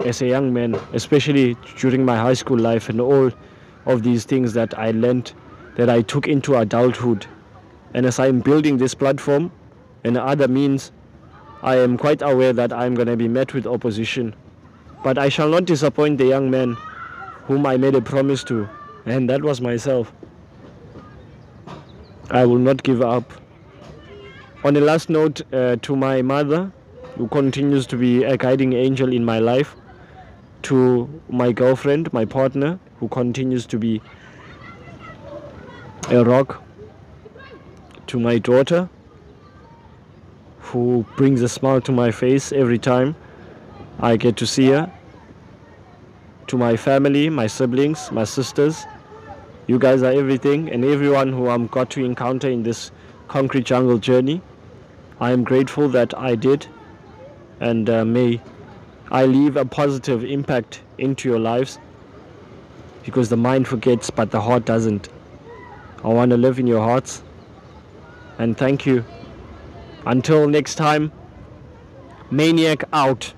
as 0.06 0.22
a 0.22 0.28
young 0.28 0.54
man, 0.54 0.76
especially 0.94 1.56
during 1.78 2.06
my 2.06 2.18
high 2.18 2.34
school 2.34 2.58
life 2.58 2.90
and 2.90 3.00
all 3.00 3.32
of 3.86 4.04
these 4.04 4.26
things 4.26 4.54
that 4.54 4.78
I 4.78 4.92
learned 4.92 5.34
that 5.76 5.90
I 5.90 6.02
took 6.02 6.28
into 6.28 6.56
adulthood. 6.56 7.26
And 7.94 8.06
as 8.06 8.20
I'm 8.20 8.40
building 8.40 8.78
this 8.78 8.94
platform 8.94 9.52
and 10.04 10.18
other 10.18 10.48
means, 10.48 10.92
I 11.62 11.78
am 11.78 11.98
quite 11.98 12.22
aware 12.22 12.54
that 12.54 12.74
I'm 12.74 12.96
going 12.96 13.08
to 13.08 13.18
be 13.18 13.28
met 13.28 13.54
with 13.54 13.68
opposition. 13.68 14.36
But 15.04 15.18
I 15.18 15.30
shall 15.30 15.50
not 15.50 15.66
disappoint 15.66 16.18
the 16.18 16.26
young 16.26 16.50
man 16.50 16.74
whom 17.46 17.66
I 17.66 17.78
made 17.78 17.96
a 17.96 18.02
promise 18.02 18.44
to, 18.46 18.68
and 19.06 19.30
that 19.30 19.42
was 19.42 19.62
myself. 19.62 20.12
I 22.30 22.46
will 22.46 22.60
not 22.60 22.82
give 22.84 23.02
up. 23.02 23.41
On 24.64 24.76
the 24.76 24.82
last 24.82 25.10
note, 25.10 25.42
uh, 25.52 25.76
to 25.78 25.96
my 25.96 26.22
mother, 26.22 26.72
who 27.18 27.28
continues 27.30 27.88
to 27.88 27.98
be 27.98 28.24
a 28.24 28.38
guiding 28.38 28.74
angel 28.74 29.12
in 29.12 29.26
my 29.26 29.40
life, 29.40 29.76
to 30.62 31.10
my 31.30 31.52
girlfriend, 31.52 32.14
my 32.14 32.26
partner, 32.26 32.80
who 33.00 33.08
continues 33.08 33.66
to 33.66 33.80
be 33.80 34.00
a 36.10 36.24
rock, 36.24 36.62
to 38.06 38.20
my 38.20 38.38
daughter, 38.38 38.88
who 40.60 41.04
brings 41.16 41.42
a 41.42 41.50
smile 41.50 41.82
to 41.82 41.92
my 41.92 42.12
face 42.12 42.52
every 42.52 42.78
time 42.78 43.16
I 44.00 44.16
get 44.16 44.38
to 44.38 44.46
see 44.46 44.68
her, 44.68 44.94
to 46.46 46.58
my 46.58 46.78
family, 46.78 47.32
my 47.32 47.48
siblings, 47.48 48.12
my 48.12 48.26
sisters. 48.26 48.86
You 49.66 49.80
guys 49.80 50.04
are 50.04 50.12
everything, 50.12 50.70
and 50.70 50.86
everyone 50.86 51.34
who 51.34 51.50
I'm 51.50 51.66
got 51.66 51.90
to 51.92 52.06
encounter 52.06 52.48
in 52.48 52.62
this 52.62 52.92
concrete 53.28 53.66
jungle 53.66 53.98
journey. 53.98 54.40
I 55.22 55.32
am 55.32 55.44
grateful 55.44 55.88
that 55.90 56.18
I 56.18 56.34
did, 56.34 56.66
and 57.60 57.88
uh, 57.88 58.04
may 58.04 58.42
I 59.12 59.28
leave 59.28 59.56
a 59.56 59.64
positive 59.64 60.24
impact 60.24 60.82
into 60.98 61.30
your 61.30 61.38
lives 61.38 61.78
because 63.06 63.30
the 63.30 63.38
mind 63.38 63.68
forgets, 63.68 64.10
but 64.10 64.32
the 64.32 64.42
heart 64.42 64.66
doesn't. 64.66 65.10
I 66.04 66.08
want 66.08 66.32
to 66.32 66.38
live 66.38 66.58
in 66.58 66.66
your 66.66 66.82
hearts, 66.82 67.22
and 68.40 68.58
thank 68.58 68.88
you. 68.88 69.06
Until 70.08 70.48
next 70.48 70.74
time, 70.74 71.12
Maniac 72.32 72.84
out. 72.92 73.32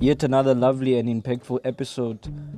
Yet 0.00 0.22
another 0.22 0.54
lovely 0.54 0.98
and 0.98 1.06
impactful 1.06 1.60
episode. 1.64 2.57